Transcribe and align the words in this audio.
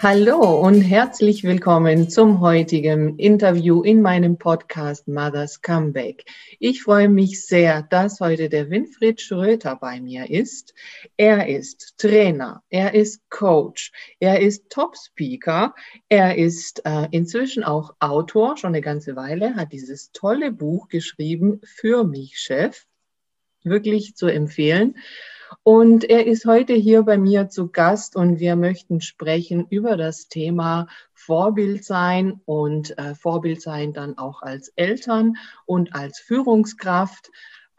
Hallo 0.00 0.60
und 0.60 0.82
herzlich 0.82 1.42
willkommen 1.42 2.08
zum 2.08 2.40
heutigen 2.40 3.18
Interview 3.18 3.82
in 3.82 4.00
meinem 4.00 4.38
Podcast 4.38 5.08
Mother's 5.08 5.60
Comeback. 5.60 6.24
Ich 6.60 6.84
freue 6.84 7.08
mich 7.08 7.44
sehr, 7.44 7.82
dass 7.82 8.20
heute 8.20 8.48
der 8.48 8.70
Winfried 8.70 9.20
Schröter 9.20 9.74
bei 9.74 10.00
mir 10.00 10.30
ist. 10.30 10.72
Er 11.16 11.48
ist 11.48 11.98
Trainer, 11.98 12.62
er 12.70 12.94
ist 12.94 13.28
Coach, 13.28 13.90
er 14.20 14.38
ist 14.40 14.70
Top-Speaker, 14.70 15.74
er 16.08 16.38
ist 16.38 16.80
äh, 16.86 17.08
inzwischen 17.10 17.64
auch 17.64 17.96
Autor, 17.98 18.56
schon 18.56 18.68
eine 18.68 18.82
ganze 18.82 19.16
Weile, 19.16 19.56
hat 19.56 19.72
dieses 19.72 20.12
tolle 20.12 20.52
Buch 20.52 20.86
geschrieben, 20.86 21.60
Für 21.64 22.04
mich, 22.04 22.38
Chef. 22.38 22.86
Wirklich 23.64 24.14
zu 24.14 24.28
empfehlen. 24.28 24.94
Und 25.62 26.04
er 26.04 26.26
ist 26.26 26.44
heute 26.46 26.74
hier 26.74 27.02
bei 27.02 27.18
mir 27.18 27.48
zu 27.48 27.68
Gast 27.68 28.16
und 28.16 28.38
wir 28.38 28.56
möchten 28.56 29.00
sprechen 29.00 29.66
über 29.70 29.96
das 29.96 30.28
Thema 30.28 30.88
Vorbild 31.14 31.84
sein 31.84 32.40
und 32.44 32.96
äh, 32.98 33.14
Vorbild 33.14 33.60
sein 33.60 33.92
dann 33.92 34.18
auch 34.18 34.42
als 34.42 34.72
Eltern 34.76 35.34
und 35.66 35.94
als 35.94 36.20
Führungskraft, 36.20 37.30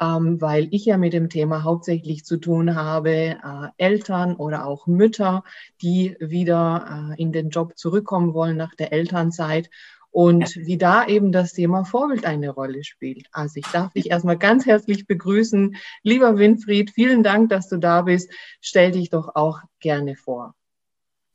ähm, 0.01 0.39
weil 0.41 0.67
ich 0.71 0.85
ja 0.85 0.97
mit 0.97 1.13
dem 1.13 1.29
Thema 1.29 1.63
hauptsächlich 1.63 2.25
zu 2.25 2.37
tun 2.37 2.75
habe, 2.75 3.11
äh, 3.11 3.37
Eltern 3.77 4.35
oder 4.35 4.65
auch 4.65 4.87
Mütter, 4.87 5.43
die 5.81 6.15
wieder 6.19 7.11
äh, 7.11 7.21
in 7.21 7.31
den 7.31 7.49
Job 7.49 7.77
zurückkommen 7.77 8.33
wollen 8.33 8.57
nach 8.57 8.75
der 8.75 8.93
Elternzeit 8.93 9.69
und 10.11 10.55
wie 10.55 10.77
da 10.77 11.05
eben 11.05 11.31
das 11.31 11.53
Thema 11.53 11.83
Vorbild 11.85 12.25
eine 12.25 12.49
Rolle 12.49 12.83
spielt. 12.83 13.27
Also 13.31 13.57
ich 13.57 13.67
darf 13.67 13.93
dich 13.93 14.09
erstmal 14.09 14.37
ganz 14.37 14.65
herzlich 14.65 15.05
begrüßen. 15.05 15.75
Lieber 16.03 16.37
Winfried, 16.37 16.91
vielen 16.91 17.23
Dank, 17.23 17.49
dass 17.49 17.69
du 17.69 17.77
da 17.77 18.01
bist. 18.01 18.29
Stell 18.61 18.91
dich 18.91 19.09
doch 19.09 19.35
auch 19.35 19.59
gerne 19.79 20.15
vor. 20.15 20.55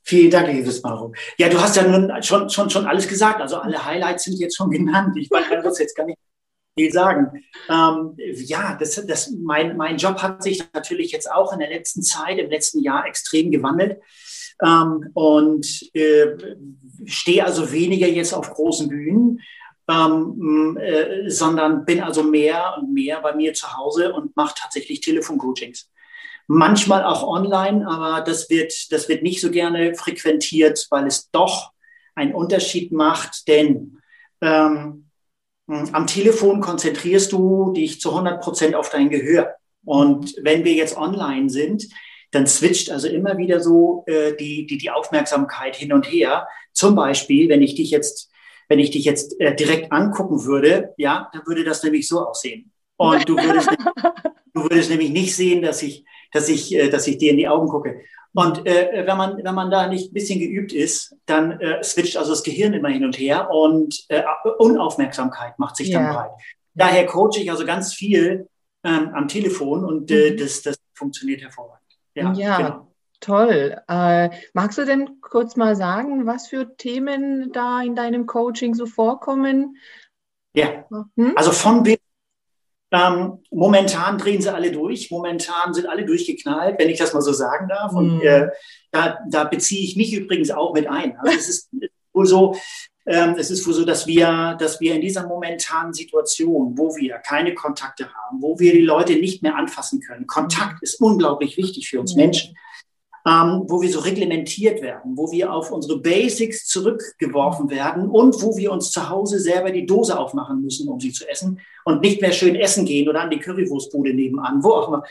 Vielen 0.03 0.31
Dank, 0.31 0.49
liebes 0.49 0.83
Maro. 0.83 1.15
Ja, 1.39 1.49
du 1.49 1.59
hast 1.59 1.77
ja 1.77 1.87
nun 1.87 2.23
schon, 2.23 2.51
schon, 2.51 2.69
schon 2.69 2.87
alles 2.87 3.09
gesagt. 3.09 3.41
Also 3.41 3.57
alle 3.57 3.85
Highlights 3.85 4.25
sind 4.25 4.39
jetzt 4.39 4.57
schon 4.57 4.71
genannt. 4.73 5.17
Ich 5.17 5.31
kann 5.31 5.63
das 5.63 5.79
jetzt 5.79 5.97
gar 5.97 6.05
nicht 6.05 6.19
viel 6.77 6.93
sagen. 6.93 7.43
Ähm, 7.71 8.15
ja, 8.17 8.77
das, 8.79 9.03
das, 9.07 9.31
mein, 9.31 9.77
mein 9.77 9.97
Job 9.97 10.21
hat 10.23 10.43
sich 10.43 10.63
natürlich 10.75 11.13
jetzt 11.13 11.31
auch 11.31 11.53
in 11.53 11.61
der 11.61 11.71
letzten 11.71 12.03
Zeit, 12.03 12.39
im 12.39 12.51
letzten 12.51 12.83
Jahr 12.83 13.07
extrem 13.07 13.51
gewandelt. 13.51 14.01
Ähm, 14.63 15.11
und 15.15 15.95
äh, 15.95 16.37
stehe 17.07 17.45
also 17.45 17.73
weniger 17.73 18.07
jetzt 18.07 18.33
auf 18.33 18.51
großen 18.51 18.89
Bühnen, 18.89 19.41
ähm, 19.89 20.79
äh, 20.81 21.29
sondern 21.29 21.85
bin 21.85 22.01
also 22.01 22.23
mehr 22.23 22.77
und 22.79 22.93
mehr 22.93 23.21
bei 23.21 23.35
mir 23.35 23.53
zu 23.55 23.77
Hause 23.77 24.13
und 24.13 24.37
mache 24.37 24.55
tatsächlich 24.57 25.01
Telefoncoachings. 25.01 25.91
Manchmal 26.47 27.05
auch 27.05 27.27
online, 27.27 27.87
aber 27.89 28.21
das 28.23 28.51
wird, 28.51 28.93
das 28.93 29.09
wird 29.09 29.23
nicht 29.23 29.41
so 29.41 29.51
gerne 29.51 29.95
frequentiert, 29.95 30.87
weil 30.91 31.07
es 31.07 31.31
doch 31.31 31.73
einen 32.15 32.35
Unterschied 32.35 32.93
macht, 32.93 33.49
denn 33.49 33.99
ähm, 34.41 35.11
am 35.67 36.07
Telefon 36.07 36.61
konzentrierst 36.61 37.33
du 37.33 37.73
dich 37.73 38.01
zu 38.01 38.11
100 38.11 38.43
Prozent 38.43 38.75
auf 38.75 38.91
dein 38.91 39.09
Gehör. 39.09 39.55
Und 39.85 40.35
wenn 40.43 40.65
wir 40.65 40.75
jetzt 40.75 40.97
online 40.97 41.49
sind, 41.49 41.89
dann 42.35 42.47
switcht 42.47 42.91
also 42.91 43.09
immer 43.09 43.39
wieder 43.39 43.61
so 43.61 44.05
äh, 44.07 44.35
die, 44.37 44.67
die, 44.67 44.79
die 44.79 44.91
Aufmerksamkeit 44.91 45.77
hin 45.77 45.93
und 45.93 46.11
her. 46.11 46.49
Zum 46.73 46.95
Beispiel, 46.95 47.49
wenn 47.49 47.63
ich 47.63 47.75
dich 47.75 47.91
jetzt, 47.91 48.31
wenn 48.69 48.79
ich 48.79 48.91
dich 48.91 49.05
jetzt 49.05 49.41
äh, 49.41 49.55
direkt 49.55 49.93
angucken 49.93 50.45
würde, 50.45 50.95
ja, 50.97 51.31
dann 51.33 51.43
würde 51.47 51.65
das 51.65 51.83
nämlich 51.83 52.09
so 52.09 52.27
aussehen. 52.27 52.73
Und 52.97 53.29
du 53.29 53.37
würdest, 53.37 53.71
du 54.55 54.63
würdest 54.63 54.91
nämlich 54.91 55.11
nicht 55.11 55.35
sehen, 55.35 55.63
dass 55.63 55.83
ich, 55.83 56.05
dass 56.33 56.49
ich, 56.49 56.75
äh, 56.75 56.89
dass 56.89 57.07
ich 57.07 57.19
dir 57.19 57.31
in 57.31 57.39
die 57.39 57.49
Augen 57.49 57.69
gucke. 57.69 58.01
Und 58.33 58.67
äh, 58.67 59.05
wenn 59.07 59.17
man 59.17 59.37
wenn 59.45 59.55
man 59.55 59.71
da 59.71 59.87
nicht 59.87 60.11
ein 60.11 60.15
bisschen 60.15 60.41
geübt 60.41 60.73
ist, 60.73 61.15
dann 61.27 61.61
äh, 61.61 61.83
switcht 61.85 62.17
also 62.17 62.31
das 62.31 62.43
Gehirn 62.43 62.75
immer 62.75 62.89
hin 62.89 63.05
und 63.05 63.17
her 63.17 63.49
und 63.51 64.05
äh, 64.09 64.25
Unaufmerksamkeit 64.59 65.57
macht 65.61 65.77
sich 65.77 65.93
dann 65.93 66.13
breit. 66.13 66.31
Daher 66.75 67.07
coache 67.07 67.39
ich 67.41 67.51
also 67.53 67.65
ganz 67.65 67.95
viel 67.95 68.49
ähm, 68.83 69.11
am 69.15 69.29
Telefon 69.29 69.85
und 69.85 70.11
äh, 70.11 70.33
mhm. 70.33 70.37
das 70.39 70.63
das 70.63 70.77
funktioniert 70.95 71.43
hervorragend. 71.43 71.84
Ja, 72.15 72.33
ja 72.33 72.57
genau. 72.57 72.93
toll. 73.21 73.77
Äh, 73.89 74.31
magst 74.53 74.79
du 74.79 74.85
denn 74.85 75.21
kurz 75.21 75.57
mal 75.57 75.77
sagen, 75.77 76.27
was 76.27 76.49
für 76.49 76.77
Themen 76.77 77.53
da 77.53 77.83
in 77.83 77.95
deinem 77.95 78.27
Coaching 78.27 78.75
so 78.75 78.87
vorkommen? 78.87 79.77
Ja, 80.55 80.85
hm? 81.17 81.33
also 81.37 81.51
von 81.51 81.83
bis 81.83 81.99
ähm, 82.95 83.43
momentan 83.51 84.19
drehen 84.19 84.41
sie 84.41 84.55
alle 84.55 84.71
durch. 84.71 85.11
Momentan 85.11 85.75
sind 85.75 85.89
alle 85.89 86.05
durchgeknallt, 86.05 86.79
wenn 86.79 86.91
ich 86.91 86.99
das 86.99 87.13
mal 87.13 87.23
so 87.23 87.33
sagen 87.33 87.69
darf. 87.69 87.93
Und 87.93 88.21
hm. 88.21 88.27
äh, 88.27 88.49
da, 88.93 89.19
da 89.29 89.45
beziehe 89.45 89.83
ich 89.83 89.97
mich 89.97 90.15
übrigens 90.15 90.51
auch 90.51 90.73
mit 90.75 90.87
ein. 90.87 91.17
Also 91.19 91.37
es 91.37 91.49
ist 91.49 91.71
wohl 92.13 92.27
so, 92.27 92.57
ähm, 93.07 93.35
es 93.39 93.51
ist 93.51 93.67
wohl 93.67 93.75
so, 93.75 93.85
dass 93.85 94.07
wir, 94.07 94.57
dass 94.59 94.81
wir 94.81 94.95
in 94.95 95.01
dieser 95.01 95.27
momentanen 95.27 95.93
Situation, 95.93 96.77
wo 96.77 96.97
wir 96.97 97.17
keine 97.19 97.55
Kontakte 97.55 98.09
haben, 98.13 98.41
wo 98.41 98.59
wir 98.59 98.73
die 98.73 98.81
Leute 98.81 99.15
nicht 99.15 99.43
mehr 99.43 99.57
anfassen 99.57 100.01
können, 100.01 100.27
Kontakt 100.27 100.83
ist 100.83 101.01
unglaublich 101.01 101.57
wichtig 101.57 101.89
für 101.89 102.01
uns 102.01 102.15
Menschen, 102.15 102.57
ähm, 103.27 103.65
wo 103.69 103.83
wir 103.83 103.91
so 103.91 104.01
reglementiert 104.01 104.81
werden, 104.81 105.17
wo 105.17 105.31
wir 105.31 105.53
auf 105.53 105.71
unsere 105.71 105.99
Basics 105.99 106.67
zurückgeworfen 106.67 107.71
werden 107.71 108.09
und 108.09 108.43
wo 108.43 108.57
wir 108.57 108.73
uns 108.73 108.91
zu 108.91 109.09
Hause 109.09 109.39
selber 109.39 109.71
die 109.71 109.87
Dose 109.87 110.19
aufmachen 110.19 110.63
müssen, 110.63 110.89
um 110.89 110.99
sie 110.99 111.13
zu 111.13 111.29
essen 111.29 111.61
und 111.85 112.01
nicht 112.01 112.23
mehr 112.23 112.33
schön 112.33 112.55
essen 112.55 112.87
gehen 112.87 113.09
oder 113.09 113.21
an 113.21 113.31
die 113.31 113.39
Currywurstbude 113.39 114.15
nebenan, 114.15 114.63
wo 114.63 114.71
auch 114.71 114.89
immer. 114.89 115.03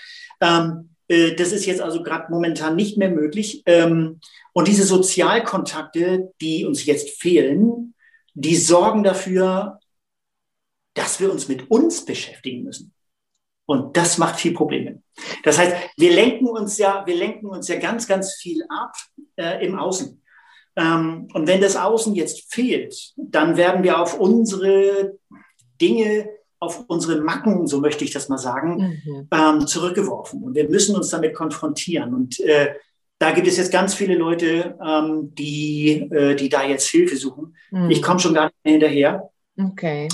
Ähm, 0.41 0.89
äh, 1.13 1.35
das 1.35 1.51
ist 1.51 1.65
jetzt 1.65 1.81
also 1.81 2.03
gerade 2.03 2.31
momentan 2.31 2.75
nicht 2.75 2.97
mehr 2.97 3.09
möglich. 3.09 3.63
Ähm, 3.65 4.19
und 4.53 4.67
diese 4.67 4.83
Sozialkontakte, 4.83 6.31
die 6.41 6.65
uns 6.65 6.85
jetzt 6.85 7.21
fehlen, 7.21 7.93
die 8.33 8.55
sorgen 8.55 9.03
dafür, 9.03 9.79
dass 10.93 11.19
wir 11.19 11.31
uns 11.31 11.47
mit 11.47 11.69
uns 11.69 12.05
beschäftigen 12.05 12.63
müssen. 12.63 12.93
Und 13.65 13.95
das 13.95 14.17
macht 14.17 14.39
viel 14.39 14.53
Probleme. 14.53 15.01
Das 15.43 15.57
heißt, 15.57 15.75
wir 15.97 16.13
lenken 16.13 16.47
uns 16.47 16.77
ja, 16.77 17.03
wir 17.05 17.15
lenken 17.15 17.47
uns 17.47 17.67
ja 17.67 17.77
ganz, 17.77 18.07
ganz 18.07 18.33
viel 18.33 18.63
ab 18.69 18.93
äh, 19.37 19.65
im 19.65 19.77
Außen. 19.77 20.21
Ähm, 20.75 21.27
und 21.33 21.47
wenn 21.47 21.61
das 21.61 21.75
Außen 21.75 22.13
jetzt 22.15 22.53
fehlt, 22.53 23.13
dann 23.15 23.57
werden 23.57 23.83
wir 23.83 23.99
auf 23.99 24.19
unsere 24.19 25.17
Dinge 25.79 26.27
auf 26.63 26.85
unsere 26.87 27.21
Macken, 27.21 27.67
so 27.67 27.79
möchte 27.79 28.03
ich 28.03 28.11
das 28.11 28.29
mal 28.29 28.37
sagen, 28.37 29.01
mhm. 29.03 29.27
ähm, 29.31 29.67
zurückgeworfen. 29.67 30.43
Und 30.43 30.55
wir 30.55 30.69
müssen 30.69 30.95
uns 30.95 31.09
damit 31.09 31.33
konfrontieren. 31.33 32.13
Und 32.13 32.39
äh, 32.39 32.73
da 33.19 33.31
gibt 33.31 33.47
es 33.47 33.57
jetzt 33.57 33.71
ganz 33.71 33.93
viele 33.93 34.15
Leute, 34.15 34.77
ähm, 34.85 35.33
die, 35.35 36.09
äh, 36.11 36.35
die 36.35 36.49
da 36.49 36.63
jetzt 36.63 36.87
Hilfe 36.87 37.15
suchen. 37.15 37.55
Mhm. 37.71 37.89
Ich 37.89 38.01
komme 38.01 38.19
schon 38.19 38.33
gar 38.33 38.45
nicht 38.45 38.55
mehr 38.63 38.71
hinterher. 38.73 39.29
Okay. 39.57 40.07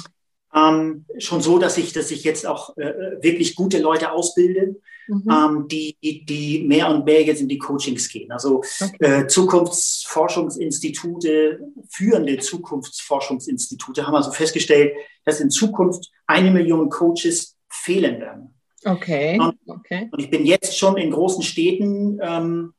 Ähm, 0.56 1.06
schon 1.20 1.42
so, 1.42 1.60
dass 1.60 1.78
ich, 1.78 1.94
dass 1.94 2.10
ich 2.12 2.24
jetzt 2.24 2.48
auch 2.48 2.76
äh, 2.78 3.22
wirklich 3.22 3.56
gute 3.56 3.80
Leute 3.80 4.12
ausbilde, 4.12 4.82
mhm. 5.08 5.24
ähm, 5.30 5.68
die, 5.68 5.96
die 6.02 6.66
mehr 6.68 6.90
und 6.90 7.06
mehr 7.06 7.24
jetzt 7.24 7.42
in 7.42 7.48
die 7.48 7.60
Coachings 7.60 8.10
gehen. 8.10 8.32
Also 8.32 8.64
okay. 8.82 8.98
äh, 9.00 9.28
Zukunftsforschungsinstitute, 9.28 11.60
führende 11.90 12.40
Zukunftsforschungsinstitute 12.40 14.08
haben 14.08 14.16
also 14.16 14.32
festgestellt, 14.32 14.94
dass 15.26 15.40
in 15.40 15.52
Zukunft 15.52 16.10
eine 16.26 16.50
Million 16.50 16.90
Coaches 16.90 17.56
fehlen 17.68 18.20
werden. 18.20 18.56
Okay. 18.86 19.40
Und, 19.40 19.58
okay. 19.68 20.10
und 20.12 20.20
ich 20.20 20.30
bin 20.30 20.46
jetzt 20.46 20.78
schon 20.78 20.98
in 20.98 21.12
großen 21.12 21.44
Städten 21.44 22.20
ähm, 22.22 22.74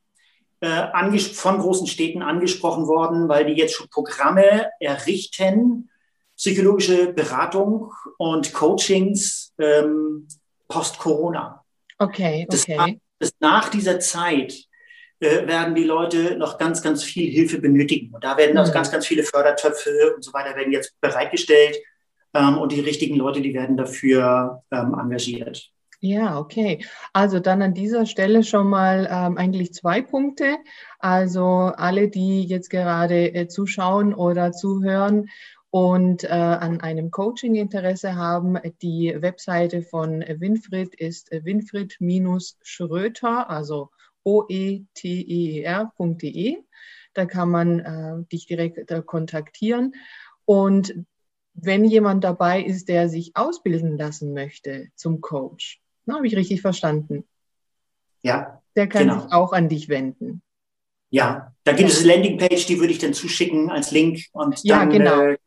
äh, 0.61 1.19
von 1.19 1.59
großen 1.59 1.87
Städten 1.87 2.23
angesprochen 2.23 2.87
worden, 2.87 3.29
weil 3.29 3.47
die 3.47 3.53
jetzt 3.53 3.75
schon 3.75 3.89
Programme 3.89 4.71
errichten, 4.81 5.90
psychologische 6.41 7.13
Beratung 7.13 7.93
und 8.17 8.55
Coachings 8.55 9.53
ähm, 9.59 10.27
post-Corona. 10.69 11.63
Okay, 11.99 12.47
okay. 12.49 12.77
Das, 13.19 13.31
das 13.31 13.33
nach 13.41 13.69
dieser 13.69 14.01
Zeit 14.01 14.55
äh, 15.21 15.47
werden 15.47 15.75
die 15.75 15.85
Leute 15.85 16.39
noch 16.39 16.57
ganz, 16.57 16.81
ganz 16.81 17.05
viel 17.05 17.31
Hilfe 17.31 17.61
benötigen. 17.61 18.15
Und 18.15 18.25
da 18.25 18.39
werden 18.39 18.57
also 18.57 18.73
mhm. 18.73 18.75
ganz, 18.75 18.91
ganz 18.91 19.07
viele 19.07 19.23
Fördertöpfe 19.23 20.15
und 20.17 20.25
so 20.25 20.33
weiter 20.33 20.57
werden 20.57 20.73
jetzt 20.73 20.99
bereitgestellt. 21.03 21.77
Ähm, 22.33 22.57
und 22.57 22.73
die 22.73 22.81
richtigen 22.81 23.17
Leute, 23.17 23.43
die 23.43 23.53
werden 23.53 23.77
dafür 23.77 24.63
ähm, 24.73 24.97
engagiert. 24.99 25.71
Ja, 26.03 26.39
okay. 26.39 26.83
Also 27.13 27.41
dann 27.41 27.61
an 27.61 27.75
dieser 27.75 28.07
Stelle 28.07 28.43
schon 28.45 28.69
mal 28.69 29.07
ähm, 29.13 29.37
eigentlich 29.37 29.75
zwei 29.75 30.01
Punkte. 30.01 30.57
Also 30.99 31.45
alle, 31.77 32.09
die 32.09 32.45
jetzt 32.45 32.71
gerade 32.71 33.35
äh, 33.35 33.49
zuschauen 33.49 34.15
oder 34.15 34.53
zuhören 34.53 35.29
und 35.71 36.25
äh, 36.25 36.29
an 36.29 36.81
einem 36.81 37.13
Coaching 37.13 37.55
Interesse 37.55 38.17
haben, 38.17 38.59
die 38.83 39.15
Webseite 39.17 39.83
von 39.83 40.21
Winfried 40.21 40.97
ist 40.97 41.31
winfried-schröter, 41.31 43.49
also 43.49 43.91
oeter.de. 44.25 45.67
Da 47.15 47.27
kann 47.27 47.51
man 47.51 47.81
äh, 47.81 48.25
dich 48.31 48.47
direkt 48.47 48.91
äh, 48.91 49.03
kontaktieren. 49.05 49.95
Und 50.45 50.95
wenn 51.55 51.85
jemand 51.85 52.25
dabei 52.25 52.63
ist, 52.63 52.89
der 52.89 53.09
sich 53.09 53.37
ausbilden 53.37 53.97
lassen 53.97 54.35
möchte 54.35 54.89
zum 54.97 55.21
Coach, 55.21 55.81
habe 56.11 56.27
ich 56.27 56.37
richtig 56.37 56.63
verstanden? 56.63 57.25
Ja. 58.23 58.63
Der 58.77 58.89
kann 58.89 59.09
genau. 59.09 59.21
sich 59.21 59.33
auch 59.33 59.53
an 59.53 59.69
dich 59.69 59.89
wenden. 59.89 60.43
Ja, 61.11 61.55
da 61.65 61.73
gibt 61.73 61.91
es 61.91 62.03
eine 62.03 62.15
Landingpage, 62.15 62.67
die 62.67 62.79
würde 62.79 62.93
ich 62.93 62.99
dann 62.99 63.15
zuschicken 63.15 63.71
als 63.71 63.91
Link 63.91 64.27
und 64.33 64.63
ja, 64.63 64.81
dann 64.81 64.91
genau. 64.91 65.23
äh, 65.23 65.39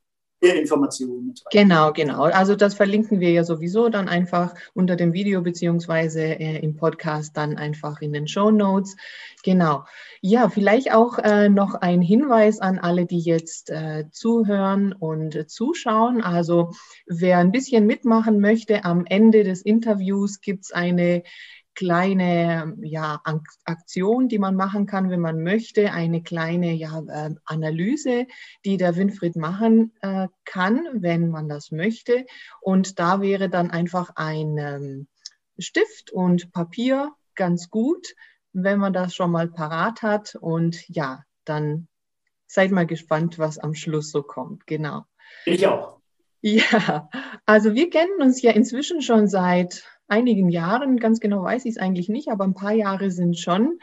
Informationen. 0.47 1.33
Genau, 1.51 1.93
genau. 1.93 2.23
Also 2.23 2.55
das 2.55 2.73
verlinken 2.73 3.19
wir 3.19 3.31
ja 3.31 3.43
sowieso 3.43 3.89
dann 3.89 4.07
einfach 4.07 4.53
unter 4.73 4.95
dem 4.95 5.13
Video 5.13 5.41
beziehungsweise 5.41 6.21
äh, 6.21 6.59
im 6.59 6.75
Podcast 6.75 7.37
dann 7.37 7.57
einfach 7.57 8.01
in 8.01 8.13
den 8.13 8.27
Show 8.27 8.51
Notes. 8.51 8.95
Genau. 9.43 9.85
Ja, 10.21 10.49
vielleicht 10.49 10.93
auch 10.93 11.19
äh, 11.19 11.49
noch 11.49 11.75
ein 11.75 12.01
Hinweis 12.01 12.59
an 12.59 12.79
alle, 12.79 13.05
die 13.05 13.19
jetzt 13.19 13.69
äh, 13.69 14.05
zuhören 14.11 14.93
und 14.93 15.49
zuschauen. 15.49 16.21
Also 16.21 16.71
wer 17.07 17.39
ein 17.39 17.51
bisschen 17.51 17.85
mitmachen 17.85 18.39
möchte, 18.39 18.85
am 18.85 19.05
Ende 19.05 19.43
des 19.43 19.61
Interviews 19.61 20.39
gibt 20.39 20.65
es 20.65 20.71
eine 20.71 21.23
kleine 21.75 22.75
ja, 22.81 23.21
Aktion, 23.65 24.27
die 24.27 24.39
man 24.39 24.55
machen 24.55 24.85
kann, 24.85 25.09
wenn 25.09 25.19
man 25.19 25.41
möchte, 25.43 25.91
eine 25.91 26.21
kleine 26.21 26.73
ja, 26.73 26.99
äh, 27.07 27.35
Analyse, 27.45 28.27
die 28.65 28.77
der 28.77 28.95
Winfried 28.95 29.35
machen 29.35 29.93
äh, 30.01 30.27
kann, 30.45 30.87
wenn 30.93 31.29
man 31.29 31.49
das 31.49 31.71
möchte. 31.71 32.25
Und 32.61 32.99
da 32.99 33.21
wäre 33.21 33.49
dann 33.49 33.71
einfach 33.71 34.11
ein 34.15 34.57
ähm, 34.57 35.07
Stift 35.57 36.11
und 36.11 36.51
Papier 36.51 37.11
ganz 37.35 37.69
gut, 37.69 38.15
wenn 38.53 38.79
man 38.79 38.93
das 38.93 39.15
schon 39.15 39.31
mal 39.31 39.47
parat 39.47 40.01
hat. 40.01 40.35
Und 40.35 40.87
ja, 40.89 41.23
dann 41.45 41.87
seid 42.45 42.71
mal 42.71 42.85
gespannt, 42.85 43.39
was 43.39 43.57
am 43.57 43.73
Schluss 43.73 44.11
so 44.11 44.21
kommt. 44.21 44.67
Genau. 44.67 45.05
Ich 45.45 45.65
auch. 45.67 45.99
Ja, 46.45 47.09
also 47.45 47.73
wir 47.73 47.89
kennen 47.89 48.21
uns 48.21 48.41
ja 48.41 48.51
inzwischen 48.51 49.01
schon 49.01 49.27
seit 49.27 49.85
einigen 50.07 50.49
Jahren, 50.49 50.97
ganz 50.97 51.19
genau 51.19 51.43
weiß 51.43 51.65
ich 51.65 51.71
es 51.71 51.77
eigentlich 51.77 52.09
nicht, 52.09 52.29
aber 52.29 52.43
ein 52.43 52.53
paar 52.53 52.73
Jahre 52.73 53.11
sind 53.11 53.37
schon 53.39 53.79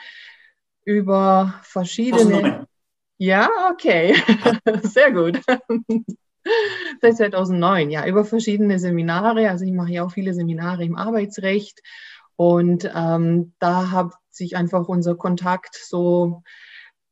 über 0.85 1.55
verschiedene. 1.63 2.67
Ja, 3.19 3.51
okay, 3.71 4.15
sehr 4.83 5.13
gut. 5.13 5.41
Seit 7.03 7.17
2009, 7.17 7.91
ja, 7.91 8.07
über 8.07 8.25
verschiedene 8.25 8.79
Seminare. 8.79 9.51
Also 9.51 9.65
ich 9.65 9.73
mache 9.73 9.93
ja 9.93 10.05
auch 10.05 10.13
viele 10.13 10.33
Seminare 10.33 10.85
im 10.85 10.97
Arbeitsrecht 10.97 11.83
und 12.37 12.91
ähm, 12.95 13.53
da 13.59 13.91
hat 13.91 14.15
sich 14.31 14.57
einfach 14.57 14.89
unser 14.89 15.17
Kontakt 15.17 15.75
so 15.75 16.43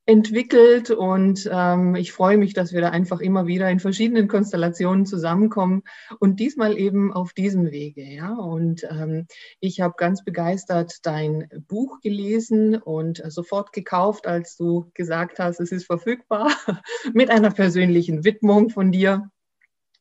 entwickelt 0.09 0.91
und 0.91 1.47
ähm, 1.53 1.95
ich 1.95 2.13
freue 2.13 2.39
mich, 2.39 2.55
dass 2.55 2.73
wir 2.73 2.81
da 2.81 2.89
einfach 2.89 3.21
immer 3.21 3.47
wieder 3.47 3.69
in 3.69 3.79
verschiedenen 3.79 4.27
Konstellationen 4.27 5.05
zusammenkommen 5.05 5.83
und 6.19 6.41
diesmal 6.41 6.79
eben 6.79 7.13
auf 7.13 7.35
diesem 7.35 7.71
Wege. 7.71 8.05
Ja, 8.05 8.33
und 8.33 8.85
ähm, 8.85 9.27
ich 9.61 9.83
habe 9.83 9.97
ganz 9.99 10.25
begeistert 10.25 11.01
dein 11.03 11.51
Buch 11.69 12.01
gelesen 12.01 12.77
und 12.77 13.23
sofort 13.31 13.75
gekauft, 13.75 14.27
als 14.27 14.57
du 14.57 14.91
gesagt 14.95 15.41
hast, 15.41 15.61
es 15.61 15.73
ist 15.73 15.85
verfügbar 15.85 16.53
mit 17.13 17.29
einer 17.29 17.51
persönlichen 17.51 18.25
Widmung 18.25 18.71
von 18.71 18.91
dir 18.91 19.31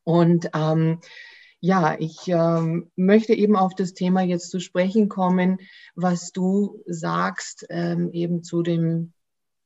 und 0.05 0.49
ähm, 0.55 1.01
ja, 1.59 1.97
ich 1.99 2.29
ähm, 2.29 2.91
möchte 2.95 3.33
eben 3.33 3.57
auf 3.57 3.75
das 3.75 3.93
Thema 3.93 4.21
jetzt 4.21 4.51
zu 4.51 4.61
sprechen 4.61 5.09
kommen, 5.09 5.57
was 5.95 6.31
du 6.31 6.81
sagst, 6.85 7.65
ähm, 7.69 8.09
eben 8.13 8.41
zu 8.41 8.63
dem 8.63 9.11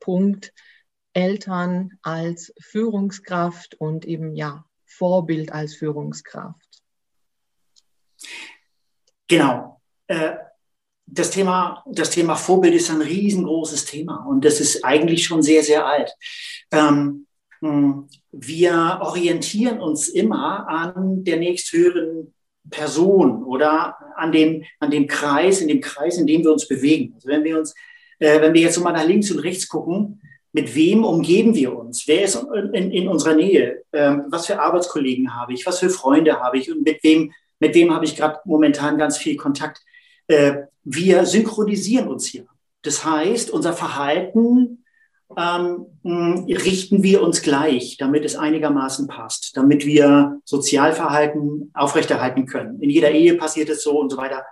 Punkt 0.02 0.54
Eltern 1.14 1.92
als 2.02 2.54
Führungskraft 2.60 3.76
und 3.76 4.06
eben 4.06 4.36
ja 4.36 4.66
Vorbild 4.86 5.52
als 5.54 5.76
Führungskraft. 5.76 6.84
Genau. 9.28 9.82
Äh, 10.08 10.36
das 11.06 11.32
Thema, 11.32 11.84
das 11.88 12.12
Thema 12.12 12.36
Vorbild 12.36 12.74
ist 12.74 12.90
ein 12.90 13.02
riesengroßes 13.02 13.86
Thema 13.86 14.26
und 14.28 14.46
das 14.46 14.60
ist 14.60 14.84
eigentlich 14.84 15.26
schon 15.26 15.42
sehr, 15.42 15.64
sehr 15.64 15.86
alt. 15.86 16.14
Ähm, 16.72 17.28
hm, 17.60 18.08
wir 18.32 19.00
orientieren 19.02 19.80
uns 19.80 20.08
immer 20.08 20.68
an 20.68 21.24
der 21.24 21.38
nächsthöheren 21.38 22.34
Person 22.70 23.44
oder 23.44 23.98
an 24.16 24.32
dem, 24.32 24.64
an 24.80 24.92
dem 24.92 25.08
Kreis, 25.08 25.62
in 25.62 25.68
dem 25.68 25.82
Kreis, 25.82 26.18
in 26.18 26.28
dem 26.28 26.44
wir 26.44 26.52
uns 26.54 26.68
bewegen. 26.68 27.14
Also 27.16 27.28
wenn 27.28 27.44
wir 27.44 27.58
uns 27.58 27.74
äh, 28.22 28.40
wenn 28.40 28.54
wir 28.54 28.62
jetzt 28.62 28.76
so 28.76 28.82
mal 28.82 28.94
nach 28.94 29.06
links 29.06 29.32
und 29.32 29.40
rechts 29.40 29.68
gucken, 29.68 30.22
mit 30.54 30.76
wem 30.76 31.04
umgeben 31.04 31.56
wir 31.56 31.76
uns? 31.78 32.08
Wer 32.08 32.24
ist 32.24 32.36
in, 32.74 32.92
in 32.92 33.08
unserer 33.08 33.36
Nähe? 33.36 33.84
Ähm, 33.94 34.26
was 34.30 34.46
für 34.46 34.60
Arbeitskollegen 34.60 35.36
habe 35.36 35.54
ich? 35.54 35.66
Was 35.66 35.80
für 35.80 35.90
Freunde 35.90 36.40
habe 36.40 36.58
ich? 36.58 36.72
Und 36.72 36.84
mit 36.84 37.04
wem, 37.04 37.34
mit 37.60 37.74
wem 37.74 37.94
habe 37.94 38.06
ich 38.06 38.16
gerade 38.16 38.40
momentan 38.46 38.98
ganz 38.98 39.18
viel 39.18 39.38
Kontakt? 39.38 39.82
Äh, 40.28 40.64
wir 40.84 41.26
synchronisieren 41.26 42.08
uns 42.08 42.28
hier. 42.28 42.46
Das 42.84 43.06
heißt, 43.06 43.50
unser 43.50 43.74
Verhalten 43.74 44.84
ähm, 45.38 45.86
richten 46.04 47.04
wir 47.04 47.24
uns 47.24 47.42
gleich, 47.42 47.98
damit 47.98 48.26
es 48.26 48.36
einigermaßen 48.36 49.08
passt, 49.08 49.56
damit 49.56 49.86
wir 49.86 50.40
Sozialverhalten 50.44 51.72
aufrechterhalten 51.74 52.46
können. 52.46 52.82
In 52.82 52.90
jeder 52.90 53.12
Ehe 53.12 53.36
passiert 53.36 53.70
es 53.70 53.84
so 53.84 54.00
und 54.00 54.10
so 54.10 54.18
weiter. 54.18 54.44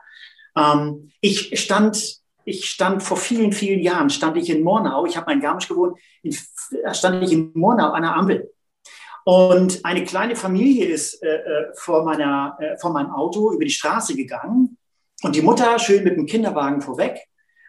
Ähm, 0.56 1.12
ich 1.22 1.60
stand 1.60 2.19
ich 2.50 2.70
stand 2.70 3.04
vor 3.04 3.18
vielen, 3.18 3.52
vielen 3.52 3.80
Jahren, 3.80 4.10
stand 4.10 4.38
ich 4.38 4.50
in 4.50 4.64
Mornau, 4.64 5.06
ich 5.06 5.16
habe 5.16 5.28
mein 5.28 5.40
Garmisch 5.40 5.68
gewohnt, 5.68 5.98
in, 6.24 6.36
stand 6.92 7.24
ich 7.24 7.32
in 7.32 7.52
Mornau 7.54 7.92
an 7.92 8.04
der 8.04 8.16
Ampel. 8.16 8.52
Und 9.26 9.86
eine 9.86 10.04
kleine 10.04 10.36
Familie 10.36 10.86
ist 10.86 11.22
äh, 11.22 11.28
äh, 11.28 11.66
vor, 11.76 12.04
meiner, 12.04 12.58
äh, 12.60 12.78
vor 12.78 12.92
meinem 12.92 13.12
Auto 13.12 13.54
über 13.54 13.64
die 13.64 13.70
Straße 13.70 14.16
gegangen 14.16 14.78
und 15.22 15.36
die 15.36 15.42
Mutter 15.42 15.78
schön 15.78 16.04
mit 16.04 16.16
dem 16.16 16.26
Kinderwagen 16.26 16.82
vorweg 16.82 17.20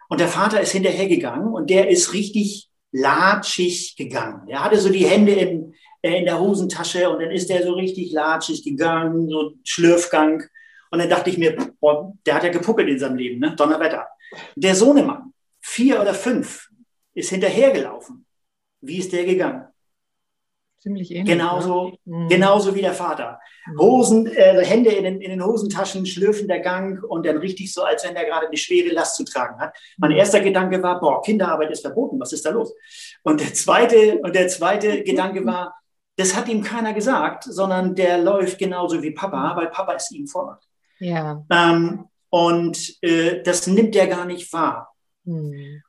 und 0.09 0.21
der 0.21 0.29
Vater 0.29 0.61
ist 0.61 0.73
hinterhergegangen 0.73 1.53
und 1.53 1.71
der 1.71 1.89
ist 1.89 2.13
richtig 2.13 2.69
latschig 2.93 3.95
gegangen. 3.97 4.49
Er 4.49 4.65
hatte 4.65 4.79
so 4.79 4.89
die 4.89 5.07
Hände 5.07 5.33
in, 5.33 5.75
äh, 6.03 6.19
in 6.19 6.25
der 6.25 6.41
Hosentasche 6.41 7.09
und 7.11 7.21
dann 7.21 7.31
ist 7.31 7.51
er 7.51 7.63
so 7.63 7.75
richtig 7.75 8.13
latschig 8.13 8.65
gegangen, 8.65 9.29
so 9.29 9.53
Schlürfgang. 9.65 10.43
Und 10.91 10.99
dann 10.99 11.09
dachte 11.09 11.31
ich 11.31 11.39
mir, 11.39 11.57
boah, 11.81 12.13
der 12.27 12.35
hat 12.35 12.45
ja 12.45 12.51
gepuckelt 12.51 12.89
in 12.89 12.99
seinem 12.99 13.17
Leben, 13.17 13.39
ne? 13.39 13.55
Donnerwetter. 13.55 14.09
Der 14.57 14.75
Sohnemann, 14.75 15.33
vier 15.61 16.01
oder 16.01 16.15
fünf, 16.15 16.69
ist 17.15 17.31
hinterhergelaufen. 17.31 18.27
Wie 18.81 18.99
ist 18.99 19.13
der 19.13 19.25
gegangen? 19.25 19.67
Ziemlich 20.79 21.11
ähnlich. 21.11 21.37
Genauso, 21.37 21.99
ne? 22.07 22.27
genauso 22.29 22.75
wie 22.75 22.81
der 22.81 22.95
Vater. 22.95 23.39
Mhm. 23.67 23.79
Hosen, 23.79 24.27
äh, 24.29 24.65
Hände 24.65 24.91
in 24.91 25.05
den, 25.05 25.21
in 25.21 25.31
den 25.31 25.45
Hosentaschen, 25.45 26.07
schlürfender 26.07 26.59
Gang 26.61 27.03
und 27.05 27.27
dann 27.27 27.37
richtig 27.37 27.73
so, 27.75 27.83
als 27.83 28.03
wenn 28.05 28.15
der 28.15 28.25
gerade 28.25 28.47
eine 28.47 28.57
schwere 28.57 28.89
Last 28.95 29.17
zu 29.17 29.25
tragen 29.25 29.61
hat. 29.61 29.77
Mein 29.99 30.13
mhm. 30.13 30.17
erster 30.17 30.41
Gedanke 30.41 30.83
war, 30.83 30.99
boah, 30.99 31.21
Kinderarbeit 31.21 31.71
ist 31.71 31.83
verboten, 31.83 32.19
was 32.19 32.33
ist 32.33 32.47
da 32.47 32.51
los? 32.51 32.73
Und 33.23 33.41
der 33.41 33.53
zweite, 33.53 34.21
und 34.23 34.35
der 34.35 34.49
zweite 34.49 35.03
Gedanke 35.05 35.45
war, 35.45 35.75
das 36.17 36.35
hat 36.35 36.49
ihm 36.49 36.63
keiner 36.63 36.95
gesagt, 36.95 37.45
sondern 37.45 37.95
der 37.95 38.17
läuft 38.19 38.59
genauso 38.59 39.03
wie 39.03 39.11
Papa, 39.11 39.57
weil 39.57 39.69
Papa 39.69 39.95
es 39.95 40.11
ihm 40.11 40.27
vormacht. 40.27 40.67
Ja. 40.99 41.45
Ähm, 41.51 42.07
und 42.31 42.97
äh, 43.03 43.43
das 43.43 43.67
nimmt 43.67 43.95
er 43.97 44.07
gar 44.07 44.25
nicht 44.25 44.53
wahr. 44.53 44.95
Mhm. 45.25 45.83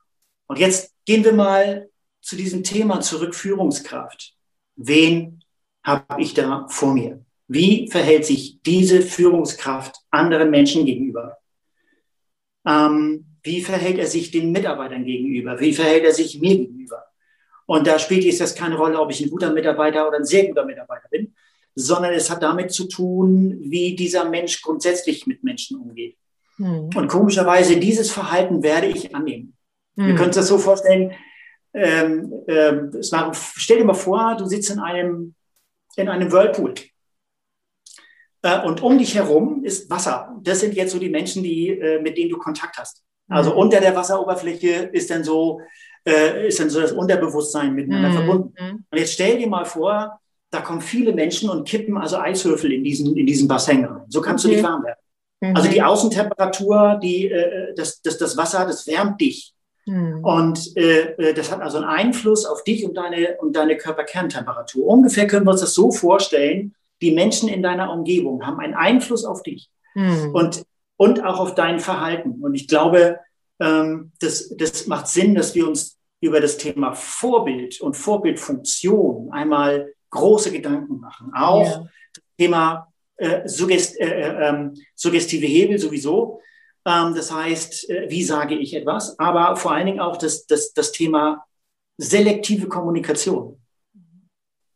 Und 0.46 0.58
jetzt 0.58 0.92
gehen 1.06 1.24
wir 1.24 1.32
mal 1.32 1.88
zu 2.20 2.36
diesem 2.36 2.62
Thema 2.62 3.00
zurück, 3.00 3.34
Führungskraft. 3.34 4.34
Wen 4.76 5.42
habe 5.82 6.20
ich 6.20 6.34
da 6.34 6.66
vor 6.68 6.94
mir? 6.94 7.24
Wie 7.48 7.88
verhält 7.90 8.24
sich 8.24 8.60
diese 8.62 9.02
Führungskraft 9.02 9.96
anderen 10.10 10.50
Menschen 10.50 10.84
gegenüber? 10.84 11.38
Ähm, 12.66 13.26
wie 13.42 13.62
verhält 13.62 13.98
er 13.98 14.06
sich 14.06 14.30
den 14.30 14.52
Mitarbeitern 14.52 15.04
gegenüber? 15.04 15.58
Wie 15.58 15.72
verhält 15.72 16.04
er 16.04 16.12
sich 16.12 16.40
mir 16.40 16.56
gegenüber? 16.56 17.04
Und 17.66 17.86
da 17.86 17.98
spielt 17.98 18.24
jetzt 18.24 18.40
das 18.40 18.54
keine 18.54 18.76
Rolle, 18.76 19.00
ob 19.00 19.10
ich 19.10 19.20
ein 19.20 19.30
guter 19.30 19.52
Mitarbeiter 19.52 20.06
oder 20.06 20.18
ein 20.18 20.24
sehr 20.24 20.46
guter 20.46 20.64
Mitarbeiter 20.64 21.08
bin, 21.10 21.34
sondern 21.74 22.12
es 22.12 22.30
hat 22.30 22.42
damit 22.42 22.72
zu 22.72 22.86
tun, 22.88 23.58
wie 23.60 23.96
dieser 23.96 24.28
Mensch 24.28 24.62
grundsätzlich 24.62 25.26
mit 25.26 25.42
Menschen 25.42 25.80
umgeht. 25.80 26.16
Hm. 26.56 26.90
Und 26.94 27.08
komischerweise, 27.08 27.76
dieses 27.78 28.10
Verhalten 28.10 28.62
werde 28.62 28.86
ich 28.86 29.14
annehmen. 29.14 29.56
Hm. 29.96 30.06
Wir 30.06 30.14
können 30.14 30.28
uns 30.28 30.36
das 30.36 30.48
so 30.48 30.58
vorstellen, 30.58 31.12
ähm, 31.74 32.32
äh, 32.46 33.02
stell 33.02 33.78
dir 33.78 33.84
mal 33.84 33.94
vor, 33.94 34.36
du 34.36 34.46
sitzt 34.46 34.70
in 34.70 34.78
einem, 34.78 35.34
in 35.96 36.08
einem 36.08 36.30
Whirlpool. 36.30 36.74
Äh, 38.42 38.62
und 38.64 38.82
um 38.82 38.98
dich 38.98 39.14
herum 39.14 39.64
ist 39.64 39.88
Wasser. 39.90 40.36
Das 40.42 40.60
sind 40.60 40.74
jetzt 40.74 40.92
so 40.92 40.98
die 40.98 41.08
Menschen, 41.08 41.42
die, 41.42 41.70
äh, 41.70 42.00
mit 42.00 42.18
denen 42.18 42.30
du 42.30 42.38
Kontakt 42.38 42.76
hast. 42.76 43.02
Also 43.28 43.52
hm. 43.52 43.58
unter 43.58 43.80
der 43.80 43.96
Wasseroberfläche 43.96 44.90
ist 44.92 45.10
dann 45.10 45.24
so, 45.24 45.60
äh, 46.04 46.48
ist 46.48 46.60
dann 46.60 46.68
so 46.68 46.80
das 46.80 46.92
Unterbewusstsein 46.92 47.74
miteinander 47.74 48.08
hm. 48.08 48.16
verbunden. 48.16 48.54
Hm. 48.56 48.84
Und 48.90 48.98
jetzt 48.98 49.14
stell 49.14 49.38
dir 49.38 49.48
mal 49.48 49.64
vor, 49.64 50.20
da 50.50 50.60
kommen 50.60 50.82
viele 50.82 51.14
Menschen 51.14 51.48
und 51.48 51.66
kippen 51.66 51.96
also 51.96 52.18
Eiswürfel 52.18 52.72
in 52.72 52.84
diesen, 52.84 53.16
in 53.16 53.26
diesen 53.26 53.48
Bassin 53.48 53.84
rein. 53.86 54.02
So 54.08 54.20
kannst 54.20 54.44
okay. 54.44 54.56
du 54.56 54.60
nicht 54.60 54.68
warm 54.68 54.84
werden. 54.84 54.98
Mhm. 55.42 55.56
Also 55.56 55.68
die 55.68 55.82
Außentemperatur, 55.82 57.00
die, 57.02 57.30
äh, 57.30 57.74
das, 57.74 58.00
das, 58.00 58.16
das 58.16 58.36
Wasser, 58.36 58.64
das 58.64 58.86
wärmt 58.86 59.20
dich. 59.20 59.52
Mhm. 59.86 60.24
Und 60.24 60.76
äh, 60.76 61.14
äh, 61.16 61.34
das 61.34 61.50
hat 61.50 61.60
also 61.60 61.78
einen 61.78 61.86
Einfluss 61.86 62.46
auf 62.46 62.62
dich 62.62 62.86
und 62.86 62.96
deine, 62.96 63.36
und 63.40 63.56
deine 63.56 63.76
Körperkerntemperatur. 63.76 64.86
Ungefähr 64.86 65.26
können 65.26 65.44
wir 65.44 65.50
uns 65.50 65.60
das 65.60 65.74
so 65.74 65.90
vorstellen, 65.90 66.74
die 67.02 67.10
Menschen 67.10 67.48
in 67.48 67.62
deiner 67.62 67.92
Umgebung 67.92 68.46
haben 68.46 68.60
einen 68.60 68.74
Einfluss 68.74 69.24
auf 69.24 69.42
dich 69.42 69.68
mhm. 69.94 70.30
und, 70.32 70.62
und 70.96 71.24
auch 71.24 71.40
auf 71.40 71.56
dein 71.56 71.80
Verhalten. 71.80 72.40
Und 72.40 72.54
ich 72.54 72.68
glaube, 72.68 73.18
ähm, 73.58 74.12
das, 74.20 74.54
das 74.56 74.86
macht 74.86 75.08
Sinn, 75.08 75.34
dass 75.34 75.56
wir 75.56 75.66
uns 75.66 75.98
über 76.20 76.40
das 76.40 76.56
Thema 76.56 76.92
Vorbild 76.92 77.80
und 77.80 77.96
Vorbildfunktion 77.96 79.32
einmal 79.32 79.92
große 80.10 80.52
Gedanken 80.52 81.00
machen. 81.00 81.32
Auch 81.34 81.66
ja. 81.66 81.88
das 82.14 82.24
Thema 82.38 82.91
äh, 83.16 83.46
Suggest, 83.48 84.00
äh, 84.00 84.06
äh, 84.06 84.48
ähm, 84.48 84.74
suggestive 84.94 85.46
Hebel 85.46 85.78
sowieso. 85.78 86.40
Ähm, 86.84 87.14
das 87.14 87.32
heißt, 87.32 87.90
äh, 87.90 88.10
wie 88.10 88.24
sage 88.24 88.54
ich 88.56 88.74
etwas? 88.74 89.18
Aber 89.18 89.56
vor 89.56 89.72
allen 89.72 89.86
Dingen 89.86 90.00
auch 90.00 90.16
das, 90.16 90.46
das, 90.46 90.72
das 90.72 90.92
Thema 90.92 91.44
selektive 91.98 92.68
Kommunikation. 92.68 93.58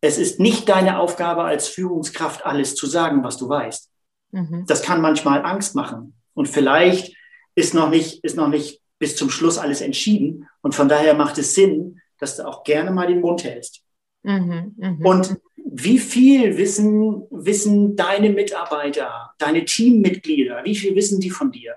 Es 0.00 0.18
ist 0.18 0.38
nicht 0.38 0.68
deine 0.68 0.98
Aufgabe 0.98 1.44
als 1.44 1.68
Führungskraft, 1.68 2.44
alles 2.44 2.74
zu 2.74 2.86
sagen, 2.86 3.24
was 3.24 3.38
du 3.38 3.48
weißt. 3.48 3.90
Mhm. 4.32 4.64
Das 4.66 4.82
kann 4.82 5.00
manchmal 5.00 5.44
Angst 5.44 5.74
machen. 5.74 6.14
Und 6.34 6.48
vielleicht 6.48 7.16
ist 7.54 7.74
noch 7.74 7.88
nicht, 7.88 8.22
ist 8.22 8.36
noch 8.36 8.48
nicht 8.48 8.82
bis 8.98 9.16
zum 9.16 9.30
Schluss 9.30 9.58
alles 9.58 9.80
entschieden. 9.80 10.48
Und 10.60 10.74
von 10.74 10.88
daher 10.88 11.14
macht 11.14 11.38
es 11.38 11.54
Sinn, 11.54 12.00
dass 12.18 12.36
du 12.36 12.46
auch 12.46 12.62
gerne 12.62 12.90
mal 12.90 13.06
den 13.06 13.20
Mund 13.20 13.44
hältst. 13.44 13.82
Mhm, 14.22 14.74
mh. 14.76 15.08
Und 15.08 15.38
wie 15.68 15.98
viel 15.98 16.56
wissen, 16.56 17.22
wissen 17.30 17.96
deine 17.96 18.30
Mitarbeiter, 18.30 19.32
deine 19.38 19.64
Teammitglieder, 19.64 20.64
wie 20.64 20.76
viel 20.76 20.94
wissen 20.94 21.20
die 21.20 21.30
von 21.30 21.50
dir? 21.50 21.74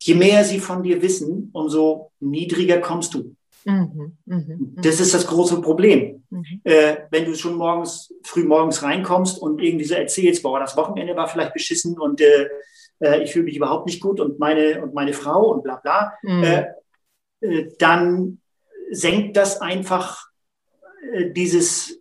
Je 0.00 0.14
mehr 0.14 0.44
sie 0.44 0.60
von 0.60 0.82
dir 0.82 1.00
wissen, 1.00 1.50
umso 1.52 2.12
niedriger 2.20 2.78
kommst 2.78 3.14
du. 3.14 3.34
Mhm, 3.64 4.16
mh, 4.24 4.36
mh. 4.36 4.82
Das 4.82 5.00
ist 5.00 5.14
das 5.14 5.26
große 5.26 5.60
Problem. 5.60 6.22
Mhm. 6.30 6.60
Äh, 6.64 6.98
wenn 7.10 7.24
du 7.24 7.34
schon 7.34 7.56
morgens, 7.56 8.14
früh 8.22 8.44
morgens 8.44 8.82
reinkommst 8.82 9.40
und 9.40 9.60
irgendwie 9.60 9.84
so 9.84 9.94
erzählst, 9.94 10.42
boah, 10.42 10.60
das 10.60 10.76
Wochenende 10.76 11.16
war 11.16 11.28
vielleicht 11.28 11.54
beschissen 11.54 11.98
und 11.98 12.20
äh, 12.20 12.48
äh, 13.00 13.22
ich 13.22 13.32
fühle 13.32 13.46
mich 13.46 13.56
überhaupt 13.56 13.86
nicht 13.86 14.00
gut 14.00 14.20
und 14.20 14.38
meine, 14.38 14.82
und 14.82 14.94
meine 14.94 15.12
Frau 15.12 15.50
und 15.50 15.64
bla 15.64 15.76
bla, 15.76 16.12
mhm. 16.22 16.44
Äh, 16.44 16.66
äh, 17.40 17.68
dann 17.78 18.40
senkt 18.90 19.36
das 19.36 19.60
einfach 19.60 20.28
äh, 21.12 21.30
dieses, 21.30 22.00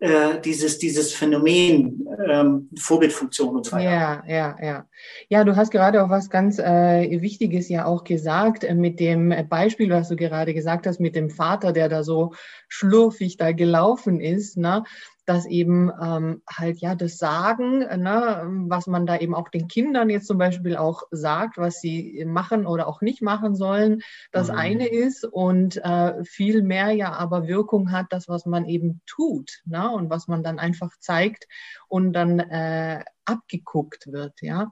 äh, 0.00 0.40
dieses, 0.40 0.78
dieses 0.78 1.12
Phänomen 1.12 2.06
ähm, 2.28 2.70
Vorbildfunktion 2.78 3.56
und 3.56 3.66
so 3.66 3.72
weiter. 3.72 3.84
Ja, 3.84 4.22
ja, 4.28 4.56
ja. 4.62 4.86
Ja, 5.28 5.44
du 5.44 5.56
hast 5.56 5.70
gerade 5.70 6.04
auch 6.04 6.10
was 6.10 6.30
ganz 6.30 6.58
äh, 6.58 7.20
Wichtiges 7.20 7.68
ja 7.68 7.84
auch 7.84 8.04
gesagt 8.04 8.62
äh, 8.64 8.74
mit 8.74 9.00
dem 9.00 9.34
Beispiel, 9.48 9.90
was 9.90 10.08
du 10.08 10.16
gerade 10.16 10.54
gesagt 10.54 10.86
hast, 10.86 11.00
mit 11.00 11.16
dem 11.16 11.30
Vater, 11.30 11.72
der 11.72 11.88
da 11.88 12.04
so 12.04 12.32
schlurfig 12.68 13.38
da 13.38 13.52
gelaufen 13.52 14.20
ist. 14.20 14.56
Ne? 14.56 14.84
Dass 15.28 15.44
eben 15.44 15.92
ähm, 16.00 16.40
halt 16.48 16.78
ja 16.78 16.94
das 16.94 17.18
Sagen, 17.18 17.80
ne, 17.80 18.42
was 18.66 18.86
man 18.86 19.04
da 19.04 19.18
eben 19.18 19.34
auch 19.34 19.50
den 19.50 19.68
Kindern 19.68 20.08
jetzt 20.08 20.26
zum 20.26 20.38
Beispiel 20.38 20.74
auch 20.74 21.02
sagt, 21.10 21.58
was 21.58 21.82
sie 21.82 22.24
machen 22.26 22.66
oder 22.66 22.88
auch 22.88 23.02
nicht 23.02 23.20
machen 23.20 23.54
sollen, 23.54 24.00
das 24.32 24.48
mhm. 24.48 24.56
eine 24.56 24.86
ist 24.86 25.26
und 25.26 25.76
äh, 25.84 26.24
viel 26.24 26.62
mehr 26.62 26.92
ja 26.92 27.12
aber 27.12 27.46
Wirkung 27.46 27.92
hat, 27.92 28.06
das, 28.08 28.26
was 28.26 28.46
man 28.46 28.64
eben 28.64 29.02
tut 29.04 29.60
ne, 29.66 29.90
und 29.90 30.08
was 30.08 30.28
man 30.28 30.42
dann 30.42 30.58
einfach 30.58 30.96
zeigt 30.98 31.46
und 31.88 32.14
dann 32.14 32.40
äh, 32.40 33.04
abgeguckt 33.26 34.10
wird, 34.10 34.40
ja. 34.40 34.70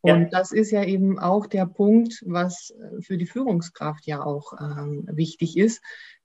Und 0.00 0.20
ja. 0.20 0.28
das 0.30 0.52
ist 0.52 0.70
ja 0.70 0.84
eben 0.84 1.18
auch 1.18 1.48
der 1.48 1.66
Punkt, 1.66 2.22
was 2.24 2.70
äh, 2.70 3.02
für 3.02 3.18
die 3.18 3.26
Führungskraft 3.26 4.06
ja 4.06 4.24
auch 4.24 4.52
ähm, 4.60 5.08
wichtig 5.10 5.56
ist, 5.56 5.82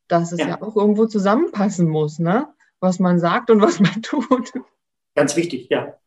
dass 0.07 0.31
es 0.31 0.41
ja. 0.41 0.49
ja 0.49 0.61
auch 0.61 0.75
irgendwo 0.75 1.07
zusammenpassen 1.07 1.89
muss, 1.89 2.19
ne? 2.19 2.53
Was 2.83 2.99
man 2.99 3.17
sagt 3.17 3.49
und 3.49 3.61
was 3.61 3.79
man 3.79 4.03
tut. 4.03 4.51
Ganz 5.15 5.35
wichtig, 5.35 5.67
ja. 5.71 5.97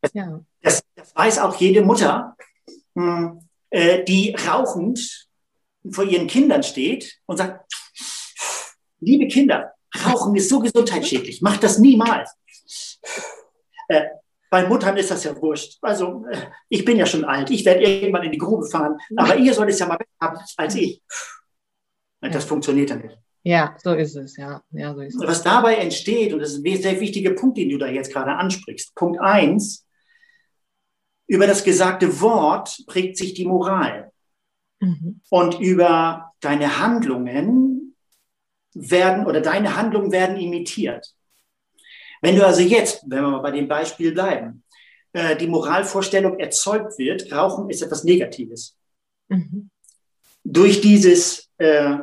Das, 0.00 0.12
ja. 0.14 0.40
das, 0.62 0.82
das 0.94 1.14
weiß 1.14 1.38
auch 1.40 1.56
jede 1.56 1.82
Mutter, 1.82 2.36
hm, 2.94 3.40
äh, 3.70 4.02
die 4.04 4.34
rauchend 4.34 5.28
vor 5.90 6.04
ihren 6.04 6.28
Kindern 6.28 6.62
steht 6.62 7.20
und 7.26 7.36
sagt, 7.36 7.70
liebe 9.00 9.26
Kinder, 9.26 9.74
Rauchen 10.06 10.34
ist 10.36 10.48
so 10.48 10.60
gesundheitsschädlich, 10.60 11.42
macht 11.42 11.62
das 11.62 11.78
niemals. 11.78 12.30
Äh, 13.88 14.04
bei 14.48 14.66
Muttern 14.66 14.96
ist 14.96 15.10
das 15.10 15.24
ja 15.24 15.36
wurscht. 15.40 15.78
Also 15.82 16.24
äh, 16.30 16.46
ich 16.68 16.84
bin 16.84 16.96
ja 16.96 17.06
schon 17.06 17.24
alt, 17.24 17.50
ich 17.50 17.64
werde 17.64 17.82
irgendwann 17.82 18.22
in 18.22 18.32
die 18.32 18.38
Grube 18.38 18.66
fahren, 18.66 18.98
aber 19.16 19.36
ihr 19.36 19.52
sollt 19.52 19.70
es 19.70 19.78
ja 19.78 19.86
mal 19.86 19.96
besser 19.96 20.10
haben 20.20 20.38
als 20.56 20.74
ich. 20.76 21.02
Das 22.20 22.44
funktioniert 22.44 22.90
ja 22.90 22.96
nicht. 22.96 23.18
Ja, 23.44 23.76
so 23.82 23.94
ist 23.94 24.14
es, 24.16 24.36
ja. 24.36 24.62
ja 24.70 24.94
so 24.94 25.00
ist 25.00 25.16
es. 25.16 25.26
Was 25.26 25.42
dabei 25.42 25.76
entsteht, 25.76 26.32
und 26.32 26.40
das 26.40 26.52
ist 26.52 26.64
ein 26.64 26.82
sehr 26.82 27.00
wichtiger 27.00 27.32
Punkt, 27.32 27.58
den 27.58 27.70
du 27.70 27.78
da 27.78 27.88
jetzt 27.88 28.12
gerade 28.12 28.32
ansprichst. 28.32 28.94
Punkt 28.94 29.20
eins, 29.20 29.86
über 31.26 31.46
das 31.46 31.64
gesagte 31.64 32.20
Wort 32.20 32.84
prägt 32.86 33.16
sich 33.16 33.34
die 33.34 33.46
Moral. 33.46 34.12
Mhm. 34.80 35.20
Und 35.30 35.60
über 35.60 36.32
deine 36.40 36.78
Handlungen 36.78 37.96
werden, 38.74 39.26
oder 39.26 39.40
deine 39.40 39.76
Handlungen 39.76 40.12
werden 40.12 40.36
imitiert. 40.36 41.14
Wenn 42.20 42.36
du 42.36 42.46
also 42.46 42.60
jetzt, 42.60 43.02
wenn 43.08 43.22
wir 43.22 43.30
mal 43.30 43.42
bei 43.42 43.50
dem 43.50 43.66
Beispiel 43.66 44.12
bleiben, 44.12 44.62
äh, 45.12 45.36
die 45.36 45.48
Moralvorstellung 45.48 46.38
erzeugt 46.38 46.98
wird, 46.98 47.32
Rauchen 47.32 47.68
ist 47.70 47.82
etwas 47.82 48.04
Negatives. 48.04 48.76
Mhm. 49.28 49.70
Durch 50.44 50.80
dieses 50.80 51.50
äh, 51.58 51.98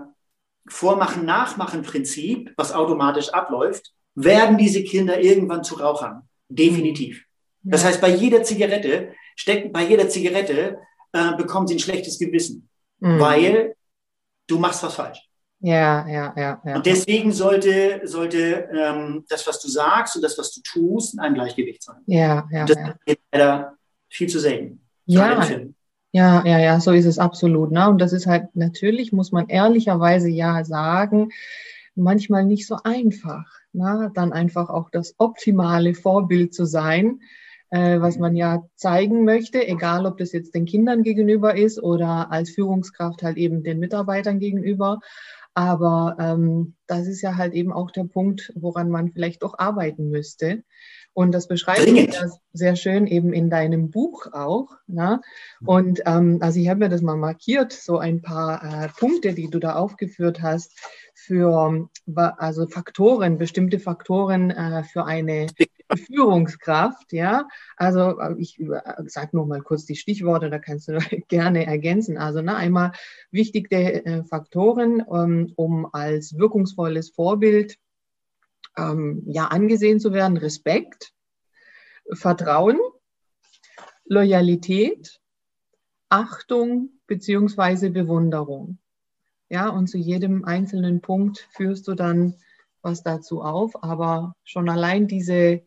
Vormachen, 0.70 1.26
Nachmachen 1.26 1.82
Prinzip, 1.82 2.54
was 2.56 2.72
automatisch 2.72 3.30
abläuft, 3.30 3.92
werden 4.16 4.58
diese 4.58 4.84
Kinder 4.84 5.20
irgendwann 5.20 5.64
zu 5.64 5.76
Rauchern. 5.76 6.24
Definitiv. 6.48 7.26
Mhm. 7.64 7.72
Das 7.72 7.84
heißt, 7.84 8.02
bei 8.02 8.10
jeder 8.10 8.44
Zigarette 8.44 9.14
steckt, 9.36 9.74
bei 9.74 9.84
jeder 9.84 10.10
Zigarette 10.10 10.78
äh, 11.12 11.36
bekommen 11.36 11.68
sie 11.68 11.76
ein 11.76 11.80
schlechtes 11.80 12.20
Gewissen, 12.20 12.70
mhm. 13.00 13.20
weil 13.20 13.76
du 14.48 14.60
machst 14.60 14.84
was 14.84 14.96
falsch. 14.96 15.30
Ja, 15.62 16.08
ja, 16.08 16.34
ja, 16.38 16.62
ja. 16.64 16.76
Und 16.76 16.86
deswegen 16.86 17.34
sollte, 17.34 18.02
sollte 18.06 18.70
ähm, 18.72 19.26
das, 19.28 19.46
was 19.46 19.60
du 19.60 19.68
sagst 19.68 20.16
und 20.16 20.22
das, 20.22 20.38
was 20.38 20.54
du 20.54 20.62
tust, 20.62 21.16
in 21.16 21.20
einem 21.20 21.36
Gleichgewicht 21.36 21.84
sein. 21.84 21.98
Ja, 22.06 22.48
ja. 22.50 22.62
Und 22.62 22.70
das 22.70 22.78
ja. 22.78 22.96
ist 23.06 23.20
leider 23.32 23.78
viel 24.10 24.30
zu 24.30 24.40
selten. 24.40 24.86
Ja, 25.06 25.46
ja, 26.12 26.44
ja, 26.46 26.60
ja, 26.60 26.80
so 26.80 26.92
ist 26.92 27.06
es 27.06 27.20
absolut. 27.20 27.72
Ne? 27.72 27.88
Und 27.88 28.00
das 28.00 28.14
ist 28.14 28.26
halt 28.26 28.56
natürlich, 28.56 29.12
muss 29.12 29.32
man 29.32 29.48
ehrlicherweise 29.48 30.30
ja 30.30 30.64
sagen, 30.64 31.30
manchmal 31.96 32.46
nicht 32.46 32.66
so 32.68 32.78
einfach. 32.84 33.46
Ne? 33.74 34.12
Dann 34.16 34.34
einfach 34.34 34.70
auch 34.70 34.90
das 34.90 35.14
optimale 35.20 35.94
Vorbild 35.94 36.54
zu 36.54 36.66
sein, 36.66 37.20
äh, 37.70 38.00
was 38.02 38.18
man 38.18 38.36
ja 38.36 38.64
zeigen 38.76 39.24
möchte, 39.24 39.66
egal 39.68 40.08
ob 40.08 40.18
das 40.18 40.32
jetzt 40.32 40.56
den 40.56 40.66
Kindern 40.66 41.04
gegenüber 41.04 41.56
ist 41.56 41.82
oder 41.82 42.32
als 42.32 42.50
Führungskraft 42.50 43.22
halt 43.22 43.38
eben 43.38 43.64
den 43.64 43.80
Mitarbeitern 43.80 44.40
gegenüber. 44.40 45.00
Aber 45.54 46.16
ähm, 46.20 46.76
das 46.88 47.08
ist 47.08 47.22
ja 47.22 47.36
halt 47.36 47.54
eben 47.54 47.72
auch 47.74 47.92
der 47.92 48.06
Punkt, 48.06 48.52
woran 48.56 48.90
man 48.90 49.12
vielleicht 49.12 49.44
doch 49.44 49.60
arbeiten 49.60 50.10
müsste. 50.10 50.64
Und 51.20 51.34
das 51.34 51.50
beschreibt 51.50 51.86
du 51.86 51.96
ja 51.98 52.30
sehr 52.54 52.78
schön 52.78 53.06
eben 53.06 53.34
in 53.34 53.50
deinem 53.50 53.92
Buch 53.92 54.28
auch. 54.32 54.70
Ne? 54.88 55.20
Und 55.66 56.00
ähm, 56.06 56.38
also 56.40 56.62
ich 56.62 56.70
habe 56.70 56.80
mir 56.80 56.88
das 56.88 57.02
mal 57.02 57.18
markiert, 57.18 57.74
so 57.74 57.98
ein 57.98 58.22
paar 58.22 58.64
äh, 58.64 58.88
Punkte, 58.88 59.34
die 59.34 59.50
du 59.50 59.60
da 59.60 59.76
aufgeführt 59.76 60.42
hast, 60.42 60.80
für 61.14 61.90
also 62.16 62.68
Faktoren, 62.68 63.38
bestimmte 63.38 63.80
Faktoren 63.80 64.52
äh, 64.52 64.86
für 64.86 65.04
eine 65.04 65.48
Führungskraft, 65.94 67.12
ja. 67.12 67.50
Also 67.76 68.18
äh, 68.18 68.36
ich 68.38 68.58
äh, 68.58 68.80
sage 69.08 69.32
nur 69.34 69.46
mal 69.46 69.60
kurz 69.60 69.84
die 69.86 69.98
Stichworte, 69.98 70.50
da 70.50 70.58
kannst 70.58 70.88
du 70.88 71.00
gerne 71.28 71.66
ergänzen. 71.66 72.18
Also 72.18 72.42
ne, 72.42 72.56
einmal 72.56 72.94
wichtige 73.30 74.06
äh, 74.06 74.24
Faktoren, 74.24 75.04
ähm, 75.14 75.52
um 75.58 75.86
als 75.92 76.38
wirkungsvolles 76.38 77.10
Vorbild 77.10 77.78
ähm, 78.78 79.24
ja 79.28 79.48
angesehen 79.48 80.00
zu 80.00 80.14
werden, 80.14 80.38
Respekt, 80.38 81.14
Vertrauen, 82.12 82.80
Loyalität, 84.06 85.20
Achtung 86.10 86.90
beziehungsweise 87.06 87.92
Bewunderung. 87.92 88.80
Ja, 89.50 89.70
und 89.70 89.88
zu 89.88 89.98
jedem 89.98 90.46
einzelnen 90.46 91.02
Punkt 91.02 91.48
führst 91.52 91.88
du 91.88 91.96
dann 91.96 92.36
was 92.82 93.04
dazu 93.04 93.42
auf, 93.42 93.84
aber 93.84 94.34
schon 94.44 94.70
allein 94.70 95.08
diese 95.08 95.64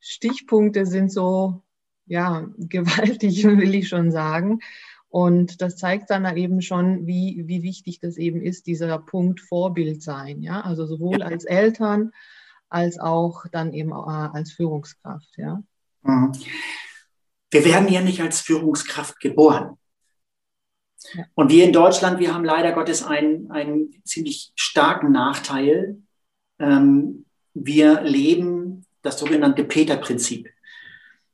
Stichpunkte 0.00 0.86
sind 0.86 1.10
so, 1.10 1.62
ja, 2.06 2.48
gewaltig, 2.58 3.44
will 3.44 3.74
ich 3.74 3.88
schon 3.88 4.10
sagen. 4.10 4.60
Und 5.08 5.60
das 5.60 5.76
zeigt 5.76 6.08
dann 6.08 6.24
eben 6.36 6.62
schon, 6.62 7.06
wie, 7.06 7.42
wie 7.46 7.62
wichtig 7.62 8.00
das 8.00 8.16
eben 8.16 8.40
ist, 8.40 8.66
dieser 8.66 8.98
Punkt 8.98 9.40
Vorbild 9.40 10.02
sein. 10.02 10.40
Ja, 10.40 10.62
also 10.62 10.86
sowohl 10.86 11.22
als 11.22 11.44
Eltern 11.44 12.12
als 12.72 12.98
auch 12.98 13.44
dann 13.52 13.72
eben 13.72 13.90
äh, 13.90 13.94
als 13.94 14.52
Führungskraft. 14.52 15.36
Ja. 15.36 15.62
Mhm. 16.02 16.32
Wir 17.50 17.64
werden 17.64 17.88
ja 17.88 18.00
nicht 18.00 18.20
als 18.20 18.40
Führungskraft 18.40 19.20
geboren. 19.20 19.78
Ja. 21.14 21.24
Und 21.34 21.50
wir 21.50 21.64
in 21.64 21.72
Deutschland, 21.72 22.18
wir 22.18 22.32
haben 22.32 22.44
leider 22.44 22.72
Gottes 22.72 23.02
einen, 23.02 23.50
einen 23.50 24.02
ziemlich 24.04 24.52
starken 24.56 25.12
Nachteil. 25.12 25.98
Ähm, 26.58 27.26
wir 27.54 28.00
leben 28.02 28.86
das 29.02 29.18
sogenannte 29.18 29.64
Peter-Prinzip. 29.64 30.48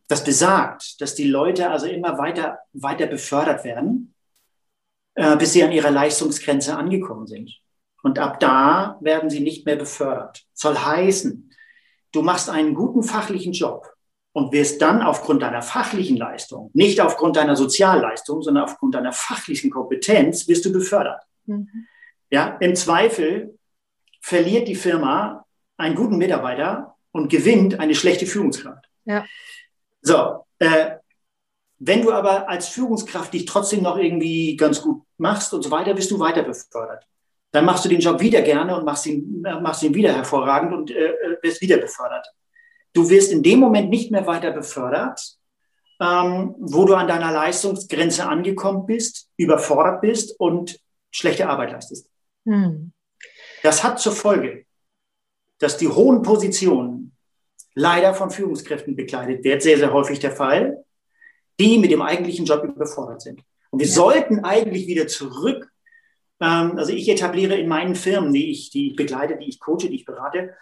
Das 0.09 0.25
besagt, 0.25 1.00
dass 1.00 1.14
die 1.14 1.28
Leute 1.28 1.71
also 1.71 1.87
immer 1.87 2.18
weiter, 2.18 2.59
weiter 2.73 3.07
befördert 3.07 3.62
werden, 3.62 4.14
äh, 5.14 5.37
bis 5.37 5.52
sie 5.52 5.62
an 5.62 5.71
ihrer 5.71 5.90
Leistungsgrenze 5.90 6.76
angekommen 6.76 7.26
sind. 7.26 7.61
Und 8.02 8.19
ab 8.19 8.40
da 8.40 8.99
werden 9.00 9.31
sie 9.31 9.40
nicht 9.40 9.67
mehr 9.67 9.76
befördert. 9.76 10.47
Soll 10.55 10.76
heißen, 10.76 11.50
du 12.12 12.23
machst 12.23 12.49
einen 12.49 12.75
guten 12.75 13.02
fachlichen 13.02 13.52
Job 13.52 13.93
und 14.33 14.52
wirst 14.52 14.81
dann 14.81 15.02
aufgrund 15.02 15.43
deiner 15.43 15.62
fachlichen 15.62 16.17
Leistung, 16.17 16.71
nicht 16.75 17.00
aufgrund 17.00 17.37
deiner 17.37 17.57
Sozialleistung, 17.57 18.43
sondern 18.43 18.64
aufgrund 18.64 18.95
deiner 18.95 19.12
fachlichen 19.12 19.71
Kompetenz, 19.71 20.47
wirst 20.47 20.64
du 20.64 20.73
befördert. 20.73 21.23
Mhm. 21.47 21.69
Ja, 22.31 22.57
im 22.61 22.76
Zweifel 22.76 23.59
verliert 24.21 24.69
die 24.69 24.75
Firma 24.75 25.45
einen 25.76 25.95
guten 25.95 26.19
Mitarbeiter 26.19 26.97
und 27.11 27.31
gewinnt 27.31 27.81
eine 27.81 27.95
schlechte 27.95 28.26
Führungskraft. 28.26 28.85
Ja. 29.05 29.25
So, 30.02 30.45
äh, 30.59 30.97
wenn 31.78 32.02
du 32.02 32.12
aber 32.12 32.49
als 32.49 32.69
Führungskraft 32.69 33.33
dich 33.33 33.45
trotzdem 33.45 33.83
noch 33.83 33.97
irgendwie 33.97 34.57
ganz 34.57 34.83
gut 34.83 35.02
machst 35.17 35.55
und 35.55 35.62
so 35.62 35.71
weiter, 35.71 35.95
bist 35.95 36.11
du 36.11 36.19
weiter 36.19 36.43
befördert. 36.43 37.05
Dann 37.50 37.64
machst 37.64 37.85
du 37.85 37.88
den 37.88 38.00
Job 38.00 38.21
wieder 38.21 38.43
gerne 38.43 38.76
und 38.76 38.85
machst 38.85 39.07
ihn, 39.07 39.40
machst 39.40 39.83
ihn 39.83 39.95
wieder 39.95 40.12
hervorragend 40.12 40.73
und 40.73 40.90
äh, 40.90 41.07
äh, 41.07 41.43
wirst 41.43 41.61
wieder 41.61 41.78
befördert. 41.78 42.26
Du 42.93 43.09
wirst 43.09 43.33
in 43.33 43.43
dem 43.43 43.61
Moment 43.61 43.90
nicht 43.90 44.11
mehr 44.11 44.26
weiter 44.26 44.50
befördert, 44.50 45.38
ähm, 46.00 46.55
wo 46.59 46.85
du 46.85 46.95
an 46.95 47.09
deiner 47.09 47.33
Leistungsgrenze 47.33 48.26
angekommen 48.28 48.87
bist, 48.87 49.31
überfordert 49.37 50.00
bist 50.00 50.38
und 50.38 50.78
schlechte 51.11 51.49
Arbeit 51.49 51.73
leistest. 51.73 52.09
Hm. 52.45 52.93
Das 53.62 53.83
hat 53.83 53.99
zur 53.99 54.12
Folge, 54.12 54.64
dass 55.59 55.76
die 55.76 55.88
hohen 55.88 56.23
Positionen 56.23 57.17
leider 57.75 58.14
von 58.14 58.31
Führungskräften 58.31 58.95
bekleidet 58.97 59.45
werden, 59.45 59.61
sehr, 59.61 59.78
sehr 59.78 59.93
häufig 59.93 60.19
der 60.19 60.33
Fall, 60.33 60.85
die 61.59 61.78
mit 61.78 61.90
dem 61.90 62.02
eigentlichen 62.02 62.45
Job 62.45 62.64
überfordert 62.64 63.23
sind. 63.23 63.43
Und 63.71 63.81
wir 63.81 63.87
ja. 63.87 63.93
sollten 63.93 64.45
eigentlich 64.45 64.87
wieder 64.87 65.07
zurück, 65.07 65.71
also 66.40 66.92
ich 66.92 67.09
etabliere 67.09 67.57
in 67.57 67.68
meinen 67.68 67.95
Firmen, 67.95 68.33
die 68.33 68.50
ich, 68.50 68.71
die 68.71 68.90
ich 68.90 68.97
begleite, 68.97 69.37
die 69.37 69.49
ich 69.49 69.61
coache, 69.61 69.88
die 69.88 69.97
ich 69.97 70.04
berate, 70.04 70.54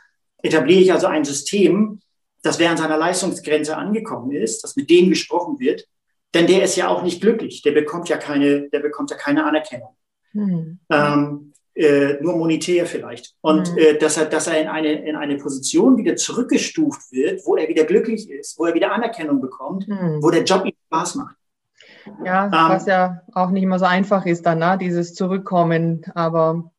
etabliere 0.42 0.80
ich 0.80 0.92
also 0.92 1.06
ein 1.06 1.24
System, 1.24 2.00
das 2.42 2.58
während 2.58 2.78
seiner 2.78 2.96
Leistungsgrenze 2.96 3.76
angekommen 3.76 4.30
ist, 4.32 4.62
dass 4.62 4.76
mit 4.76 4.88
dem 4.88 5.10
gesprochen 5.10 5.58
wird, 5.58 5.86
denn 6.34 6.46
der 6.46 6.62
ist 6.62 6.76
ja 6.76 6.88
auch 6.88 7.02
nicht 7.02 7.20
glücklich, 7.20 7.62
der 7.62 7.72
bekommt 7.72 8.08
ja 8.08 8.16
keine, 8.16 8.68
der 8.70 8.80
bekommt 8.80 9.10
ja 9.10 9.16
keine 9.16 9.44
Anerkennung. 9.44 9.96
Hm. 10.32 10.78
Ähm, 10.90 11.52
äh, 11.76 12.16
nur 12.22 12.36
monetär 12.36 12.86
vielleicht. 12.86 13.34
Und 13.42 13.70
mhm. 13.72 13.78
äh, 13.78 13.98
dass 13.98 14.16
er, 14.16 14.24
dass 14.24 14.46
er 14.46 14.60
in 14.60 14.68
eine, 14.68 15.06
in 15.06 15.14
eine 15.14 15.36
Position 15.36 15.98
wieder 15.98 16.16
zurückgestuft 16.16 17.12
wird, 17.12 17.42
wo 17.44 17.56
er 17.56 17.68
wieder 17.68 17.84
glücklich 17.84 18.30
ist, 18.30 18.58
wo 18.58 18.64
er 18.64 18.74
wieder 18.74 18.92
Anerkennung 18.92 19.42
bekommt, 19.42 19.86
mhm. 19.86 20.22
wo 20.22 20.30
der 20.30 20.44
Job 20.44 20.64
ihm 20.64 20.72
Spaß 20.86 21.16
macht. 21.16 21.36
Ja, 22.24 22.46
ähm, 22.46 22.52
was 22.52 22.86
ja 22.86 23.22
auch 23.32 23.50
nicht 23.50 23.62
immer 23.62 23.78
so 23.78 23.84
einfach 23.84 24.26
ist 24.26 24.44
dann, 24.46 24.58
ne? 24.58 24.78
dieses 24.80 25.14
Zurückkommen. 25.14 26.04
Aber 26.14 26.70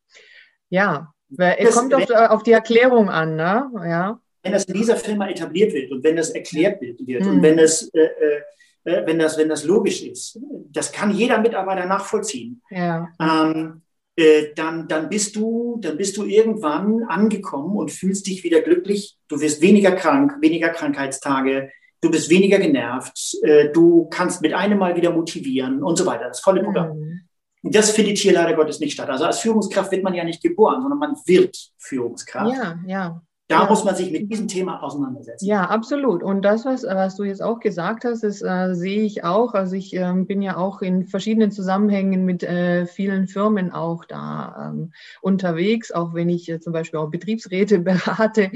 ja, 0.70 1.14
es 1.38 1.76
kommt 1.76 1.94
auf, 1.94 2.10
auf, 2.10 2.44
die 2.44 2.52
Erklärung 2.52 3.10
an, 3.10 3.36
ne? 3.36 3.70
Ja. 3.86 4.20
Wenn 4.44 4.54
das 4.54 4.66
in 4.66 4.76
dieser 4.76 4.96
Firma 4.96 5.28
etabliert 5.30 5.74
wird 5.74 5.92
und 5.92 6.04
wenn 6.04 6.16
das 6.16 6.30
erklärt 6.30 6.82
wird, 6.82 7.02
mhm. 7.02 7.28
und 7.28 7.42
wenn 7.42 7.60
es 7.60 7.90
äh, 7.94 8.00
äh, 8.00 8.42
äh, 8.88 9.06
wenn 9.06 9.20
das, 9.20 9.38
wenn 9.38 9.50
das 9.50 9.66
logisch 9.66 10.02
ist, 10.02 10.40
das 10.72 10.94
kann 10.94 11.12
jeder 11.12 11.40
Mitarbeiter 11.40 11.86
nachvollziehen. 11.86 12.62
Ja. 12.70 13.10
Ähm, 13.20 13.82
äh, 14.16 14.54
dann, 14.56 14.88
dann, 14.88 15.10
bist 15.10 15.36
du, 15.36 15.78
dann 15.82 15.98
bist 15.98 16.16
du 16.16 16.24
irgendwann 16.24 17.04
angekommen 17.04 17.76
und 17.76 17.92
fühlst 17.92 18.28
dich 18.28 18.46
wieder 18.46 18.62
glücklich. 18.62 19.18
Du 19.28 19.42
wirst 19.42 19.62
weniger 19.62 19.92
krank, 19.92 20.38
weniger 20.40 20.70
Krankheitstage, 20.70 21.70
du 22.02 22.12
bist 22.12 22.30
weniger 22.30 22.60
genervt, 22.60 23.38
äh, 23.44 23.70
du 23.72 24.08
kannst 24.10 24.42
mit 24.42 24.54
einem 24.54 24.80
Mal 24.80 24.96
wieder 24.96 25.12
motivieren 25.12 25.84
und 25.84 25.98
so 25.98 26.06
weiter. 26.06 26.28
Das 26.28 26.40
volle 26.40 26.64
Programm. 26.64 26.98
Mhm. 27.00 27.22
Das 27.64 27.92
findet 27.92 28.18
hier 28.18 28.34
leider 28.34 28.56
Gottes 28.56 28.80
nicht 28.80 28.94
statt. 28.94 29.10
Also 29.10 29.26
als 29.26 29.40
Führungskraft 29.40 29.92
wird 29.92 30.04
man 30.04 30.14
ja 30.14 30.24
nicht 30.24 30.42
geboren, 30.42 30.82
sondern 30.82 31.00
man 31.00 31.16
wird 31.26 31.58
Führungskraft. 31.78 32.56
Ja, 32.56 32.80
ja. 32.86 33.22
Da 33.50 33.64
ja. 33.64 33.70
muss 33.70 33.86
man 33.86 33.96
sich 33.96 34.12
mit 34.12 34.30
diesem 34.30 34.50
Thema 34.50 34.84
auseinandersetzen. 34.84 35.46
Ja, 35.46 35.70
absolut. 35.70 36.22
Und 36.22 36.42
das, 36.42 36.66
was, 36.66 36.84
was 36.84 37.16
du 37.16 37.24
jetzt 37.24 37.42
auch 37.42 37.62
gesagt 37.62 38.04
hast, 38.04 38.24
das 38.24 38.42
äh, 38.42 38.74
sehe 38.74 39.04
ich 39.04 39.24
auch. 39.24 39.54
Also 39.54 39.78
ich 39.78 39.94
ähm, 39.94 40.28
bin 40.28 40.42
ja 40.42 40.58
auch 40.58 40.82
in 40.82 41.08
verschiedenen 41.08 41.52
Zusammenhängen 41.52 42.26
mit 42.26 42.44
äh, 42.44 42.86
vielen 42.86 43.30
Firmen 43.30 43.72
auch 43.72 44.04
da 44.04 44.72
ähm, 44.74 44.92
unterwegs. 45.22 45.94
Auch 45.94 46.14
wenn 46.14 46.28
ich 46.28 46.50
äh, 46.50 46.60
zum 46.60 46.74
Beispiel 46.74 47.00
auch 47.00 47.10
Betriebsräte 47.10 47.80
berate 47.80 48.52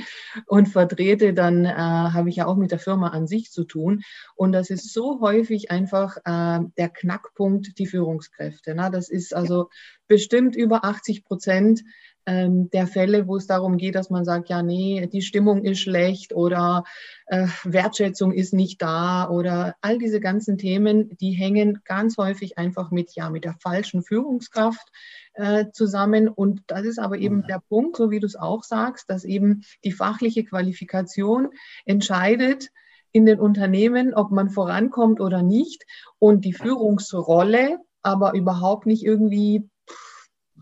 und 0.46 0.68
vertrete, 0.68 1.34
dann 1.34 1.64
äh, 1.64 1.72
habe 1.72 2.28
ich 2.28 2.36
ja 2.36 2.46
auch 2.46 2.58
mit 2.58 2.72
der 2.72 2.80
Firma 2.80 3.10
an 3.10 3.28
sich 3.28 3.50
zu 3.50 3.64
tun. 3.64 4.02
Und 4.36 4.52
das 4.52 4.70
ist 4.70 4.92
so 4.92 5.22
häufig 5.22 5.72
einfach 5.72 6.18
äh, 6.26 6.60
der 6.78 6.90
Knackpunkt, 6.90 7.78
die 7.80 7.88
Führungskräfte. 7.88 8.76
Ne? 8.76 8.90
Das 8.92 9.10
ist 9.10 9.34
also 9.34 9.70
bestimmt 10.10 10.58
über 10.58 10.84
80 10.84 11.24
Prozent 11.24 11.82
der 12.28 12.88
Fälle, 12.88 13.28
wo 13.28 13.38
es 13.38 13.48
darum 13.48 13.78
geht, 13.78 13.96
dass 13.96 14.10
man 14.12 14.26
sagt, 14.26 14.50
ja, 14.50 14.62
nee, 14.62 15.08
die 15.12 15.24
Stimmung 15.24 15.64
ist 15.64 15.80
schlecht 15.80 16.34
oder 16.34 16.84
äh, 17.26 17.48
Wertschätzung 17.64 18.32
ist 18.32 18.54
nicht 18.54 18.82
da 18.82 19.28
oder 19.28 19.76
all 19.82 19.98
diese 19.98 20.20
ganzen 20.20 20.58
Themen, 20.60 21.18
die 21.18 21.32
hängen 21.32 21.82
ganz 21.84 22.18
häufig 22.18 22.58
einfach 22.60 22.92
mit, 22.92 23.16
ja, 23.16 23.30
mit 23.30 23.44
der 23.44 23.56
falschen 23.60 24.04
Führungskraft 24.04 24.88
äh, 25.34 25.66
zusammen. 25.74 26.28
Und 26.28 26.62
das 26.68 26.86
ist 26.86 27.00
aber 27.00 27.18
eben 27.18 27.44
der 27.48 27.62
Punkt, 27.68 27.98
so 27.98 28.12
wie 28.12 28.20
du 28.20 28.28
es 28.28 28.36
auch 28.36 28.64
sagst, 28.64 29.10
dass 29.10 29.24
eben 29.24 29.64
die 29.84 29.92
fachliche 29.92 30.44
Qualifikation 30.44 31.50
entscheidet, 31.86 32.70
in 33.14 33.26
den 33.26 33.40
Unternehmen, 33.40 34.14
ob 34.14 34.32
man 34.32 34.50
vorankommt 34.50 35.20
oder 35.20 35.44
nicht. 35.44 35.86
Und 36.20 36.46
die 36.46 36.54
Führungsrolle 36.54 37.80
aber 38.04 38.34
überhaupt 38.34 38.86
nicht 38.86 39.04
irgendwie 39.04 39.70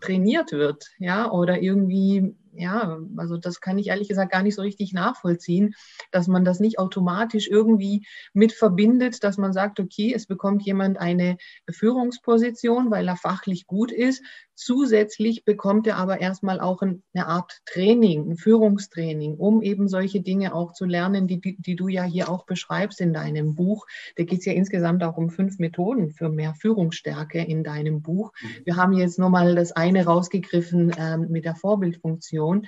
trainiert 0.00 0.52
wird, 0.52 0.90
ja, 0.98 1.30
oder 1.30 1.60
irgendwie 1.60 2.34
ja, 2.52 2.98
also 3.16 3.36
das 3.36 3.60
kann 3.60 3.78
ich 3.78 3.88
ehrlich 3.88 4.08
gesagt 4.08 4.32
gar 4.32 4.42
nicht 4.42 4.54
so 4.54 4.62
richtig 4.62 4.92
nachvollziehen, 4.92 5.74
dass 6.10 6.26
man 6.26 6.44
das 6.44 6.60
nicht 6.60 6.78
automatisch 6.78 7.48
irgendwie 7.48 8.06
mit 8.32 8.52
verbindet, 8.52 9.22
dass 9.22 9.38
man 9.38 9.52
sagt, 9.52 9.78
okay, 9.80 10.12
es 10.14 10.26
bekommt 10.26 10.62
jemand 10.62 10.98
eine 10.98 11.36
Führungsposition, 11.70 12.90
weil 12.90 13.06
er 13.08 13.16
fachlich 13.16 13.66
gut 13.66 13.92
ist. 13.92 14.22
Zusätzlich 14.62 15.46
bekommt 15.46 15.86
er 15.86 15.96
aber 15.96 16.20
erstmal 16.20 16.60
auch 16.60 16.82
eine 16.82 17.26
Art 17.26 17.62
Training, 17.64 18.30
ein 18.30 18.36
Führungstraining, 18.36 19.36
um 19.36 19.62
eben 19.62 19.88
solche 19.88 20.20
Dinge 20.20 20.54
auch 20.54 20.74
zu 20.74 20.84
lernen, 20.84 21.26
die, 21.26 21.40
die 21.40 21.76
du 21.76 21.88
ja 21.88 22.04
hier 22.04 22.28
auch 22.28 22.44
beschreibst 22.44 23.00
in 23.00 23.14
deinem 23.14 23.54
Buch. 23.54 23.86
Da 24.16 24.24
geht 24.24 24.40
es 24.40 24.44
ja 24.44 24.52
insgesamt 24.52 25.02
auch 25.02 25.16
um 25.16 25.30
fünf 25.30 25.58
Methoden 25.60 26.10
für 26.10 26.28
mehr 26.28 26.52
Führungsstärke 26.52 27.42
in 27.42 27.64
deinem 27.64 28.02
Buch. 28.02 28.32
Mhm. 28.42 28.48
Wir 28.66 28.76
haben 28.76 28.92
jetzt 28.92 29.18
nur 29.18 29.30
mal 29.30 29.54
das 29.54 29.72
eine 29.72 30.04
rausgegriffen 30.04 30.94
ähm, 30.98 31.28
mit 31.30 31.46
der 31.46 31.54
Vorbildfunktion. 31.54 32.66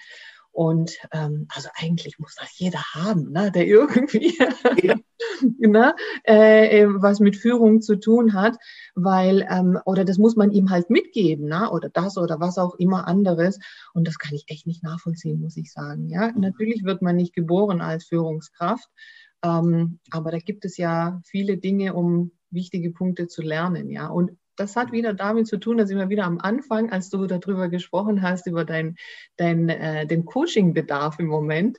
Und 0.52 0.98
ähm, 1.12 1.46
also 1.54 1.70
eigentlich 1.74 2.18
muss 2.18 2.34
das 2.34 2.58
jeder 2.58 2.82
haben, 2.92 3.32
ne, 3.32 3.50
der 3.50 3.66
irgendwie 3.66 4.36
ja. 4.36 4.96
ne, 5.58 5.94
äh, 6.24 6.86
was 6.86 7.20
mit 7.20 7.36
Führung 7.36 7.80
zu 7.80 7.96
tun 7.96 8.34
hat, 8.34 8.58
weil, 8.94 9.46
ähm, 9.50 9.78
oder 9.86 10.04
das 10.04 10.18
muss 10.18 10.36
man 10.36 10.52
ihm 10.52 10.70
halt 10.70 10.90
mitgeben, 10.90 11.48
ne, 11.48 11.70
oder 11.70 11.88
das 11.88 12.18
oder 12.18 12.38
was 12.38 12.58
auch 12.58 12.74
immer 12.74 13.08
anderes. 13.08 13.58
Und 13.94 14.06
das 14.06 14.18
kann 14.18 14.34
ich 14.34 14.44
echt 14.48 14.66
nicht 14.66 14.82
nachvollziehen, 14.82 15.40
muss 15.40 15.56
ich 15.56 15.72
sagen. 15.72 16.08
Ja, 16.08 16.30
natürlich 16.32 16.84
wird 16.84 17.00
man 17.00 17.16
nicht 17.16 17.34
geboren 17.34 17.80
als 17.80 18.04
Führungskraft, 18.04 18.88
ähm, 19.42 20.00
aber 20.10 20.30
da 20.30 20.38
gibt 20.38 20.66
es 20.66 20.76
ja 20.76 21.20
viele 21.24 21.56
Dinge, 21.56 21.94
um 21.94 22.32
wichtige 22.50 22.90
Punkte 22.90 23.26
zu 23.26 23.40
lernen, 23.40 23.88
ja. 23.88 24.08
Und 24.08 24.32
das 24.56 24.76
hat 24.76 24.92
wieder 24.92 25.14
damit 25.14 25.46
zu 25.46 25.58
tun, 25.58 25.78
dass 25.78 25.90
immer 25.90 26.08
wieder 26.08 26.24
am 26.24 26.38
Anfang, 26.38 26.90
als 26.90 27.10
du 27.10 27.26
darüber 27.26 27.68
gesprochen 27.68 28.22
hast, 28.22 28.46
über 28.46 28.64
dein, 28.64 28.96
dein, 29.36 29.68
äh, 29.68 30.06
den 30.06 30.24
Coaching-Bedarf 30.24 31.18
im 31.18 31.26
Moment, 31.26 31.78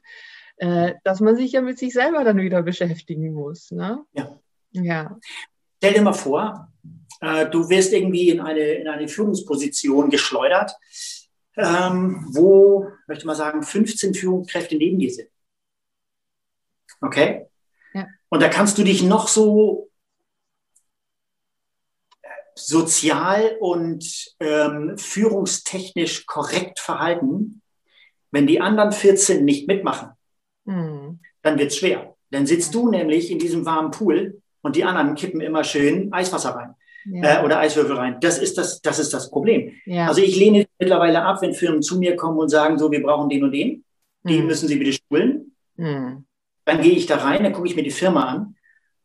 äh, 0.58 0.94
dass 1.04 1.20
man 1.20 1.36
sich 1.36 1.52
ja 1.52 1.62
mit 1.62 1.78
sich 1.78 1.94
selber 1.94 2.24
dann 2.24 2.38
wieder 2.38 2.64
beschäftigen 2.64 3.34
muss. 3.34 3.72
Ne? 3.72 4.04
Ja. 4.14 4.40
ja. 4.72 5.20
Stell 5.78 5.94
dir 5.94 6.02
mal 6.02 6.14
vor, 6.14 6.72
äh, 7.22 7.50
du 7.50 7.70
wirst 7.70 7.94
irgendwie 7.94 8.30
in 8.30 8.40
eine, 8.40 8.60
in 8.60 8.88
eine 8.88 9.08
Führungsposition 9.08 10.10
geschleudert, 10.10 10.76
ähm, 11.56 12.26
wo, 12.32 12.88
möchte 13.08 13.28
mal 13.28 13.36
sagen, 13.36 13.64
15 13.64 14.14
Führungskräfte 14.14 14.76
neben 14.76 15.00
dir 15.00 15.12
sind. 15.12 15.30
Okay? 17.02 17.48
Ja. 17.94 18.08
Und 18.30 18.42
da 18.42 18.50
kannst 18.50 18.78
du 18.78 18.84
dich 18.84 19.04
noch 19.04 19.28
so 19.28 19.90
sozial 22.56 23.58
und 23.60 24.36
ähm, 24.40 24.98
führungstechnisch 24.98 26.26
korrekt 26.26 26.80
verhalten, 26.80 27.62
wenn 28.32 28.48
die 28.48 28.62
anderen 28.62 28.92
14 28.92 29.46
nicht 29.46 29.68
mitmachen, 29.68 30.10
mhm. 30.66 31.20
dann 31.42 31.60
wird 31.60 31.72
es 31.72 31.78
schwer. 31.78 32.16
Dann 32.32 32.48
sitzt 32.48 32.74
du 32.74 32.90
nämlich 32.90 33.30
in 33.30 33.40
diesem 33.40 33.66
warmen 33.66 33.92
Pool 33.92 34.42
und 34.62 34.76
die 34.76 34.84
anderen 34.84 35.16
kippen 35.16 35.40
immer 35.40 35.64
schön 35.64 36.12
Eiswasser 36.12 36.52
rein. 36.52 36.74
Ja. 37.06 37.42
Äh, 37.42 37.46
oder 37.46 37.60
Eiswürfel 37.60 37.96
rein. 37.96 38.18
Das 38.22 38.40
ist 38.40 38.58
das, 38.58 38.82
das 38.82 38.98
ist 38.98 39.14
das 39.14 39.30
Problem. 39.30 39.74
Ja. 39.86 40.08
Also 40.08 40.22
ich 40.22 40.36
lehne 40.36 40.66
mittlerweile 40.80 41.24
ab, 41.24 41.42
wenn 41.42 41.54
Firmen 41.54 41.82
zu 41.82 42.00
mir 42.00 42.16
kommen 42.16 42.40
und 42.40 42.50
sagen, 42.50 42.80
so, 42.80 42.92
wir 42.92 43.04
brauchen 43.04 43.30
den 43.30 43.44
und 43.44 43.52
den. 43.52 43.84
Die 44.24 44.40
mhm. 44.40 44.48
müssen 44.48 44.68
sie 44.68 44.78
bitte 44.78 44.94
schulen. 44.94 45.56
Mhm. 45.76 46.26
Dann 46.66 46.82
gehe 46.82 46.94
ich 46.94 47.06
da 47.06 47.18
rein, 47.18 47.44
dann 47.44 47.52
gucke 47.54 47.68
ich 47.68 47.76
mir 47.76 47.84
die 47.84 47.92
Firma 47.92 48.26
an 48.26 48.56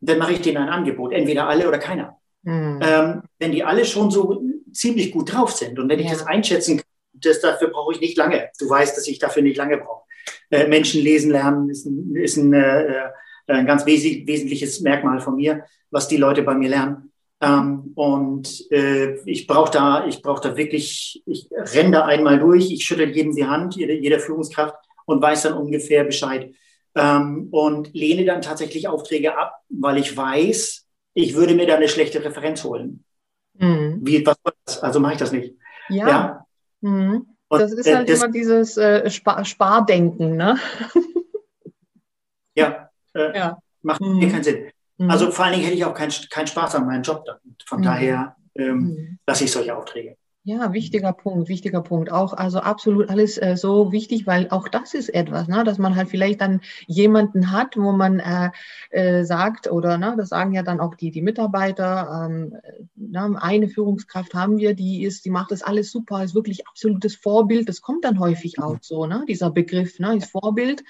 und 0.01 0.09
dann 0.09 0.19
mache 0.19 0.33
ich 0.33 0.41
denen 0.41 0.59
ein 0.59 0.69
Angebot. 0.69 1.13
Entweder 1.13 1.49
alle 1.49 1.67
oder 1.67 1.79
keiner. 1.79 2.18
Mhm. 2.43 2.81
Ähm, 2.83 3.23
wenn 3.39 3.53
die 3.53 3.65
alle 3.65 3.85
schon 3.85 4.11
so 4.11 4.43
ziemlich 4.73 5.13
gut 5.13 5.33
drauf 5.33 5.53
sind 5.53 5.79
und 5.79 5.89
wenn 5.89 5.99
ich 5.99 6.11
das 6.11 6.27
einschätzen 6.27 6.79
kann, 6.79 6.87
das, 7.13 7.41
dafür 7.41 7.69
brauche 7.69 7.93
ich 7.93 8.01
nicht 8.01 8.17
lange. 8.17 8.51
Du 8.59 8.69
weißt, 8.69 8.97
dass 8.97 9.09
ich 9.09 9.19
dafür 9.19 9.43
nicht 9.43 9.57
lange 9.57 9.79
brauche. 9.79 10.05
Äh, 10.51 10.69
Menschen 10.69 11.03
lesen 11.03 11.31
lernen 11.31 11.69
ist 11.69 11.87
ein, 11.87 12.15
ist 12.15 12.37
ein, 12.37 12.53
äh, 12.53 13.11
ein 13.49 13.67
ganz 13.67 13.87
wes 13.87 14.05
wesentliches 14.05 14.81
Merkmal 14.81 15.21
von 15.21 15.37
mir, 15.37 15.65
was 15.91 16.09
die 16.09 16.17
Leute 16.17 16.43
bei 16.43 16.55
mir 16.55 16.69
lernen. 16.69 17.13
Ähm, 17.41 17.93
und 17.95 18.71
äh, 18.71 19.17
ich 19.25 19.47
brauche 19.47 19.71
da, 19.71 20.07
ich 20.07 20.23
brauche 20.23 20.49
da 20.49 20.57
wirklich, 20.57 21.23
ich 21.27 21.49
renne 21.51 21.93
da 21.93 22.05
einmal 22.05 22.39
durch, 22.39 22.71
ich 22.71 22.85
schüttel 22.85 23.15
jedem 23.15 23.35
die 23.35 23.47
Hand, 23.47 23.77
jede, 23.77 23.95
jeder 23.95 24.19
Führungskraft 24.19 24.75
und 25.07 25.23
weiß 25.23 25.43
dann 25.43 25.55
ungefähr 25.55 26.05
Bescheid. 26.05 26.53
Ähm, 26.95 27.49
und 27.51 27.95
lehne 27.95 28.25
dann 28.25 28.43
tatsächlich 28.43 28.89
Aufträge 28.89 29.37
ab, 29.39 29.61
weil 29.69 29.99
ich 29.99 30.17
weiß, 30.17 30.88
ich 31.19 31.35
würde 31.35 31.55
mir 31.55 31.67
da 31.67 31.75
eine 31.75 31.89
schlechte 31.89 32.25
Referenz 32.25 32.63
holen. 32.63 33.05
Mhm. 33.55 33.99
Wie, 34.03 34.25
was 34.25 34.37
das? 34.65 34.83
Also 34.83 35.01
mache 35.01 35.15
ich 35.15 35.19
das 35.19 35.33
nicht. 35.33 35.55
Ja. 35.89 36.09
ja. 36.09 36.47
Mhm. 36.81 37.27
Das 37.51 37.73
ist 37.73 37.93
halt 37.93 38.09
das, 38.09 38.23
immer 38.23 38.31
dieses 38.31 38.77
äh, 38.77 39.11
Spar 39.11 39.45
Spardenken, 39.45 40.37
ne? 40.37 40.59
ja, 42.55 42.91
äh, 43.15 43.37
ja. 43.37 43.59
macht 43.83 44.01
mhm. 44.01 44.19
mir 44.19 44.31
keinen 44.31 44.45
Sinn. 44.45 44.71
Mhm. 44.99 45.11
Also 45.11 45.31
vor 45.33 45.47
allen 45.47 45.55
Dingen 45.55 45.65
hätte 45.65 45.77
ich 45.77 45.85
auch 45.85 45.95
keinen 45.95 46.13
kein 46.31 46.47
Spaß 46.47 46.77
an 46.77 46.87
meinem 46.87 47.03
Job. 47.03 47.25
Von 47.67 47.81
mhm. 47.81 47.85
daher 47.85 48.37
ähm, 48.55 48.79
mhm. 48.79 49.19
lasse 49.27 49.45
ich 49.45 49.51
solche 49.51 49.77
Aufträge. 49.77 50.17
Ja, 50.49 50.73
wichtiger 50.73 51.13
Punkt, 51.13 51.51
wichtiger 51.51 51.83
Punkt. 51.83 52.11
Auch 52.11 52.33
also 52.33 52.61
absolut 52.61 53.11
alles 53.11 53.37
äh, 53.37 53.55
so 53.55 53.93
wichtig, 53.93 54.27
weil 54.27 54.49
auch 54.49 54.67
das 54.69 54.95
ist 54.95 55.11
etwas, 55.11 55.47
ne, 55.47 55.63
dass 55.63 55.77
man 55.77 55.95
halt 55.95 56.09
vielleicht 56.09 56.41
dann 56.41 56.63
jemanden 56.87 57.53
hat, 57.53 57.77
wo 57.77 57.93
man 57.93 58.19
äh, 58.19 58.51
äh, 58.89 59.25
sagt 59.25 59.71
oder 59.71 59.99
ne, 59.99 60.15
das 60.17 60.31
sagen 60.31 60.55
ja 60.55 60.63
dann 60.63 60.81
auch 60.81 60.95
die 60.95 61.11
die 61.11 61.21
Mitarbeiter. 61.21 62.27
Ähm, 62.31 62.57
ne, 62.97 63.37
eine 63.39 63.69
Führungskraft 63.69 64.33
haben 64.33 64.57
wir, 64.57 64.73
die 64.73 65.03
ist, 65.03 65.27
die 65.27 65.31
macht 65.31 65.51
das 65.51 65.63
alles 65.63 65.93
super, 65.93 66.25
ist 66.25 66.35
wirklich 66.35 66.67
absolutes 66.67 67.15
Vorbild. 67.15 67.69
Das 67.69 67.83
kommt 67.83 68.07
dann 68.07 68.19
häufig 68.19 68.59
auch 68.59 68.79
so, 68.81 69.05
ne, 69.05 69.27
dieser 69.29 69.51
Begriff, 69.51 69.99
ne, 69.99 70.17
ist 70.17 70.31
Vorbild, 70.31 70.83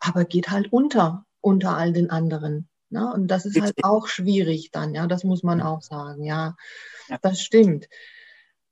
aber 0.00 0.24
geht 0.24 0.50
halt 0.50 0.72
unter 0.72 1.26
unter 1.42 1.76
all 1.76 1.92
den 1.92 2.08
anderen. 2.08 2.70
Ne? 2.88 3.12
Und 3.12 3.26
das 3.26 3.44
ist 3.44 3.60
halt 3.60 3.74
auch 3.82 4.06
schwierig 4.06 4.70
dann, 4.70 4.94
ja, 4.94 5.06
das 5.06 5.24
muss 5.24 5.42
man 5.42 5.60
auch 5.60 5.82
sagen, 5.82 6.24
ja, 6.24 6.56
das 7.20 7.42
stimmt. 7.42 7.86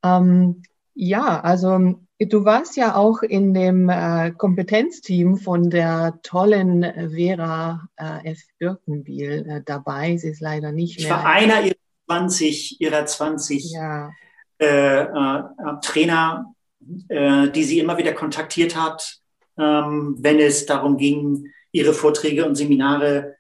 Ähm, 0.03 0.63
ja, 0.95 1.41
also 1.41 1.95
du 2.19 2.45
warst 2.45 2.77
ja 2.77 2.95
auch 2.95 3.23
in 3.23 3.55
dem 3.55 3.89
äh, 3.89 4.33
Kompetenzteam 4.33 5.37
von 5.37 5.71
der 5.71 6.21
tollen 6.23 6.83
Vera 7.15 7.89
äh, 7.97 8.33
F. 8.33 8.41
Birkenbiel 8.59 9.47
äh, 9.49 9.63
dabei. 9.65 10.17
Sie 10.17 10.29
ist 10.29 10.41
leider 10.41 10.73
nicht 10.73 10.99
mehr. 10.99 11.07
Ich 11.07 11.11
war 11.11 11.25
einer 11.25 11.63
ihrer 11.63 11.77
20, 12.07 12.81
ihrer 12.81 13.07
20 13.07 13.73
ja. 13.73 14.11
Äh, 14.63 15.03
äh, 15.03 15.43
Trainer, 15.83 16.55
äh, 17.09 17.49
die 17.49 17.65
sie 17.65 17.81
immer 17.81 17.99
wieder 17.99 18.13
kontaktiert 18.13 18.77
hat, 18.77 19.19
ähm, 19.59 20.17
wenn 20.21 20.39
es 20.39 20.67
darum 20.67 20.99
ging, 20.99 21.49
ihre 21.73 21.93
Vorträge 21.93 22.47
und 22.47 22.55
Seminare 22.55 23.37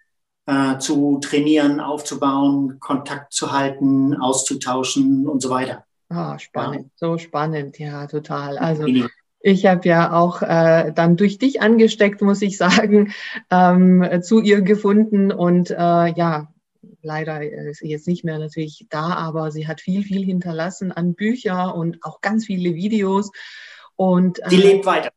zu 0.81 1.21
trainieren, 1.21 1.79
aufzubauen, 1.79 2.81
Kontakt 2.81 3.33
zu 3.33 3.53
halten, 3.53 4.17
auszutauschen 4.17 5.29
und 5.29 5.41
so 5.41 5.51
weiter. 5.51 5.85
Ah, 6.13 6.39
spannend, 6.39 6.85
ja. 6.85 6.91
so 6.97 7.19
spannend, 7.19 7.79
ja, 7.79 8.07
total. 8.07 8.59
Also 8.59 8.87
ich 9.41 9.67
habe 9.67 9.89
ja 9.89 10.13
auch 10.13 10.43
äh, 10.43 10.93
dann 10.93 11.17
durch 11.17 11.39
dich 11.39 11.63
angesteckt, 11.63 12.21
muss 12.21 12.43
ich 12.43 12.57
sagen, 12.57 13.13
ähm, 13.51 14.21
zu 14.23 14.41
ihr 14.41 14.61
gefunden 14.63 15.33
und 15.33 15.71
äh, 15.71 15.75
ja, 15.75 16.49
leider 17.03 17.43
ist 17.43 17.79
sie 17.79 17.89
jetzt 17.89 18.07
nicht 18.07 18.25
mehr 18.25 18.39
natürlich 18.39 18.87
da, 18.91 19.15
aber 19.15 19.51
sie 19.51 19.67
hat 19.67 19.81
viel, 19.81 20.03
viel 20.03 20.25
hinterlassen 20.25 20.93
an 20.93 21.15
Bücher 21.15 21.75
und 21.75 21.99
auch 22.03 22.21
ganz 22.21 22.47
viele 22.47 22.75
Videos. 22.75 23.31
Und, 23.97 24.39
äh, 24.41 24.49
die 24.51 24.57
lebt 24.57 24.87
weiter. 24.87 25.11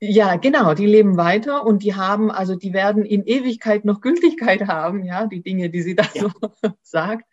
Ja, 0.00 0.34
genau, 0.36 0.74
die 0.74 0.86
leben 0.86 1.16
weiter 1.16 1.64
und 1.64 1.84
die 1.84 1.94
haben, 1.94 2.32
also 2.32 2.56
die 2.56 2.72
werden 2.72 3.04
in 3.04 3.24
Ewigkeit 3.24 3.84
noch 3.84 4.00
Gültigkeit 4.00 4.66
haben, 4.66 5.04
ja, 5.04 5.26
die 5.26 5.42
Dinge, 5.42 5.70
die 5.70 5.82
sie 5.82 5.94
da 5.94 6.04
ja. 6.14 6.22
so 6.62 6.70
sagt. 6.82 7.24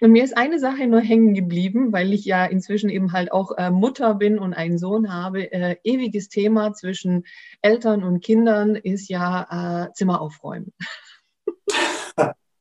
Und 0.00 0.12
mir 0.12 0.24
ist 0.24 0.36
eine 0.36 0.58
Sache 0.58 0.86
nur 0.86 1.00
hängen 1.00 1.34
geblieben, 1.34 1.92
weil 1.92 2.12
ich 2.12 2.24
ja 2.24 2.44
inzwischen 2.44 2.90
eben 2.90 3.12
halt 3.12 3.32
auch 3.32 3.52
äh, 3.56 3.70
Mutter 3.70 4.14
bin 4.14 4.38
und 4.38 4.54
einen 4.54 4.78
Sohn 4.78 5.12
habe. 5.12 5.52
Äh, 5.52 5.76
ewiges 5.84 6.28
Thema 6.28 6.72
zwischen 6.72 7.24
Eltern 7.62 8.04
und 8.04 8.20
Kindern 8.20 8.76
ist 8.76 9.08
ja 9.08 9.86
äh, 9.86 9.92
Zimmer 9.92 10.20
aufräumen. 10.20 10.72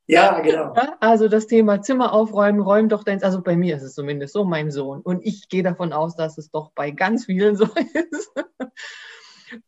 Ja, 0.06 0.42
genau. 0.42 0.74
also 1.00 1.30
das 1.30 1.48
Thema 1.48 1.82
Zimmer 1.82 2.12
aufräumen, 2.12 2.60
räum 2.60 2.90
doch 2.90 3.06
deins, 3.06 3.24
also 3.24 3.42
bei 3.42 3.56
mir 3.56 3.78
ist 3.78 3.84
es 3.84 3.96
zumindest 3.96 4.34
so, 4.34 4.44
mein 4.44 4.70
Sohn. 4.70 5.00
Und 5.00 5.26
ich 5.26 5.48
gehe 5.48 5.64
davon 5.64 5.94
aus, 5.94 6.16
dass 6.18 6.38
es 6.38 6.52
doch 6.52 6.72
bei 6.76 6.92
ganz 6.92 7.26
vielen 7.26 7.56
so 7.56 7.66
ist. 8.12 8.32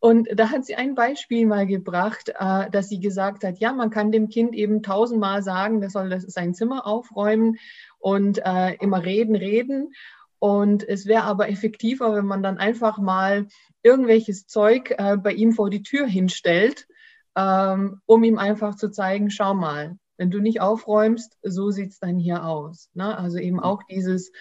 Und 0.00 0.28
da 0.34 0.50
hat 0.50 0.64
sie 0.64 0.74
ein 0.74 0.94
Beispiel 0.94 1.46
mal 1.46 1.66
gebracht, 1.66 2.32
äh, 2.38 2.70
dass 2.70 2.88
sie 2.88 3.00
gesagt 3.00 3.44
hat, 3.44 3.58
ja, 3.58 3.72
man 3.72 3.90
kann 3.90 4.12
dem 4.12 4.28
Kind 4.28 4.54
eben 4.54 4.82
tausendmal 4.82 5.42
sagen, 5.42 5.80
das 5.80 5.92
soll 5.92 6.08
das 6.08 6.22
sein 6.22 6.54
Zimmer 6.54 6.86
aufräumen 6.86 7.56
und 7.98 8.40
äh, 8.44 8.74
immer 8.80 9.04
reden, 9.04 9.36
reden. 9.36 9.92
Und 10.38 10.86
es 10.86 11.06
wäre 11.06 11.24
aber 11.24 11.48
effektiver, 11.48 12.14
wenn 12.14 12.26
man 12.26 12.42
dann 12.42 12.58
einfach 12.58 12.98
mal 12.98 13.46
irgendwelches 13.82 14.46
Zeug 14.46 14.94
äh, 14.98 15.16
bei 15.16 15.32
ihm 15.32 15.52
vor 15.52 15.70
die 15.70 15.82
Tür 15.82 16.06
hinstellt, 16.06 16.86
ähm, 17.36 18.00
um 18.06 18.24
ihm 18.24 18.38
einfach 18.38 18.76
zu 18.76 18.90
zeigen, 18.90 19.30
schau 19.30 19.54
mal, 19.54 19.98
wenn 20.16 20.30
du 20.30 20.40
nicht 20.40 20.60
aufräumst, 20.60 21.36
so 21.42 21.70
sieht 21.70 21.90
es 21.92 21.98
dann 21.98 22.18
hier 22.18 22.44
aus. 22.44 22.90
Ne? 22.94 23.16
Also 23.16 23.38
eben 23.38 23.60
auch 23.60 23.82
dieses 23.84 24.32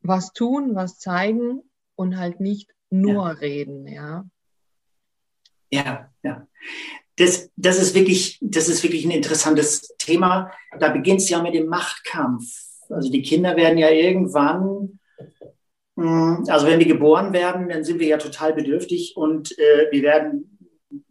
was 0.00 0.32
tun, 0.32 0.74
was 0.74 0.98
zeigen 0.98 1.62
und 1.94 2.16
halt 2.16 2.40
nicht 2.40 2.70
nur 2.90 3.26
ja. 3.26 3.30
reden, 3.30 3.86
ja. 3.86 4.24
Ja, 5.76 6.10
ja. 6.22 6.46
Das, 7.16 7.50
das, 7.56 7.80
ist 7.80 7.94
wirklich, 7.94 8.38
das 8.40 8.68
ist 8.68 8.82
wirklich 8.82 9.04
ein 9.04 9.10
interessantes 9.10 9.94
Thema. 9.98 10.50
Da 10.78 10.88
beginnt 10.88 11.20
es 11.20 11.28
ja 11.28 11.42
mit 11.42 11.54
dem 11.54 11.66
Machtkampf. 11.66 12.44
Also 12.88 13.10
die 13.10 13.22
Kinder 13.22 13.56
werden 13.56 13.78
ja 13.78 13.90
irgendwann, 13.90 15.00
hm, 15.96 16.44
also 16.48 16.66
wenn 16.66 16.78
wir 16.78 16.86
geboren 16.86 17.32
werden, 17.32 17.68
dann 17.68 17.84
sind 17.84 18.00
wir 18.00 18.06
ja 18.06 18.18
total 18.18 18.52
bedürftig 18.52 19.14
und 19.16 19.58
äh, 19.58 19.88
wir 19.90 20.02
werden, 20.02 20.58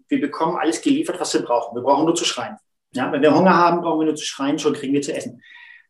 wir 0.07 0.21
bekommen 0.21 0.57
alles 0.57 0.81
geliefert, 0.81 1.19
was 1.19 1.33
wir 1.33 1.41
brauchen. 1.41 1.75
Wir 1.75 1.83
brauchen 1.83 2.05
nur 2.05 2.15
zu 2.15 2.25
schreien. 2.25 2.57
Ja, 2.93 3.11
wenn 3.11 3.21
wir 3.21 3.35
Hunger 3.35 3.55
haben, 3.55 3.81
brauchen 3.81 4.01
wir 4.01 4.05
nur 4.05 4.15
zu 4.15 4.25
schreien, 4.25 4.57
schon 4.57 4.73
kriegen 4.73 4.93
wir 4.93 5.01
zu 5.01 5.13
essen. 5.13 5.41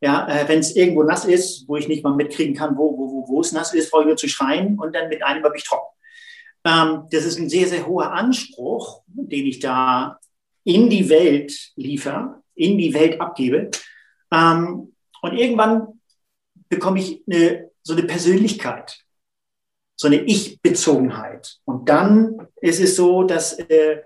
Ja, 0.02 0.28
äh, 0.28 0.48
wenn 0.48 0.60
es 0.60 0.76
irgendwo 0.76 1.04
nass 1.04 1.26
ist, 1.26 1.68
wo 1.68 1.78
ich 1.78 1.88
nicht 1.88 2.04
mal 2.04 2.16
mitkriegen 2.16 2.56
kann, 2.56 2.78
wo, 2.78 2.98
wo, 2.98 3.12
wo, 3.12 3.28
wo 3.28 3.42
es 3.42 3.52
nass 3.52 3.74
ist, 3.74 3.92
brauche 3.92 4.04
ich 4.04 4.08
nur 4.08 4.18
zu 4.18 4.28
schreien 4.28 4.80
und 4.80 4.96
dann 4.96 5.10
mit 5.10 5.24
einem 5.24 5.44
habe 5.44 5.56
ich 5.56 5.64
trocken. 5.64 5.95
Ähm, 6.66 7.08
das 7.12 7.26
ist 7.26 7.40
ein 7.40 7.50
sehr, 7.50 7.68
sehr 7.68 7.86
hoher 7.86 8.12
Anspruch, 8.12 9.04
den 9.08 9.46
ich 9.46 9.60
da 9.60 10.20
in 10.64 10.90
die 10.90 11.10
Welt 11.10 11.72
liefere, 11.76 12.42
in 12.56 12.78
die 12.78 12.94
Welt 12.94 13.22
abgebe. 13.22 13.70
Ähm, 14.32 14.94
und 15.22 15.34
irgendwann 15.34 16.02
bekomme 16.68 17.00
ich 17.00 17.24
eine, 17.28 17.70
so 17.84 17.94
eine 17.94 18.04
Persönlichkeit, 18.04 18.98
so 19.96 20.08
eine 20.08 20.24
Ich-Bezogenheit. 20.24 21.60
Und 21.66 21.88
dann 21.88 22.48
ist 22.62 22.82
es 22.82 22.96
so, 22.96 23.24
dass, 23.24 23.54
äh, 23.54 24.02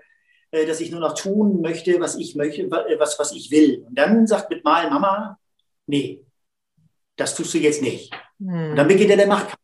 äh 0.50 0.66
dass 0.66 0.80
ich 0.80 0.90
nur 0.90 1.00
noch 1.00 1.14
tun 1.14 1.62
möchte, 1.62 1.98
was 1.98 2.16
ich 2.16 2.36
möchte, 2.36 2.70
was, 2.70 3.18
was 3.18 3.32
ich 3.32 3.50
will. 3.50 3.84
Und 3.86 3.94
dann 3.96 4.26
sagt 4.26 4.50
mit 4.50 4.64
Mal 4.64 4.90
Mama, 4.90 5.38
nee, 5.86 6.22
das 7.16 7.34
tust 7.34 7.54
du 7.54 7.58
jetzt 7.58 7.80
nicht. 7.80 8.12
Hm. 8.38 8.70
Und 8.70 8.76
dann 8.76 8.88
beginnt 8.88 9.10
ja 9.10 9.16
der 9.16 9.26
Machtkampf. 9.26 9.56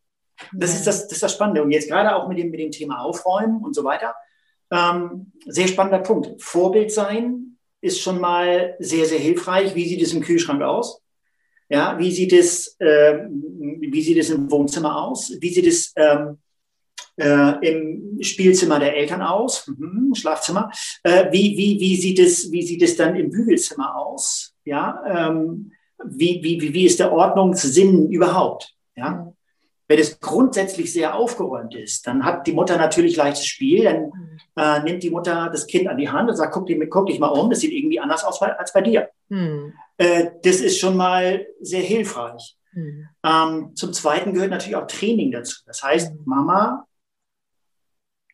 Das, 0.53 0.75
ist 0.75 0.87
das, 0.87 1.05
das 1.05 1.13
ist 1.13 1.23
das 1.23 1.33
Spannende. 1.33 1.63
Und 1.63 1.71
jetzt 1.71 1.89
gerade 1.89 2.15
auch 2.15 2.29
mit 2.29 2.39
dem, 2.39 2.51
mit 2.51 2.61
dem 2.61 2.71
Thema 2.71 3.01
Aufräumen 3.01 3.63
und 3.63 3.75
so 3.75 3.85
weiter. 3.85 4.15
Ähm, 4.71 5.33
sehr 5.47 5.69
spannender 5.69 6.01
Punkt. 6.01 6.43
Vorbild 6.43 6.93
sein 6.93 7.59
ist 7.81 8.01
schon 8.01 8.21
mal 8.21 8.77
sehr, 8.79 9.07
sehr 9.07 9.19
hilfreich. 9.19 9.75
Wie 9.75 9.89
sieht 9.89 10.03
es 10.03 10.13
im 10.13 10.23
Kühlschrank 10.23 10.63
aus? 10.63 11.03
Ja, 11.69 11.99
wie 11.99 12.13
sieht 12.13 12.33
es, 12.33 12.77
äh, 12.81 13.27
wie 13.29 14.03
sieht 14.03 14.19
es 14.19 14.31
im 14.31 14.51
Wohnzimmer 14.51 15.05
aus? 15.05 15.33
Wie 15.41 15.49
sieht 15.49 15.67
es 15.67 15.93
ähm, 15.97 16.39
äh, 17.17 17.69
im 17.69 18.23
Spielzimmer 18.23 18.79
der 18.79 18.97
Eltern 18.97 19.23
aus? 19.23 19.67
Mhm, 19.67 20.15
Schlafzimmer. 20.15 20.71
Äh, 21.03 21.31
wie, 21.33 21.57
wie, 21.57 21.81
wie, 21.81 21.97
sieht 21.97 22.19
es, 22.19 22.53
wie 22.53 22.63
sieht 22.63 22.83
es 22.83 22.97
dann 22.97 23.17
im 23.17 23.31
Bügelzimmer 23.31 23.97
aus? 23.97 24.55
Ja, 24.65 25.03
ähm, 25.09 25.73
wie, 26.05 26.41
wie, 26.43 26.73
wie 26.73 26.87
ist 26.87 27.01
der 27.01 27.13
Ordnungssinn 27.13 28.11
überhaupt? 28.11 28.75
Ja, 28.97 29.33
wenn 29.89 29.99
es 29.99 30.19
grundsätzlich 30.21 30.93
sehr 30.93 31.15
aufgeräumt 31.15 31.75
ist, 31.75 32.07
dann 32.07 32.25
hat 32.25 32.47
die 32.47 32.53
Mutter 32.53 32.77
natürlich 32.77 33.17
leichtes 33.17 33.47
Spiel. 33.47 33.85
Dann 33.85 34.03
mhm. 34.07 34.39
äh, 34.57 34.83
nimmt 34.83 35.03
die 35.03 35.11
Mutter 35.11 35.49
das 35.51 35.67
Kind 35.67 35.89
an 35.89 35.97
die 35.97 36.09
Hand 36.09 36.29
und 36.29 36.37
sagt, 36.37 36.53
guck, 36.53 36.67
dich, 36.67 36.79
guck 36.91 37.07
dich 37.07 37.19
mal 37.19 37.29
um, 37.29 37.51
das 37.51 37.61
sieht 37.61 37.73
irgendwie 37.73 38.01
anders 38.01 38.25
aus 38.25 38.43
als 38.43 38.73
bei 38.73 38.81
dir. 38.81 39.09
Mhm. 39.29 39.75
Äh, 39.97 40.31
das 40.43 40.57
ist 40.57 40.79
schon 40.79 40.97
mal 40.97 41.47
sehr 41.61 41.83
hilfreich. 41.83 42.57
Mhm. 42.73 43.09
Ähm, 43.25 43.71
zum 43.75 43.93
Zweiten 43.93 44.35
gehört 44.35 44.51
natürlich 44.51 44.77
auch 44.77 44.87
Training 44.87 45.31
dazu. 45.31 45.61
Das 45.67 45.83
heißt, 45.83 46.15
mhm. 46.15 46.23
Mama 46.25 46.87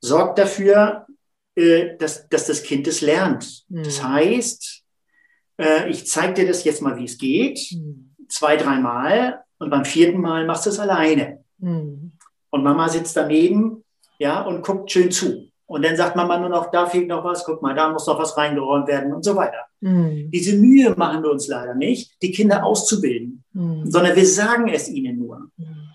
sorgt 0.01 0.39
dafür, 0.39 1.07
äh, 1.55 1.97
dass, 1.99 2.29
dass 2.29 2.47
das 2.47 2.63
Kind 2.63 2.87
es 2.87 3.03
lernt. 3.03 3.65
Das 3.69 4.03
mhm. 4.03 4.09
heißt, 4.09 4.83
äh, 5.59 5.91
ich 5.91 6.07
zeige 6.07 6.35
dir 6.35 6.47
das 6.47 6.65
jetzt 6.65 6.81
mal, 6.81 6.97
wie 6.97 7.05
es 7.05 7.19
geht, 7.19 7.61
mhm. 7.73 8.15
zwei, 8.29 8.57
dreimal 8.57 9.45
und 9.59 9.71
beim 9.71 9.85
vierten 9.85 10.21
Mal 10.21 10.47
machst 10.47 10.67
du 10.67 10.71
es 10.71 10.79
alleine. 10.79 11.42
Mhm. 11.63 12.13
Und 12.51 12.63
Mama 12.63 12.89
sitzt 12.89 13.17
daneben, 13.17 13.85
ja, 14.19 14.43
und 14.43 14.63
guckt 14.63 14.91
schön 14.91 15.11
zu. 15.11 15.49
Und 15.67 15.83
dann 15.83 15.97
sagt 15.97 16.17
Mama 16.17 16.39
nur 16.39 16.51
noch, 16.51 16.71
da 16.71 16.87
fehlt 16.87 17.09
noch 17.09 17.25
was, 17.25 17.45
guck 17.45 17.63
mal, 17.63 17.75
da 17.75 17.91
muss 17.91 18.07
noch 18.07 18.19
was 18.19 18.37
reingeräumt 18.37 18.89
werden 18.89 19.15
und 19.15 19.25
so 19.25 19.35
weiter. 19.37 19.65
Mhm. 19.81 20.31
Diese 20.31 20.57
Mühe 20.57 20.95
machen 20.97 21.23
wir 21.23 21.31
uns 21.31 21.49
leider 21.49 21.75
nicht, 21.75 22.21
die 22.21 22.31
Kinder 22.31 22.65
auszubilden, 22.65 23.43
mhm. 23.53 23.91
sondern 23.91 24.15
wir 24.15 24.27
sagen 24.27 24.69
es 24.69 24.91
ihnen 24.91 25.19
nur. 25.19 25.49
Mhm. 25.57 25.89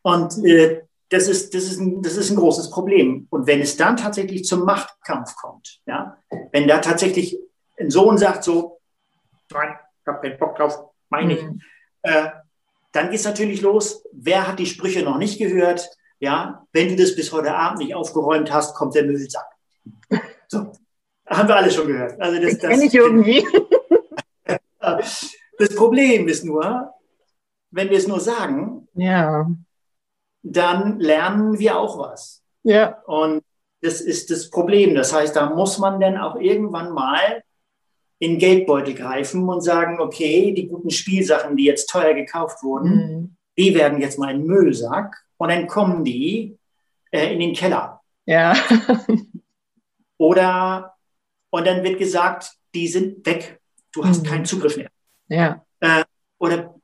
Und 0.00 0.44
äh, 0.44 0.82
das, 1.10 1.28
ist, 1.28 1.54
das, 1.54 1.64
ist 1.64 1.80
ein, 1.80 2.02
das 2.02 2.16
ist 2.16 2.30
ein 2.30 2.36
großes 2.36 2.70
Problem. 2.70 3.26
Und 3.30 3.46
wenn 3.46 3.60
es 3.60 3.76
dann 3.76 3.96
tatsächlich 3.96 4.44
zum 4.44 4.64
Machtkampf 4.64 5.36
kommt, 5.36 5.80
ja, 5.86 6.16
wenn 6.52 6.66
da 6.66 6.78
tatsächlich 6.78 7.38
ein 7.78 7.90
Sohn 7.90 8.16
sagt 8.16 8.44
so, 8.44 8.80
nein, 9.52 9.76
ich 10.00 10.06
habe 10.06 10.20
keinen 10.20 10.38
Bock 10.38 10.56
drauf, 10.56 10.78
meine 11.10 11.34
ich, 11.34 11.42
mhm. 11.42 11.60
äh, 12.02 12.30
dann 12.94 13.10
geht 13.10 13.18
es 13.18 13.26
natürlich 13.26 13.60
los, 13.60 14.04
wer 14.12 14.46
hat 14.46 14.60
die 14.60 14.66
Sprüche 14.66 15.02
noch 15.02 15.18
nicht 15.18 15.38
gehört, 15.38 15.90
ja, 16.20 16.64
wenn 16.72 16.88
du 16.88 16.96
das 16.96 17.16
bis 17.16 17.32
heute 17.32 17.54
Abend 17.54 17.80
nicht 17.80 17.94
aufgeräumt 17.94 18.52
hast, 18.52 18.74
kommt 18.74 18.94
der 18.94 19.04
Müllsack. 19.04 19.46
So, 20.46 20.72
haben 21.26 21.48
wir 21.48 21.56
alle 21.56 21.70
schon 21.70 21.88
gehört. 21.88 22.20
Also 22.20 22.40
das, 22.40 22.58
das 22.58 22.70
kenne 22.70 22.84
ich 22.84 22.94
irgendwie. 22.94 23.44
Das 25.56 25.74
Problem 25.76 26.28
ist 26.28 26.44
nur, 26.44 26.92
wenn 27.70 27.88
wir 27.88 27.96
es 27.96 28.06
nur 28.06 28.20
sagen, 28.20 28.86
ja. 28.94 29.48
dann 30.42 30.98
lernen 30.98 31.58
wir 31.58 31.78
auch 31.78 31.98
was. 31.98 32.42
Ja. 32.64 33.00
Und 33.06 33.42
das 33.80 34.00
ist 34.02 34.30
das 34.30 34.50
Problem. 34.50 34.94
Das 34.94 35.14
heißt, 35.14 35.34
da 35.34 35.48
muss 35.48 35.78
man 35.78 36.00
dann 36.00 36.18
auch 36.18 36.36
irgendwann 36.36 36.92
mal 36.92 37.42
in 38.18 38.38
Geldbeutel 38.38 38.94
greifen 38.94 39.48
und 39.48 39.60
sagen, 39.60 40.00
okay, 40.00 40.52
die 40.52 40.68
guten 40.68 40.90
Spielsachen, 40.90 41.56
die 41.56 41.64
jetzt 41.64 41.90
teuer 41.90 42.14
gekauft 42.14 42.62
wurden, 42.62 42.90
mhm. 42.90 43.36
die 43.58 43.74
werden 43.74 44.00
jetzt 44.00 44.18
mal 44.18 44.30
in 44.30 44.42
den 44.42 44.46
Müllsack 44.46 45.24
und 45.36 45.48
dann 45.48 45.66
kommen 45.66 46.04
die 46.04 46.56
äh, 47.10 47.32
in 47.32 47.40
den 47.40 47.54
Keller. 47.54 48.00
Ja. 48.26 48.54
Oder, 50.18 50.94
und 51.50 51.66
dann 51.66 51.82
wird 51.82 51.98
gesagt, 51.98 52.52
die 52.74 52.88
sind 52.88 53.26
weg. 53.26 53.60
Du 53.92 54.04
hast 54.04 54.22
mhm. 54.22 54.28
keinen 54.28 54.44
Zugriff 54.44 54.76
mehr. 54.76 54.90
Ja. 55.28 55.64
Äh, 55.80 56.04
oder 56.38 56.74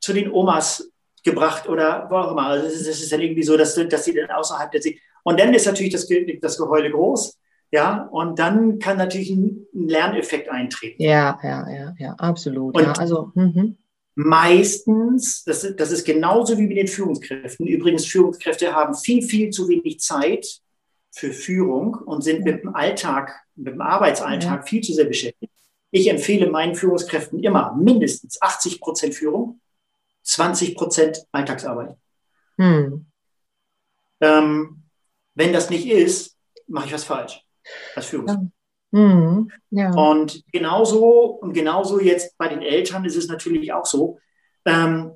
zu 0.00 0.12
den 0.12 0.30
Omas 0.30 0.90
gebracht 1.24 1.68
oder 1.68 2.06
wo 2.10 2.16
auch 2.16 2.32
immer. 2.32 2.46
Also 2.46 2.66
das 2.66 3.00
ist, 3.00 3.12
dann 3.12 3.20
irgendwie 3.20 3.42
so, 3.42 3.56
dass, 3.56 3.74
dass 3.74 4.04
sie 4.04 4.14
dann 4.14 4.30
außerhalb 4.30 4.70
der 4.70 4.80
Sie 4.80 5.00
Und 5.22 5.38
dann 5.38 5.52
ist 5.52 5.66
natürlich 5.66 5.92
das, 5.92 6.08
das 6.40 6.56
Geheule 6.56 6.90
groß. 6.90 7.38
Ja, 7.72 8.08
und 8.10 8.38
dann 8.38 8.80
kann 8.80 8.98
natürlich 8.98 9.30
ein 9.30 9.66
Lerneffekt 9.72 10.48
eintreten. 10.48 11.02
Ja, 11.02 11.38
ja, 11.42 11.70
ja, 11.70 11.94
ja, 11.98 12.14
absolut. 12.14 12.74
Und 12.74 12.82
ja, 12.82 12.92
also, 12.92 13.30
mhm. 13.34 13.78
meistens, 14.16 15.44
das, 15.44 15.76
das 15.76 15.92
ist 15.92 16.04
genauso 16.04 16.58
wie 16.58 16.66
mit 16.66 16.76
den 16.76 16.88
Führungskräften. 16.88 17.66
Übrigens, 17.66 18.06
Führungskräfte 18.06 18.74
haben 18.74 18.96
viel, 18.96 19.22
viel 19.22 19.50
zu 19.50 19.68
wenig 19.68 20.00
Zeit 20.00 20.60
für 21.12 21.32
Führung 21.32 21.94
und 21.94 22.22
sind 22.22 22.44
mit 22.44 22.62
dem 22.62 22.74
Alltag, 22.74 23.32
mit 23.54 23.74
dem 23.74 23.80
Arbeitsalltag 23.80 24.60
ja. 24.60 24.66
viel 24.66 24.82
zu 24.82 24.92
sehr 24.92 25.04
beschäftigt. 25.04 25.52
Ich 25.92 26.08
empfehle 26.08 26.50
meinen 26.50 26.74
Führungskräften 26.74 27.40
immer 27.40 27.74
mindestens 27.76 28.40
80 28.42 28.80
Prozent 28.80 29.14
Führung, 29.14 29.60
20 30.22 30.74
Prozent 30.76 31.24
Alltagsarbeit. 31.30 31.96
Hm. 32.58 33.06
Ähm, 34.20 34.82
wenn 35.34 35.52
das 35.52 35.70
nicht 35.70 35.88
ist, 35.88 36.36
mache 36.66 36.86
ich 36.86 36.92
was 36.92 37.04
falsch 37.04 37.44
als 37.94 38.06
Führungskraft. 38.06 38.50
Mhm. 38.92 39.50
Ja. 39.70 39.92
Und 39.92 40.44
genauso, 40.52 41.38
und 41.40 41.52
genauso 41.52 42.00
jetzt 42.00 42.36
bei 42.38 42.48
den 42.48 42.62
Eltern 42.62 43.04
ist 43.04 43.16
es 43.16 43.28
natürlich 43.28 43.72
auch 43.72 43.86
so, 43.86 44.18
ähm, 44.64 45.12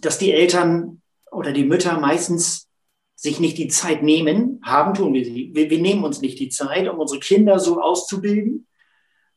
dass 0.00 0.18
die 0.18 0.32
Eltern 0.32 1.02
oder 1.30 1.52
die 1.52 1.64
Mütter 1.64 1.98
meistens 2.00 2.68
sich 3.14 3.38
nicht 3.38 3.58
die 3.58 3.68
Zeit 3.68 4.02
nehmen, 4.02 4.60
haben 4.64 4.94
tun 4.94 5.12
wir 5.12 5.24
sie. 5.24 5.50
Wir, 5.52 5.68
wir 5.70 5.80
nehmen 5.80 6.04
uns 6.04 6.20
nicht 6.20 6.38
die 6.38 6.48
Zeit, 6.48 6.88
um 6.88 6.98
unsere 6.98 7.20
Kinder 7.20 7.58
so 7.58 7.80
auszubilden, 7.80 8.66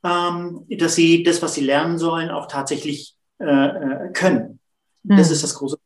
ähm, 0.03 0.65
dass 0.69 0.95
sie 0.95 1.23
das, 1.23 1.41
was 1.41 1.53
sie 1.55 1.65
lernen 1.65 1.97
sollen, 1.97 2.29
auch 2.29 2.47
tatsächlich 2.47 3.15
äh, 3.39 3.45
äh 3.45 4.13
können. 4.13 4.59
Mhm. 5.03 5.17
Das 5.17 5.29
ist 5.31 5.43
das 5.43 5.55
große. 5.55 5.77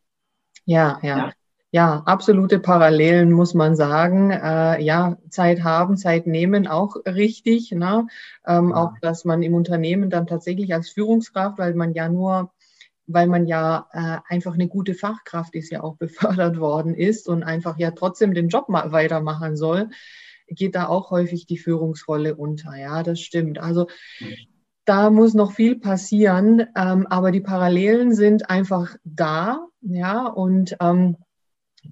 Ja, 0.65 0.99
ja. 1.01 1.17
ja. 1.17 1.33
Ja, 1.71 2.01
absolute 2.05 2.59
Parallelen 2.59 3.31
muss 3.31 3.53
man 3.53 3.75
sagen. 3.75 4.31
Äh, 4.31 4.81
ja, 4.81 5.17
Zeit 5.29 5.63
haben, 5.63 5.97
Zeit 5.97 6.25
nehmen, 6.25 6.65
auch 6.65 6.95
richtig. 7.05 7.71
Ne? 7.71 8.07
Ähm, 8.45 8.69
ja. 8.69 8.75
Auch, 8.75 8.93
dass 9.01 9.25
man 9.25 9.43
im 9.43 9.53
Unternehmen 9.53 10.09
dann 10.09 10.27
tatsächlich 10.27 10.73
als 10.73 10.89
Führungskraft, 10.89 11.57
weil 11.57 11.73
man 11.75 11.93
ja 11.93 12.07
nur, 12.07 12.53
weil 13.05 13.27
man 13.27 13.47
ja 13.47 13.87
äh, 13.91 14.33
einfach 14.33 14.53
eine 14.53 14.69
gute 14.69 14.93
Fachkraft 14.93 15.55
ist, 15.55 15.69
ja 15.69 15.83
auch 15.83 15.95
befördert 15.99 16.57
worden 16.57 16.95
ist 16.95 17.27
und 17.27 17.43
einfach 17.43 17.77
ja 17.77 17.91
trotzdem 17.91 18.33
den 18.33 18.47
Job 18.47 18.69
mal 18.69 18.93
weitermachen 18.93 19.57
soll, 19.57 19.89
geht 20.47 20.75
da 20.75 20.87
auch 20.87 21.11
häufig 21.11 21.47
die 21.47 21.57
Führungsrolle 21.57 22.35
unter. 22.35 22.75
Ja, 22.75 23.03
das 23.03 23.19
stimmt. 23.19 23.59
Also 23.59 23.87
da 24.85 25.09
muss 25.09 25.33
noch 25.33 25.51
viel 25.51 25.77
passieren, 25.77 26.65
ähm, 26.77 27.07
aber 27.07 27.31
die 27.31 27.41
Parallelen 27.41 28.13
sind 28.13 28.49
einfach 28.49 28.95
da. 29.03 29.67
Ja, 29.81 30.27
und 30.27 30.77
ähm, 30.79 31.17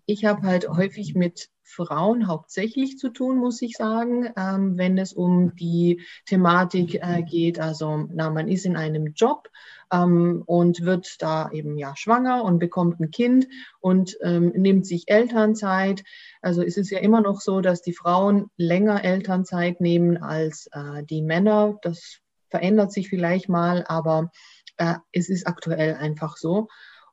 ich 0.06 0.26
habe 0.26 0.44
halt 0.44 0.68
häufig 0.70 1.16
mit 1.16 1.50
Frauen 1.64 2.28
hauptsächlich 2.28 2.98
zu 3.00 3.10
tun, 3.10 3.38
muss 3.38 3.62
ich 3.62 3.76
sagen, 3.76 4.32
ähm, 4.38 4.78
wenn 4.78 4.98
es 4.98 5.14
um 5.14 5.56
die 5.56 6.02
Thematik 6.26 6.96
äh, 6.96 7.24
geht. 7.24 7.60
Also, 7.60 8.08
na, 8.14 8.30
man 8.30 8.48
ist 8.48 8.66
in 8.66 8.78
einem 8.78 9.14
Job 9.14 9.50
ähm, 9.92 10.44
und 10.46 10.82
wird 10.86 11.22
da 11.22 11.50
eben 11.52 11.78
ja 11.78 11.96
schwanger 11.96 12.44
und 12.44 12.60
bekommt 12.60 13.00
ein 13.00 13.12
Kind 13.12 13.48
und 13.80 14.16
ähm, 14.22 14.52
nimmt 14.56 14.86
sich 14.86 15.10
Elternzeit. 15.10 16.04
Also 16.42 16.62
es 16.62 16.78
ist 16.78 16.92
ja 16.92 17.00
immer 17.00 17.22
noch 17.22 17.42
so, 17.42 17.62
dass 17.62 17.82
die 17.82 17.94
Frauen 17.94 18.50
länger 18.58 19.04
Elternzeit 19.04 19.82
nehmen 19.82 20.18
als 20.18 20.70
äh, 20.72 21.04
die 21.04 21.24
Männer. 21.24 21.78
Das 21.82 22.20
verändert 22.50 22.92
sich 22.92 23.10
vielleicht 23.10 23.50
mal, 23.50 23.84
aber 23.88 24.32
äh, 24.78 24.96
es 25.12 25.30
ist 25.30 25.48
aktuell 25.48 25.96
einfach 25.96 26.38
so. 26.38 26.68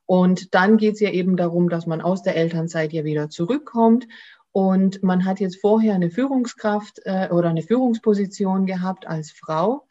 Und 0.06 0.54
dann 0.54 0.76
geht 0.76 0.94
es 0.94 1.00
ja 1.00 1.10
eben 1.10 1.36
darum, 1.36 1.68
dass 1.68 1.86
man 1.86 2.00
aus 2.00 2.22
der 2.22 2.36
Elternzeit 2.36 2.92
ja 2.92 3.04
wieder 3.04 3.30
zurückkommt. 3.30 4.06
Und 4.52 5.02
man 5.02 5.24
hat 5.24 5.40
jetzt 5.40 5.60
vorher 5.60 5.94
eine 5.94 6.10
Führungskraft 6.10 7.00
äh, 7.04 7.28
oder 7.30 7.48
eine 7.48 7.62
Führungsposition 7.62 8.66
gehabt 8.66 9.06
als 9.06 9.30
Frau. 9.30 9.86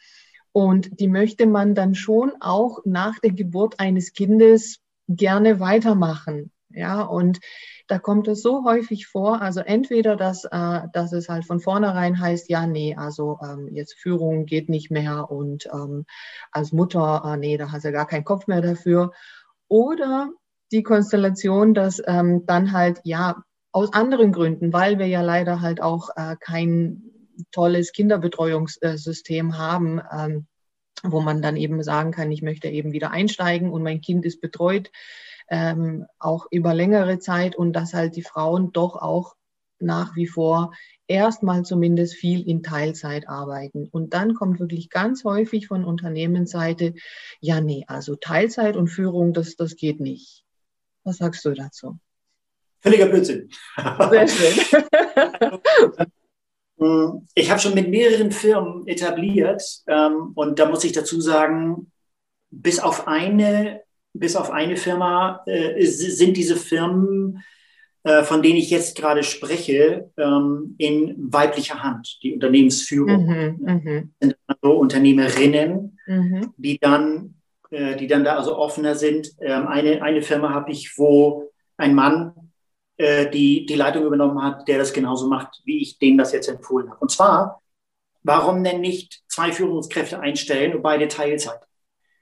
Und 0.52 1.00
die 1.00 1.08
möchte 1.08 1.48
man 1.48 1.76
dann 1.76 1.96
schon 1.96 2.34
auch 2.42 2.80
nach 2.86 3.20
der 3.20 3.32
Geburt 3.32 3.80
eines 3.80 4.14
Kindes 4.14 4.80
gerne 5.08 5.60
weitermachen. 5.60 6.52
Ja, 6.74 7.02
und 7.02 7.40
da 7.88 8.00
kommt 8.00 8.28
es 8.30 8.42
so 8.42 8.64
häufig 8.64 9.08
vor, 9.08 9.42
also 9.42 9.60
entweder, 9.60 10.16
dass, 10.16 10.46
äh, 10.46 10.82
dass 10.94 11.12
es 11.12 11.28
halt 11.28 11.46
von 11.46 11.60
vornherein 11.60 12.20
heißt, 12.20 12.50
ja, 12.50 12.66
nee, 12.66 12.96
also 12.96 13.40
ähm, 13.44 13.68
jetzt 13.74 13.96
Führung 13.96 14.46
geht 14.46 14.70
nicht 14.70 14.92
mehr 14.92 15.30
und 15.30 15.68
ähm, 15.74 16.06
als 16.52 16.72
Mutter, 16.72 17.24
äh, 17.26 17.38
nee, 17.38 17.58
da 17.58 17.72
hast 17.72 17.84
du 17.84 17.92
gar 17.92 18.08
keinen 18.08 18.24
Kopf 18.24 18.48
mehr 18.48 18.62
dafür. 18.62 19.12
Oder 19.72 20.34
die 20.74 20.84
Konstellation, 20.84 21.74
dass 21.74 22.02
ähm, 22.06 22.46
dann 22.46 22.74
halt, 22.74 23.00
ja, 23.06 23.42
aus 23.72 23.94
anderen 23.94 24.34
Gründen, 24.34 24.74
weil 24.74 25.00
wir 25.00 25.08
ja 25.08 25.22
leider 25.22 25.62
halt 25.62 25.82
auch 25.82 26.10
äh, 26.18 26.36
kein 26.38 27.04
tolles 27.54 27.94
Kinderbetreuungssystem 27.94 29.58
haben, 29.58 30.02
ähm, 30.12 30.48
wo 31.04 31.22
man 31.22 31.42
dann 31.42 31.56
eben 31.56 31.82
sagen 31.84 32.12
kann, 32.12 32.34
ich 32.34 32.42
möchte 32.42 32.68
eben 32.68 32.92
wieder 32.92 33.12
einsteigen 33.12 33.72
und 33.72 33.82
mein 33.82 34.02
Kind 34.02 34.26
ist 34.26 34.42
betreut, 34.42 34.92
ähm, 35.50 36.06
auch 36.20 36.48
über 36.52 36.74
längere 36.74 37.20
Zeit 37.20 37.56
und 37.56 37.72
dass 37.72 37.94
halt 37.94 38.18
die 38.18 38.24
Frauen 38.24 38.74
doch 38.74 38.98
auch 38.98 39.36
nach 39.80 40.18
wie 40.18 40.28
vor 40.28 40.74
erstmal 41.12 41.64
zumindest 41.64 42.16
viel 42.16 42.48
in 42.48 42.64
Teilzeit 42.64 43.28
arbeiten. 43.28 43.88
Und 43.92 44.14
dann 44.14 44.34
kommt 44.34 44.60
wirklich 44.60 44.90
ganz 44.90 45.24
häufig 45.24 45.68
von 45.68 45.84
Unternehmensseite, 45.84 46.94
ja, 47.40 47.62
nee, 47.62 47.84
also 47.88 48.16
Teilzeit 48.16 48.78
und 48.78 48.88
Führung, 48.88 49.34
das, 49.34 49.56
das 49.56 49.76
geht 49.76 50.00
nicht. 50.00 50.44
Was 51.04 51.18
sagst 51.18 51.44
du 51.46 51.54
dazu? 51.54 52.00
Völliger 52.80 53.08
Blödsinn. 53.08 53.50
Sehr 54.10 54.28
schön. 54.28 54.82
Ich 57.36 57.52
habe 57.52 57.60
schon 57.60 57.76
mit 57.76 57.90
mehreren 57.90 58.32
Firmen 58.32 58.88
etabliert 58.88 59.62
ähm, 59.86 60.32
und 60.34 60.58
da 60.58 60.68
muss 60.68 60.84
ich 60.84 60.92
dazu 60.92 61.22
sagen, 61.22 61.92
bis 62.50 62.80
auf 62.80 63.08
eine, 63.08 63.84
bis 64.14 64.36
auf 64.36 64.50
eine 64.50 64.76
Firma 64.78 65.44
äh, 65.46 65.86
sind 65.86 66.36
diese 66.38 66.56
Firmen 66.56 67.44
äh, 68.04 68.24
von 68.24 68.42
denen 68.42 68.58
ich 68.58 68.72
jetzt 68.72 68.98
gerade 68.98 69.22
spreche, 69.22 70.10
ähm, 70.18 70.76
in 70.80 71.16
weiblicher 71.18 71.84
Hand, 71.84 72.18
die 72.24 72.34
Unternehmensführung. 72.34 73.26
Mhm, 73.26 73.58
mhm, 73.60 74.14
sind 74.20 74.36
also 74.48 74.76
Unternehmerinnen, 74.78 76.00
mhm. 76.08 76.54
die 76.58 76.80
dann, 76.80 77.36
äh, 77.70 77.96
die 77.96 78.08
dann 78.08 78.24
da 78.24 78.38
also 78.38 78.58
offener 78.58 78.96
sind. 78.96 79.32
Ähm, 79.40 79.68
eine, 79.68 80.02
eine 80.02 80.24
Firma 80.24 80.52
habe 80.52 80.72
ich, 80.72 80.98
wo 80.98 81.50
ein 81.78 81.94
Mann 81.94 82.34
äh, 82.98 83.30
die, 83.30 83.68
die 83.68 83.76
Leitung 83.76 84.06
übernommen 84.06 84.42
hat, 84.42 84.68
der 84.68 84.80
das 84.80 84.94
genauso 84.94 85.28
macht, 85.28 85.62
wie 85.66 85.82
ich 85.82 86.00
denen 86.00 86.18
das 86.18 86.32
jetzt 86.34 86.50
empfohlen 86.50 86.90
habe. 86.90 87.00
Und 87.00 87.12
zwar, 87.12 87.62
warum 88.24 88.64
denn 88.64 88.82
nicht 88.82 89.22
zwei 89.28 89.52
Führungskräfte 89.52 90.20
einstellen 90.20 90.76
und 90.76 90.82
beide 90.82 91.08
Teilzeit? 91.08 91.62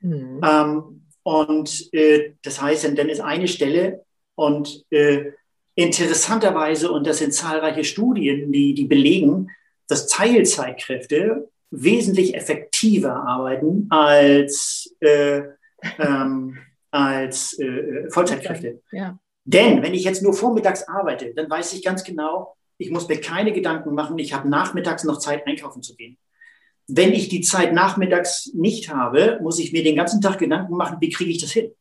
Mhm. 0.02 0.42
Ähm, 0.44 1.06
und 1.24 1.94
äh, 1.94 2.34
das 2.42 2.62
heißt, 2.62 2.98
dann 2.98 3.10
ist 3.10 3.22
eine 3.22 3.48
Stelle 3.48 4.06
und 4.36 4.86
äh, 4.90 5.32
interessanterweise, 5.76 6.92
und 6.92 7.08
das 7.08 7.20
sind 7.20 7.34
zahlreiche 7.34 7.84
Studien, 7.84 8.52
die, 8.52 8.74
die 8.74 8.86
belegen, 8.86 9.50
dass 9.88 10.08
Teilzeitkräfte 10.08 11.50
wesentlich 11.72 12.36
effektiver 12.36 13.16
arbeiten 13.16 13.88
als, 13.90 14.96
äh, 15.00 15.42
ähm, 15.98 16.58
als 16.92 17.58
äh, 17.60 18.10
Vollzeitkräfte. 18.10 18.82
Ja. 18.92 19.20
Denn 19.46 19.82
wenn 19.82 19.94
ich 19.94 20.04
jetzt 20.04 20.22
nur 20.22 20.34
vormittags 20.34 20.88
arbeite, 20.88 21.34
dann 21.34 21.50
weiß 21.50 21.74
ich 21.74 21.84
ganz 21.84 22.04
genau, 22.04 22.56
ich 22.78 22.92
muss 22.92 23.08
mir 23.08 23.20
keine 23.20 23.52
Gedanken 23.52 23.94
machen, 23.94 24.18
ich 24.20 24.34
habe 24.34 24.50
nachmittags 24.50 25.04
noch 25.04 25.20
Zeit, 25.20 25.46
einkaufen 25.48 25.82
zu 25.82 25.96
gehen. 25.96 26.18
Wenn 26.88 27.14
ich 27.14 27.30
die 27.30 27.42
Zeit 27.42 27.74
nachmittags 27.74 28.52
nicht 28.54 28.90
habe, 28.90 29.40
muss 29.42 29.60
ich 29.60 29.74
mir 29.74 29.84
den 29.84 29.96
ganzen 29.96 30.22
Tag 30.22 30.40
Gedanken 30.40 30.76
machen, 30.76 30.98
wie 31.00 31.10
kriege 31.10 31.30
ich 31.30 31.42
das 31.42 31.52
hin? 31.52 31.72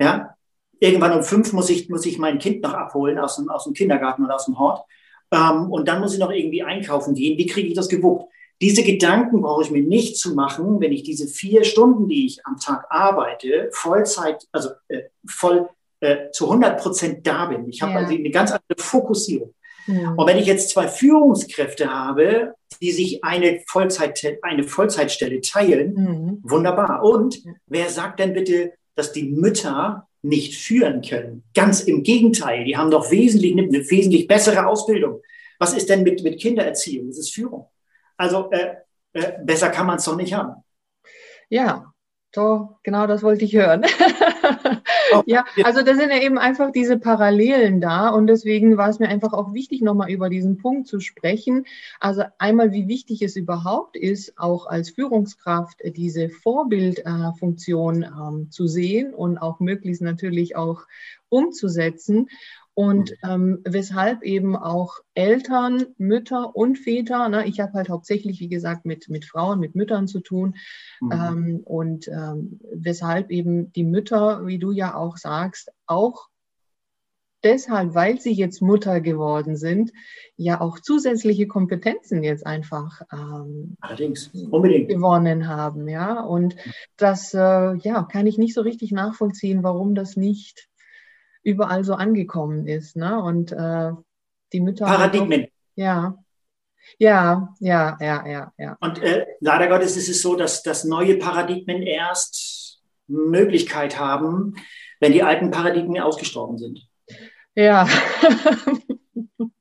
Ja? 0.00 0.36
Irgendwann 0.82 1.12
um 1.12 1.22
fünf 1.22 1.52
muss 1.52 1.70
ich, 1.70 1.88
muss 1.88 2.04
ich 2.06 2.18
mein 2.18 2.40
Kind 2.40 2.60
noch 2.64 2.74
abholen 2.74 3.16
aus 3.16 3.36
dem, 3.36 3.48
aus 3.48 3.64
dem 3.64 3.72
Kindergarten 3.72 4.24
oder 4.24 4.34
aus 4.34 4.46
dem 4.46 4.58
Hort. 4.58 4.84
Ähm, 5.30 5.70
und 5.70 5.86
dann 5.86 6.00
muss 6.00 6.12
ich 6.12 6.18
noch 6.18 6.32
irgendwie 6.32 6.64
einkaufen 6.64 7.14
gehen. 7.14 7.38
Wie 7.38 7.46
kriege 7.46 7.68
ich 7.68 7.74
das 7.74 7.88
gewuppt? 7.88 8.32
Diese 8.60 8.82
Gedanken 8.82 9.42
brauche 9.42 9.62
ich 9.62 9.70
mir 9.70 9.82
nicht 9.82 10.16
zu 10.16 10.34
machen, 10.34 10.80
wenn 10.80 10.90
ich 10.90 11.04
diese 11.04 11.28
vier 11.28 11.62
Stunden, 11.62 12.08
die 12.08 12.26
ich 12.26 12.44
am 12.44 12.58
Tag 12.58 12.86
arbeite, 12.90 13.68
Vollzeit, 13.70 14.44
also 14.50 14.70
äh, 14.88 15.02
voll 15.24 15.68
äh, 16.00 16.30
zu 16.32 16.46
100 16.46 16.80
Prozent 16.80 17.26
da 17.28 17.46
bin. 17.46 17.68
Ich 17.68 17.80
habe 17.80 17.92
ja. 17.92 17.98
also 17.98 18.14
eine 18.14 18.30
ganz 18.30 18.50
andere 18.50 18.82
Fokussierung. 18.82 19.54
Ja. 19.86 20.14
Und 20.16 20.26
wenn 20.26 20.38
ich 20.38 20.46
jetzt 20.46 20.70
zwei 20.70 20.88
Führungskräfte 20.88 21.94
habe, 21.94 22.54
die 22.80 22.90
sich 22.90 23.22
eine, 23.22 23.60
Vollzeit, 23.68 24.20
eine 24.42 24.64
Vollzeitstelle 24.64 25.40
teilen, 25.42 25.94
mhm. 25.94 26.38
wunderbar. 26.42 27.04
Und 27.04 27.40
wer 27.66 27.88
sagt 27.88 28.18
denn 28.18 28.32
bitte, 28.32 28.72
dass 28.96 29.12
die 29.12 29.30
Mütter 29.30 30.08
nicht 30.22 30.54
führen 30.56 31.02
können? 31.02 31.44
Ganz 31.54 31.82
im 31.82 32.02
Gegenteil, 32.02 32.64
die 32.64 32.76
haben 32.76 32.90
doch 32.90 33.10
wesentlich, 33.10 33.52
eine 33.52 33.70
wesentlich 33.90 34.26
bessere 34.26 34.66
Ausbildung. 34.66 35.20
Was 35.58 35.74
ist 35.74 35.88
denn 35.88 36.02
mit, 36.02 36.22
mit 36.22 36.40
Kindererziehung? 36.40 37.08
Das 37.08 37.18
ist 37.18 37.34
Führung. 37.34 37.68
Also 38.16 38.50
äh, 38.50 38.76
äh, 39.12 39.32
besser 39.42 39.70
kann 39.70 39.86
man 39.86 39.96
es 39.96 40.04
doch 40.04 40.16
nicht 40.16 40.32
haben. 40.32 40.62
Ja, 41.48 41.92
so, 42.34 42.78
genau 42.82 43.06
das 43.06 43.22
wollte 43.22 43.44
ich 43.44 43.54
hören. 43.54 43.82
ja, 45.26 45.44
also 45.64 45.82
da 45.82 45.94
sind 45.94 46.10
ja 46.10 46.20
eben 46.20 46.38
einfach 46.38 46.72
diese 46.72 46.98
Parallelen 46.98 47.80
da 47.80 48.08
und 48.10 48.26
deswegen 48.26 48.76
war 48.76 48.88
es 48.88 48.98
mir 48.98 49.08
einfach 49.08 49.32
auch 49.32 49.52
wichtig, 49.52 49.82
nochmal 49.82 50.10
über 50.10 50.28
diesen 50.28 50.58
Punkt 50.58 50.88
zu 50.88 51.00
sprechen. 51.00 51.66
Also 52.00 52.22
einmal, 52.38 52.72
wie 52.72 52.88
wichtig 52.88 53.22
es 53.22 53.36
überhaupt 53.36 53.96
ist, 53.96 54.38
auch 54.38 54.66
als 54.66 54.90
Führungskraft 54.90 55.80
diese 55.84 56.28
Vorbildfunktion 56.28 58.02
ähm, 58.04 58.50
zu 58.50 58.66
sehen 58.66 59.14
und 59.14 59.38
auch 59.38 59.60
möglichst 59.60 60.02
natürlich 60.02 60.56
auch 60.56 60.86
umzusetzen 61.28 62.28
und 62.74 63.10
mhm. 63.22 63.30
ähm, 63.30 63.60
weshalb 63.64 64.22
eben 64.22 64.56
auch 64.56 64.96
Eltern, 65.14 65.86
Mütter 65.98 66.56
und 66.56 66.78
Väter, 66.78 67.28
ne, 67.28 67.46
ich 67.46 67.60
habe 67.60 67.74
halt 67.74 67.90
hauptsächlich, 67.90 68.40
wie 68.40 68.48
gesagt, 68.48 68.86
mit, 68.86 69.08
mit 69.08 69.24
Frauen, 69.26 69.60
mit 69.60 69.74
Müttern 69.74 70.08
zu 70.08 70.20
tun 70.20 70.54
mhm. 71.00 71.12
ähm, 71.12 71.60
und 71.64 72.08
ähm, 72.08 72.60
weshalb 72.72 73.30
eben 73.30 73.72
die 73.72 73.84
Mütter, 73.84 74.46
wie 74.46 74.58
du 74.58 74.72
ja 74.72 74.94
auch 74.94 75.18
sagst, 75.18 75.70
auch 75.86 76.28
deshalb, 77.44 77.94
weil 77.94 78.20
sie 78.20 78.32
jetzt 78.32 78.62
Mutter 78.62 79.00
geworden 79.00 79.56
sind, 79.56 79.92
ja 80.36 80.60
auch 80.60 80.78
zusätzliche 80.78 81.46
Kompetenzen 81.46 82.22
jetzt 82.22 82.46
einfach 82.46 83.02
ähm, 83.12 83.76
Allerdings, 83.80 84.30
unbedingt. 84.50 84.88
gewonnen 84.88 85.48
haben, 85.48 85.88
ja. 85.88 86.20
Und 86.20 86.54
mhm. 86.54 86.72
das, 86.96 87.34
äh, 87.34 87.38
ja, 87.76 88.02
kann 88.04 88.26
ich 88.26 88.38
nicht 88.38 88.54
so 88.54 88.62
richtig 88.62 88.92
nachvollziehen, 88.92 89.62
warum 89.62 89.94
das 89.94 90.16
nicht 90.16 90.68
überall 91.42 91.84
so 91.84 91.94
angekommen 91.94 92.66
ist. 92.66 92.96
Ne? 92.96 93.20
Und 93.22 93.52
äh, 93.52 93.90
die 94.52 94.60
Mütter. 94.60 94.86
Paradigmen. 94.86 95.44
Auch, 95.44 95.48
ja. 95.76 96.18
Ja, 96.98 97.54
ja, 97.60 97.96
ja, 98.00 98.26
ja, 98.26 98.52
ja. 98.58 98.76
Und 98.80 99.00
äh, 99.02 99.24
leider 99.40 99.68
Gottes 99.68 99.96
ist 99.96 100.08
es 100.08 100.20
so, 100.20 100.34
dass, 100.34 100.62
dass 100.62 100.84
neue 100.84 101.16
Paradigmen 101.16 101.82
erst 101.82 102.82
Möglichkeit 103.06 103.98
haben, 103.98 104.56
wenn 105.00 105.12
die 105.12 105.22
alten 105.22 105.50
Paradigmen 105.50 106.02
ausgestorben 106.02 106.58
sind. 106.58 106.88
Ja. 107.54 107.86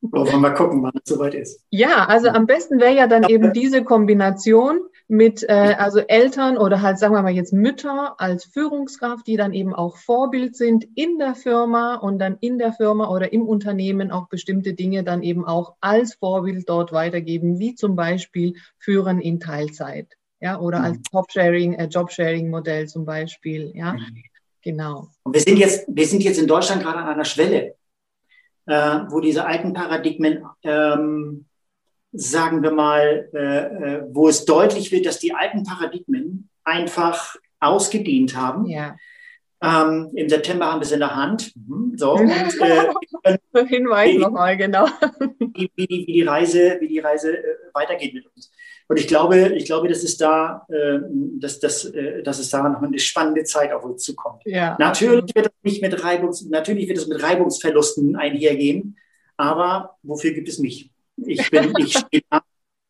Wollen 0.02 0.28
wir 0.28 0.38
mal 0.38 0.54
gucken, 0.54 0.84
wann 0.84 0.92
es 1.04 1.10
soweit 1.14 1.34
ist. 1.34 1.64
Ja, 1.70 2.06
also 2.06 2.30
am 2.30 2.46
besten 2.46 2.80
wäre 2.80 2.96
ja 2.96 3.08
dann 3.08 3.24
eben 3.24 3.54
diese 3.54 3.84
Kombination 3.84 4.82
mit 5.12 5.44
äh, 5.44 5.76
also 5.78 6.00
Eltern 6.00 6.58
oder 6.58 6.82
halt 6.82 6.98
sagen 6.98 7.14
wir 7.14 7.22
mal 7.22 7.34
jetzt 7.34 7.52
Mütter 7.52 8.16
als 8.18 8.46
Führungskraft, 8.46 9.28
die 9.28 9.36
dann 9.36 9.54
eben 9.54 9.74
auch 9.74 9.98
Vorbild 9.98 10.56
sind 10.56 10.88
in 10.96 11.18
der 11.18 11.36
Firma 11.36 11.96
und 11.96 12.18
dann 12.20 12.38
in 12.40 12.58
der 12.58 12.72
Firma 12.72 13.10
oder 13.10 13.34
im 13.34 13.46
Unternehmen 13.46 14.10
auch 14.10 14.30
bestimmte 14.30 14.74
Dinge 14.74 15.04
dann 15.04 15.22
eben 15.22 15.44
auch 15.44 15.76
als 15.82 16.16
Vorbild 16.16 16.70
dort 16.70 16.94
weitergeben, 16.94 17.60
wie 17.60 17.76
zum 17.76 17.98
Beispiel 17.98 18.54
Führen 18.80 19.20
in 19.20 19.42
Teilzeit, 19.42 20.08
ja, 20.40 20.58
oder 20.60 20.80
mhm. 20.80 20.86
als 20.86 21.02
Top-Sharing, 21.12 21.74
äh, 21.74 21.86
Job-Sharing-Modell 21.88 22.88
zum 22.88 23.04
Beispiel, 23.04 23.74
ja, 23.76 23.94
mhm. 23.94 24.24
genau. 24.62 25.10
Und 25.24 25.34
wir 25.34 25.42
sind 25.42 25.58
jetzt, 25.58 25.86
wir 25.90 26.08
sind 26.08 26.24
jetzt 26.24 26.40
in 26.40 26.48
Deutschland 26.48 26.84
gerade 26.84 27.00
an 27.00 27.08
einer 27.08 27.26
Schwelle, 27.26 27.76
äh, 28.66 29.00
wo 29.10 29.20
diese 29.20 29.46
alten 29.46 29.74
Paradigmen 29.74 30.46
ähm, 30.64 31.46
sagen 32.14 32.62
wir 32.62 32.72
mal, 32.72 33.30
äh, 33.34 33.38
äh, 33.38 34.04
wo 34.12 34.28
es 34.28 34.46
deutlich 34.46 34.92
wird, 34.92 35.06
dass 35.06 35.20
die 35.20 35.34
alten 35.34 35.64
Paradigmen 35.64 36.50
einfach 36.64 37.36
ausgedient 37.60 38.36
haben. 38.36 38.66
Ja. 38.66 38.98
Ähm, 39.64 40.12
Im 40.16 40.28
September 40.28 40.66
haben 40.66 40.80
wir 40.80 40.86
es 40.86 40.92
in 40.92 41.00
der 41.00 41.16
Hand. 41.16 41.54
Mhm, 41.56 41.94
so, 41.96 42.14
und, 42.14 42.30
äh, 42.30 43.38
Hinweis 43.68 44.18
nochmal, 44.18 44.58
genau. 44.58 44.88
Wie, 45.40 45.72
wie, 45.76 45.88
die, 45.88 46.08
wie, 46.08 46.14
die 46.14 46.22
Reise, 46.24 46.78
wie 46.80 46.88
die 46.88 47.00
Reise 47.00 47.38
äh, 47.38 47.44
weitergeht 47.74 48.14
mit 48.14 48.26
uns. 48.26 48.52
Und 48.92 49.00
ich 49.00 49.08
glaube, 49.08 49.54
ich 49.56 49.64
glaube, 49.64 49.88
dass 49.88 50.04
es 50.04 50.18
da, 50.18 50.68
äh, 50.68 51.00
dass, 51.40 51.62
dass, 51.62 51.86
äh, 51.86 52.22
dass 52.24 52.40
es 52.40 52.50
da 52.50 52.68
noch 52.68 52.82
eine 52.82 53.00
spannende 53.00 53.46
Zeit 53.46 53.72
auf 53.72 53.86
uns 53.86 54.04
zukommt. 54.04 54.42
Ja. 54.44 54.76
Natürlich 54.80 55.34
wird 55.34 55.46
es 55.46 55.54
nicht 55.64 55.82
mit 55.82 56.04
Reibungs, 56.04 56.46
natürlich 56.50 56.90
wird 56.90 56.98
es 56.98 57.08
mit 57.08 57.24
Reibungsverlusten 57.24 58.18
einhergehen, 58.18 58.98
aber 59.38 59.96
wofür 60.04 60.32
gibt 60.32 60.50
es 60.50 60.60
mich? 60.60 60.92
Ich 61.26 61.50
bin, 61.50 61.74
ich 61.78 62.00
stehe 62.00 62.22
da. 62.30 62.42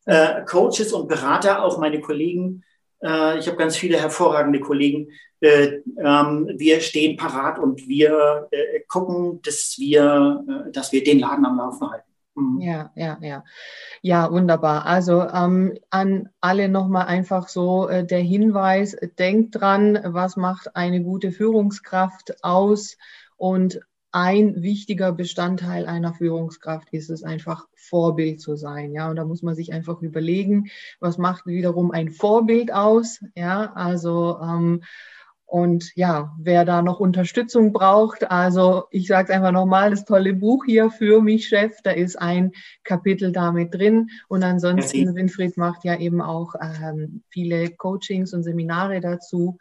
Äh, 0.07 0.43
Coaches 0.45 0.91
und 0.91 1.07
Berater, 1.07 1.63
auch 1.63 1.77
meine 1.77 2.01
Kollegen. 2.01 2.63
Äh, 3.03 3.37
ich 3.37 3.45
habe 3.45 3.57
ganz 3.57 3.77
viele 3.77 3.99
hervorragende 3.99 4.59
Kollegen. 4.59 5.09
Äh, 5.39 5.81
ähm, 6.03 6.49
wir 6.57 6.81
stehen 6.81 7.15
parat 7.15 7.59
und 7.59 7.87
wir 7.87 8.47
äh, 8.49 8.79
gucken, 8.87 9.39
dass 9.43 9.75
wir, 9.77 10.43
dass 10.71 10.91
wir 10.91 11.03
den 11.03 11.19
Laden 11.19 11.45
am 11.45 11.59
Laufen 11.59 11.91
halten. 11.91 12.10
Mhm. 12.35 12.61
Ja, 12.61 12.91
ja, 12.95 13.17
ja. 13.21 13.43
Ja, 14.01 14.31
wunderbar. 14.31 14.85
Also 14.85 15.21
ähm, 15.21 15.77
an 15.89 16.29
alle 16.39 16.69
nochmal 16.69 17.07
einfach 17.07 17.47
so 17.47 17.87
äh, 17.89 18.05
der 18.05 18.21
Hinweis, 18.21 18.95
denkt 19.19 19.59
dran, 19.59 19.99
was 20.03 20.37
macht 20.37 20.75
eine 20.75 21.03
gute 21.03 21.31
Führungskraft 21.31 22.43
aus 22.43 22.97
und 23.37 23.81
ein 24.13 24.61
wichtiger 24.61 25.13
Bestandteil 25.13 25.85
einer 25.85 26.13
Führungskraft 26.13 26.89
ist 26.91 27.09
es 27.09 27.23
einfach 27.23 27.67
Vorbild 27.75 28.41
zu 28.41 28.57
sein, 28.57 28.91
ja. 28.91 29.09
Und 29.09 29.15
da 29.15 29.23
muss 29.23 29.41
man 29.41 29.55
sich 29.55 29.71
einfach 29.71 30.01
überlegen, 30.01 30.69
was 30.99 31.17
macht 31.17 31.45
wiederum 31.45 31.91
ein 31.91 32.09
Vorbild 32.09 32.73
aus, 32.73 33.23
ja. 33.35 33.71
Also 33.73 34.37
ähm, 34.41 34.83
und 35.51 35.91
ja, 35.95 36.33
wer 36.39 36.63
da 36.63 36.81
noch 36.81 37.01
Unterstützung 37.01 37.73
braucht, 37.73 38.31
also 38.31 38.85
ich 38.89 39.07
sage 39.07 39.25
es 39.25 39.35
einfach 39.35 39.51
nochmal, 39.51 39.89
das 39.89 40.05
tolle 40.05 40.33
Buch 40.33 40.63
hier 40.65 40.89
für 40.89 41.21
mich, 41.21 41.49
Chef, 41.49 41.73
da 41.83 41.91
ist 41.91 42.15
ein 42.15 42.53
Kapitel 42.85 43.33
damit 43.33 43.73
drin. 43.73 44.07
Und 44.29 44.43
ansonsten, 44.43 45.13
Winfried 45.13 45.57
macht 45.57 45.83
ja 45.83 45.99
eben 45.99 46.21
auch 46.21 46.55
ähm, 46.61 47.23
viele 47.27 47.69
Coachings 47.69 48.33
und 48.33 48.43
Seminare 48.43 49.01
dazu. 49.01 49.57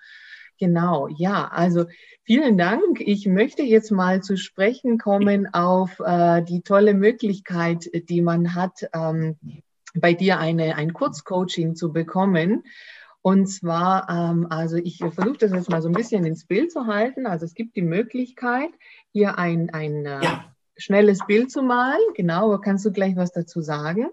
Genau, 0.61 1.09
ja, 1.09 1.49
also 1.49 1.87
vielen 2.23 2.57
Dank. 2.57 3.01
Ich 3.01 3.27
möchte 3.27 3.63
jetzt 3.65 3.91
mal 3.91 4.23
zu 4.23 4.37
sprechen 4.37 4.97
kommen 4.97 5.53
auf 5.53 5.99
äh, 5.99 6.41
die 6.43 6.63
tolle 6.63 6.95
Möglichkeit, 6.95 7.91
die 8.09 8.23
man 8.23 8.55
hat, 8.55 8.89
ähm, 8.95 9.39
bei 9.95 10.15
dir 10.15 10.39
eine, 10.39 10.77
ein 10.77 10.93
Kurzcoaching 10.93 11.75
zu 11.75 11.93
bekommen. 11.93 12.63
Und 13.23 13.49
zwar, 13.49 14.09
ähm, 14.09 14.47
also 14.49 14.77
ich 14.77 14.99
versuche 14.99 15.39
das 15.39 15.53
jetzt 15.53 15.71
mal 15.71 15.83
so 15.83 15.89
ein 15.89 15.95
bisschen 15.95 16.25
ins 16.25 16.47
Bild 16.47 16.73
zu 16.73 16.87
halten. 16.87 17.27
Also 17.27 17.45
es 17.45 17.55
gibt 17.55 17.77
die 17.77 17.83
Möglichkeit, 17.83 18.71
hier 19.13 19.39
ein, 19.39 19.71
ein 19.71 20.07
äh, 20.07 20.25
ja. 20.25 20.45
schnelles 20.77 21.19
Bild 21.27 21.51
zu 21.51 21.63
malen. 21.63 22.01
Genau, 22.15 22.57
kannst 22.59 22.85
du 22.87 22.93
gleich 22.93 23.17
was 23.17 23.33
dazu 23.33 23.61
sagen? 23.61 24.09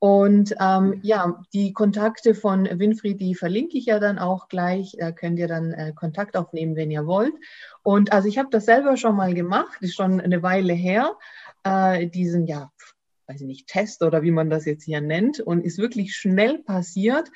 Und 0.00 0.54
ähm, 0.60 1.00
ja, 1.02 1.42
die 1.52 1.72
Kontakte 1.72 2.36
von 2.36 2.68
Winfried, 2.78 3.20
die 3.20 3.34
verlinke 3.34 3.76
ich 3.76 3.86
ja 3.86 3.98
dann 3.98 4.20
auch 4.20 4.46
gleich. 4.46 4.94
Da 4.96 5.10
könnt 5.10 5.40
ihr 5.40 5.48
dann 5.48 5.72
äh, 5.72 5.92
Kontakt 5.92 6.36
aufnehmen, 6.36 6.76
wenn 6.76 6.92
ihr 6.92 7.06
wollt. 7.06 7.34
Und 7.82 8.12
also 8.12 8.28
ich 8.28 8.38
habe 8.38 8.48
das 8.52 8.66
selber 8.66 8.96
schon 8.96 9.16
mal 9.16 9.34
gemacht, 9.34 9.78
ist 9.80 9.96
schon 9.96 10.20
eine 10.20 10.44
Weile 10.44 10.72
her. 10.72 11.16
Äh, 11.64 12.06
diesen 12.06 12.46
ja 12.46 12.70
weiß 13.28 13.42
ich 13.42 13.46
nicht, 13.46 13.66
Test 13.68 14.02
oder 14.02 14.22
wie 14.22 14.30
man 14.30 14.50
das 14.50 14.64
jetzt 14.64 14.84
hier 14.84 15.00
nennt 15.00 15.40
und 15.40 15.64
ist 15.64 15.78
wirklich 15.78 16.16
schnell 16.16 16.58
passiert. 16.58 17.30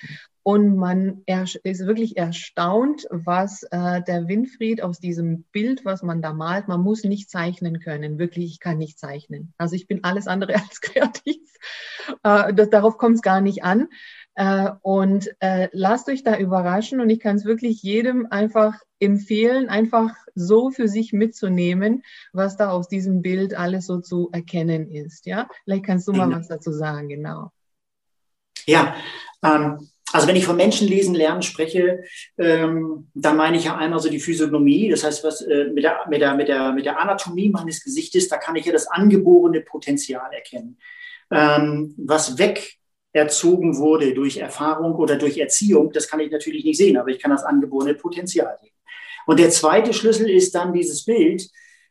Und 0.45 0.77
man 0.77 1.23
ist 1.27 1.87
wirklich 1.87 2.17
erstaunt, 2.17 3.07
was 3.11 3.63
äh, 3.71 4.03
der 4.03 4.27
Winfried 4.27 4.83
aus 4.83 4.99
diesem 4.99 5.45
Bild, 5.53 5.85
was 5.85 6.03
man 6.03 6.21
da 6.21 6.33
malt, 6.33 6.67
man 6.67 6.81
muss 6.81 7.05
nicht 7.05 7.31
zeichnen 7.31 7.79
können. 7.79 8.19
Wirklich, 8.19 8.47
ich 8.47 8.59
kann 8.59 8.79
nicht 8.79 8.99
zeichnen. 8.99 9.55
Also 9.57 9.77
ich 9.77 9.87
bin 9.87 10.03
alles 10.03 10.27
andere 10.27 10.55
als 10.57 10.81
kreativ. 10.81 11.41
Äh, 12.25 12.53
das, 12.55 12.71
darauf 12.71 12.99
kommt 12.99 13.17
es 13.17 13.23
gar 13.23 13.41
nicht 13.41 13.63
an. 13.63 13.89
Äh, 14.35 14.71
und 14.81 15.31
äh, 15.41 15.69
lasst 15.73 16.09
euch 16.09 16.23
da 16.23 16.39
überraschen 16.39 17.01
und 17.01 17.11
ich 17.11 17.21
kann 17.21 17.37
es 17.37 17.45
wirklich 17.45 17.83
jedem 17.83 18.27
einfach 18.31 18.75
empfehlen, 18.99 19.69
einfach 19.69 20.15
so 20.35 20.71
für 20.71 20.89
sich 20.89 21.13
mitzunehmen, 21.13 22.03
was 22.33 22.57
da 22.57 22.71
aus 22.71 22.89
diesem 22.89 23.21
Bild 23.21 23.55
alles 23.55 23.87
so 23.87 24.01
zu 24.01 24.31
erkennen 24.33 24.91
ist. 24.91 25.27
Ja, 25.27 25.49
vielleicht 25.65 25.85
kannst 25.85 26.09
du 26.09 26.13
mal 26.13 26.27
mhm. 26.27 26.37
was 26.37 26.49
dazu 26.49 26.73
sagen, 26.73 27.09
genau. 27.09 27.51
Ja, 28.67 28.95
ähm, 29.43 29.89
also 30.13 30.29
wenn 30.29 30.37
ich 30.37 30.45
von 30.45 30.57
Menschenlesen 30.57 31.15
lernen 31.15 31.43
spreche, 31.43 32.05
ähm, 32.39 33.09
dann 33.15 33.37
meine 33.37 33.57
ich 33.57 33.65
ja 33.65 33.77
einmal 33.77 33.99
so 33.99 34.11
die 34.11 34.21
Physiognomie, 34.21 34.89
das 34.91 35.05
heißt, 35.05 35.25
was 35.25 35.41
äh, 35.43 35.71
mit, 35.73 35.85
der, 35.85 36.07
mit, 36.09 36.21
der, 36.21 36.35
mit, 36.35 36.49
der, 36.49 36.73
mit 36.73 36.85
der 36.85 37.01
Anatomie 37.01 37.49
meines 37.49 37.83
Gesichtes, 37.83 38.29
da 38.29 38.37
kann 38.37 38.57
ich 38.57 38.67
ja 38.67 38.73
das 38.73 38.87
angeborene 38.87 39.63
Potenzial 39.63 40.33
erkennen. 40.33 40.79
Ähm, 41.31 41.95
was 41.97 42.39
weg 42.39 42.79
erzogen 43.13 43.77
wurde 43.77 44.15
durch 44.15 44.39
Erfahrung 44.39 44.95
oder 44.95 45.17
durch 45.17 45.39
Erziehung, 45.39 45.93
das 45.93 46.09
kann 46.09 46.21
ich 46.21 46.31
natürlich 46.31 46.65
nicht 46.65 46.79
sehen, 46.79 46.97
aber 46.97 47.11
ich 47.11 47.19
kann 47.19 47.31
das 47.31 47.45
angeborene 47.45 47.95
Potenzial 47.95 48.57
sehen. 48.61 48.73
Und 49.27 49.39
der 49.39 49.51
zweite 49.51 49.93
Schlüssel 49.93 50.31
ist 50.31 50.55
dann 50.55 50.73
dieses 50.73 51.05
Bild, 51.05 51.49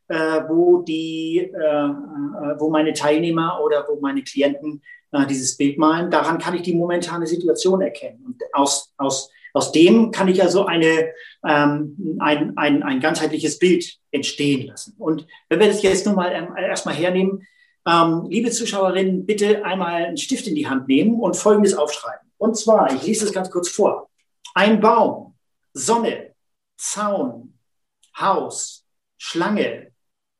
äh, 0.08 0.42
wo 0.50 0.82
die, 0.82 1.38
äh, 1.38 1.86
äh, 1.86 2.60
wo 2.60 2.70
meine 2.70 2.94
Teilnehmer 2.94 3.62
oder 3.64 3.86
wo 3.88 4.00
meine 4.02 4.24
Klienten 4.24 4.82
äh, 5.12 5.26
dieses 5.26 5.56
Bild 5.56 5.78
malen. 5.78 6.12
Daran 6.12 6.38
kann 6.38 6.56
ich 6.56 6.64
die 6.64 6.76
momentane 6.76 7.28
Situation 7.28 7.82
erkennen. 7.82 8.24
Und 8.26 8.42
aus, 8.52 8.94
aus, 8.98 9.30
aus 9.54 9.72
dem 9.72 10.12
kann 10.12 10.28
ich 10.28 10.42
also 10.42 10.66
eine, 10.66 11.12
ähm, 11.48 12.18
ein, 12.20 12.58
ein, 12.58 12.84
ein 12.84 13.00
ganzheitliches 13.00 13.60
Bild 13.60 13.86
entstehen 14.12 14.68
lassen. 14.68 14.96
Und 14.98 15.28
wenn 15.50 15.60
wir 15.60 15.68
das 15.68 15.84
jetzt 15.84 16.06
nur 16.06 16.16
mal 16.16 16.32
ähm, 16.34 16.56
erstmal 16.58 16.96
hernehmen, 16.96 17.48
ähm, 17.86 18.28
liebe 18.30 18.52
Zuschauerinnen, 18.52 19.26
bitte 19.26 19.66
einmal 19.66 20.06
einen 20.06 20.18
Stift 20.18 20.48
in 20.48 20.56
die 20.56 20.68
Hand 20.68 20.88
nehmen 20.88 21.20
und 21.20 21.36
Folgendes 21.36 21.74
aufschreiben. 21.74 22.32
Und 22.38 22.58
zwar, 22.58 22.94
ich 22.94 23.04
lese 23.04 23.26
es 23.26 23.34
ganz 23.34 23.50
kurz 23.50 23.70
vor. 23.70 24.10
Ein 24.54 24.80
Baum, 24.80 25.36
Sonne, 25.74 26.34
Zaun, 26.78 27.54
Haus, 28.18 28.86
Schlange, 29.18 29.92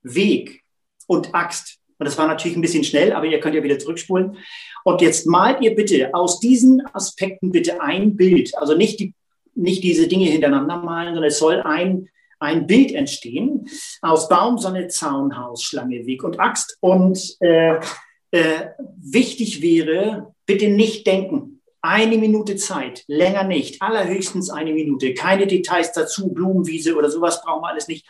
Weg 0.02 0.64
und 1.08 1.34
Axt. 1.34 1.80
Und 1.98 2.06
das 2.06 2.18
war 2.18 2.28
natürlich 2.28 2.58
ein 2.58 2.62
bisschen 2.62 2.84
schnell, 2.84 3.14
aber 3.14 3.26
ihr 3.26 3.40
könnt 3.40 3.56
ja 3.56 3.64
wieder 3.64 3.78
zurückspulen. 3.78 4.38
Und 4.84 5.02
jetzt 5.02 5.28
malt 5.28 5.62
ihr 5.62 5.76
bitte 5.76 6.14
aus 6.14 6.40
diesen 6.40 6.84
Aspekten 6.94 7.52
bitte 7.52 7.82
ein 7.82 8.16
Bild. 8.16 8.58
Also 8.58 8.76
nicht, 8.76 9.00
die, 9.00 9.14
nicht 9.54 9.84
diese 9.84 10.08
Dinge 10.08 10.26
hintereinander 10.26 10.78
malen, 10.78 11.14
sondern 11.14 11.30
es 11.30 11.38
soll 11.38 11.62
ein 11.62 12.10
ein 12.42 12.68
Bild 12.68 12.92
entstehen 12.92 13.68
aus 14.02 14.28
Baum, 14.28 14.58
Sonne, 14.58 14.88
Zaun, 14.88 15.38
Haus, 15.38 15.64
Schlange, 15.64 16.06
Weg 16.06 16.24
und 16.24 16.40
Axt. 16.40 16.78
Und 16.82 17.38
äh, 17.40 17.76
äh, 18.32 18.70
wichtig 18.98 19.62
wäre, 19.62 20.34
bitte 20.46 20.70
nicht 20.70 21.06
denken. 21.06 21.62
Eine 21.84 22.18
Minute 22.18 22.58
Zeit, 22.58 23.04
länger 23.08 23.44
nicht, 23.44 23.82
allerhöchstens 23.82 24.50
eine 24.52 24.74
Minute. 24.74 25.14
Keine 25.14 25.48
Details 25.48 25.94
dazu, 25.94 26.32
Blumenwiese 26.32 26.96
oder 26.96 27.10
sowas 27.10 27.42
brauchen 27.42 27.64
wir 27.64 27.70
alles 27.70 27.88
nicht. 27.88 28.08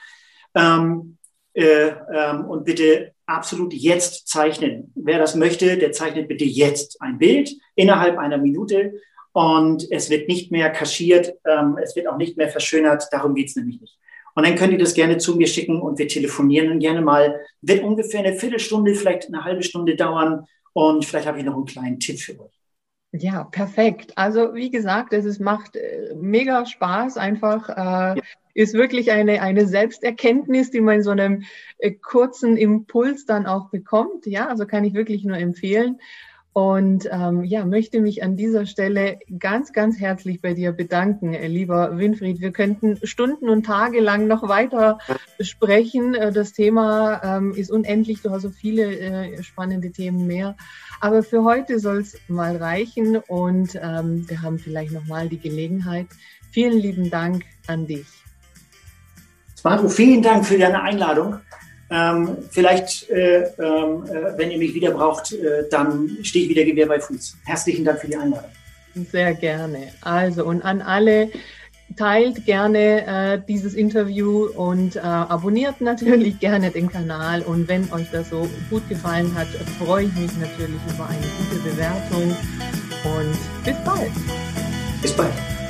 Ähm, 0.55 1.17
äh, 1.53 1.91
ähm, 2.13 2.45
und 2.45 2.65
bitte 2.65 3.13
absolut 3.25 3.73
jetzt 3.73 4.27
zeichnen. 4.27 4.91
Wer 4.95 5.19
das 5.19 5.35
möchte, 5.35 5.77
der 5.77 5.91
zeichnet 5.91 6.27
bitte 6.27 6.45
jetzt 6.45 7.01
ein 7.01 7.17
Bild 7.17 7.51
innerhalb 7.75 8.17
einer 8.17 8.37
Minute 8.37 8.93
und 9.33 9.89
es 9.91 10.09
wird 10.09 10.27
nicht 10.27 10.51
mehr 10.51 10.69
kaschiert, 10.69 11.33
ähm, 11.45 11.77
es 11.81 11.95
wird 11.95 12.07
auch 12.07 12.17
nicht 12.17 12.37
mehr 12.37 12.49
verschönert. 12.49 13.07
Darum 13.11 13.35
geht 13.35 13.49
es 13.49 13.55
nämlich 13.55 13.79
nicht. 13.79 14.00
Und 14.35 14.45
dann 14.45 14.55
könnt 14.55 14.73
ihr 14.73 14.79
das 14.79 14.93
gerne 14.93 15.17
zu 15.17 15.35
mir 15.35 15.47
schicken 15.47 15.81
und 15.81 15.99
wir 15.99 16.07
telefonieren 16.07 16.69
dann 16.69 16.79
gerne 16.79 17.01
mal. 17.01 17.41
Wird 17.61 17.83
ungefähr 17.83 18.21
eine 18.21 18.33
Viertelstunde, 18.33 18.95
vielleicht 18.95 19.27
eine 19.27 19.43
halbe 19.43 19.63
Stunde 19.63 19.95
dauern. 19.95 20.45
Und 20.73 21.05
vielleicht 21.05 21.27
habe 21.27 21.39
ich 21.39 21.45
noch 21.45 21.55
einen 21.55 21.65
kleinen 21.65 21.99
Tipp 21.99 22.19
für 22.19 22.39
euch. 22.39 22.61
Ja, 23.13 23.43
perfekt. 23.43 24.13
Also 24.15 24.55
wie 24.55 24.71
gesagt, 24.71 25.11
es 25.11 25.25
ist, 25.25 25.41
macht 25.41 25.75
äh, 25.75 26.15
mega 26.15 26.65
Spaß. 26.65 27.17
Einfach 27.17 27.67
äh, 27.67 27.73
ja. 27.73 28.15
ist 28.53 28.73
wirklich 28.73 29.11
eine, 29.11 29.41
eine 29.41 29.67
Selbsterkenntnis, 29.67 30.71
die 30.71 30.79
man 30.79 30.95
in 30.95 31.03
so 31.03 31.11
einem 31.11 31.43
äh, 31.79 31.91
kurzen 31.91 32.55
Impuls 32.55 33.25
dann 33.25 33.47
auch 33.47 33.69
bekommt. 33.69 34.25
Ja, 34.27 34.47
also 34.47 34.65
kann 34.65 34.85
ich 34.85 34.93
wirklich 34.93 35.25
nur 35.25 35.37
empfehlen. 35.37 35.99
Und 36.53 37.07
ähm, 37.09 37.45
ja, 37.45 37.63
möchte 37.63 38.01
mich 38.01 38.23
an 38.23 38.35
dieser 38.35 38.65
Stelle 38.65 39.19
ganz, 39.39 39.71
ganz 39.71 39.99
herzlich 39.99 40.41
bei 40.41 40.53
dir 40.53 40.73
bedanken, 40.73 41.33
äh, 41.33 41.47
lieber 41.47 41.97
Winfried. 41.97 42.41
Wir 42.41 42.51
könnten 42.51 42.99
Stunden 43.07 43.47
und 43.47 43.65
Tage 43.65 44.01
lang 44.01 44.27
noch 44.27 44.45
weiter 44.49 44.97
sprechen. 45.39 46.13
Äh, 46.13 46.33
das 46.33 46.51
Thema 46.51 47.21
ähm, 47.23 47.53
ist 47.53 47.71
unendlich. 47.71 48.21
Du 48.21 48.31
hast 48.31 48.41
so 48.41 48.49
viele 48.49 48.99
äh, 48.99 49.43
spannende 49.43 49.91
Themen 49.91 50.27
mehr. 50.27 50.57
Aber 50.99 51.23
für 51.23 51.45
heute 51.45 51.79
soll 51.79 51.99
es 51.99 52.17
mal 52.27 52.57
reichen 52.57 53.15
und 53.15 53.79
ähm, 53.81 54.29
wir 54.29 54.41
haben 54.41 54.59
vielleicht 54.59 54.91
noch 54.91 55.07
mal 55.07 55.29
die 55.29 55.39
Gelegenheit. 55.39 56.07
Vielen 56.51 56.79
lieben 56.79 57.09
Dank 57.09 57.43
an 57.67 57.87
dich. 57.87 58.07
Maro, 59.63 59.87
vielen 59.87 60.21
Dank 60.21 60.45
für 60.45 60.57
deine 60.57 60.81
Einladung. 60.81 61.39
Ähm, 61.91 62.37
vielleicht, 62.49 63.09
äh, 63.09 63.43
ähm, 63.59 64.05
äh, 64.05 64.37
wenn 64.37 64.49
ihr 64.49 64.57
mich 64.57 64.73
wieder 64.73 64.91
braucht, 64.91 65.33
äh, 65.33 65.67
dann 65.69 66.17
stehe 66.23 66.45
ich 66.45 66.49
wieder 66.49 66.63
Gewehr 66.63 66.87
bei 66.87 66.99
Fuß. 66.99 67.35
Herzlichen 67.45 67.83
Dank 67.83 67.99
für 67.99 68.07
die 68.07 68.15
Einladung. 68.15 68.49
Sehr 69.11 69.33
gerne. 69.33 69.89
Also 70.01 70.45
und 70.45 70.63
an 70.63 70.81
alle, 70.81 71.29
teilt 71.97 72.45
gerne 72.45 73.05
äh, 73.05 73.41
dieses 73.47 73.73
Interview 73.73 74.45
und 74.45 74.95
äh, 74.95 74.99
abonniert 74.99 75.81
natürlich 75.81 76.39
gerne 76.39 76.71
den 76.71 76.89
Kanal. 76.89 77.41
Und 77.41 77.67
wenn 77.67 77.91
euch 77.91 78.07
das 78.11 78.29
so 78.29 78.47
gut 78.69 78.87
gefallen 78.89 79.33
hat, 79.35 79.47
freue 79.77 80.05
ich 80.05 80.13
mich 80.13 80.31
natürlich 80.37 80.79
über 80.93 81.07
eine 81.07 81.27
gute 81.37 81.61
Bewertung. 81.69 82.35
Und 83.03 83.65
bis 83.65 83.75
bald. 83.83 84.11
Bis 85.01 85.11
bald. 85.13 85.60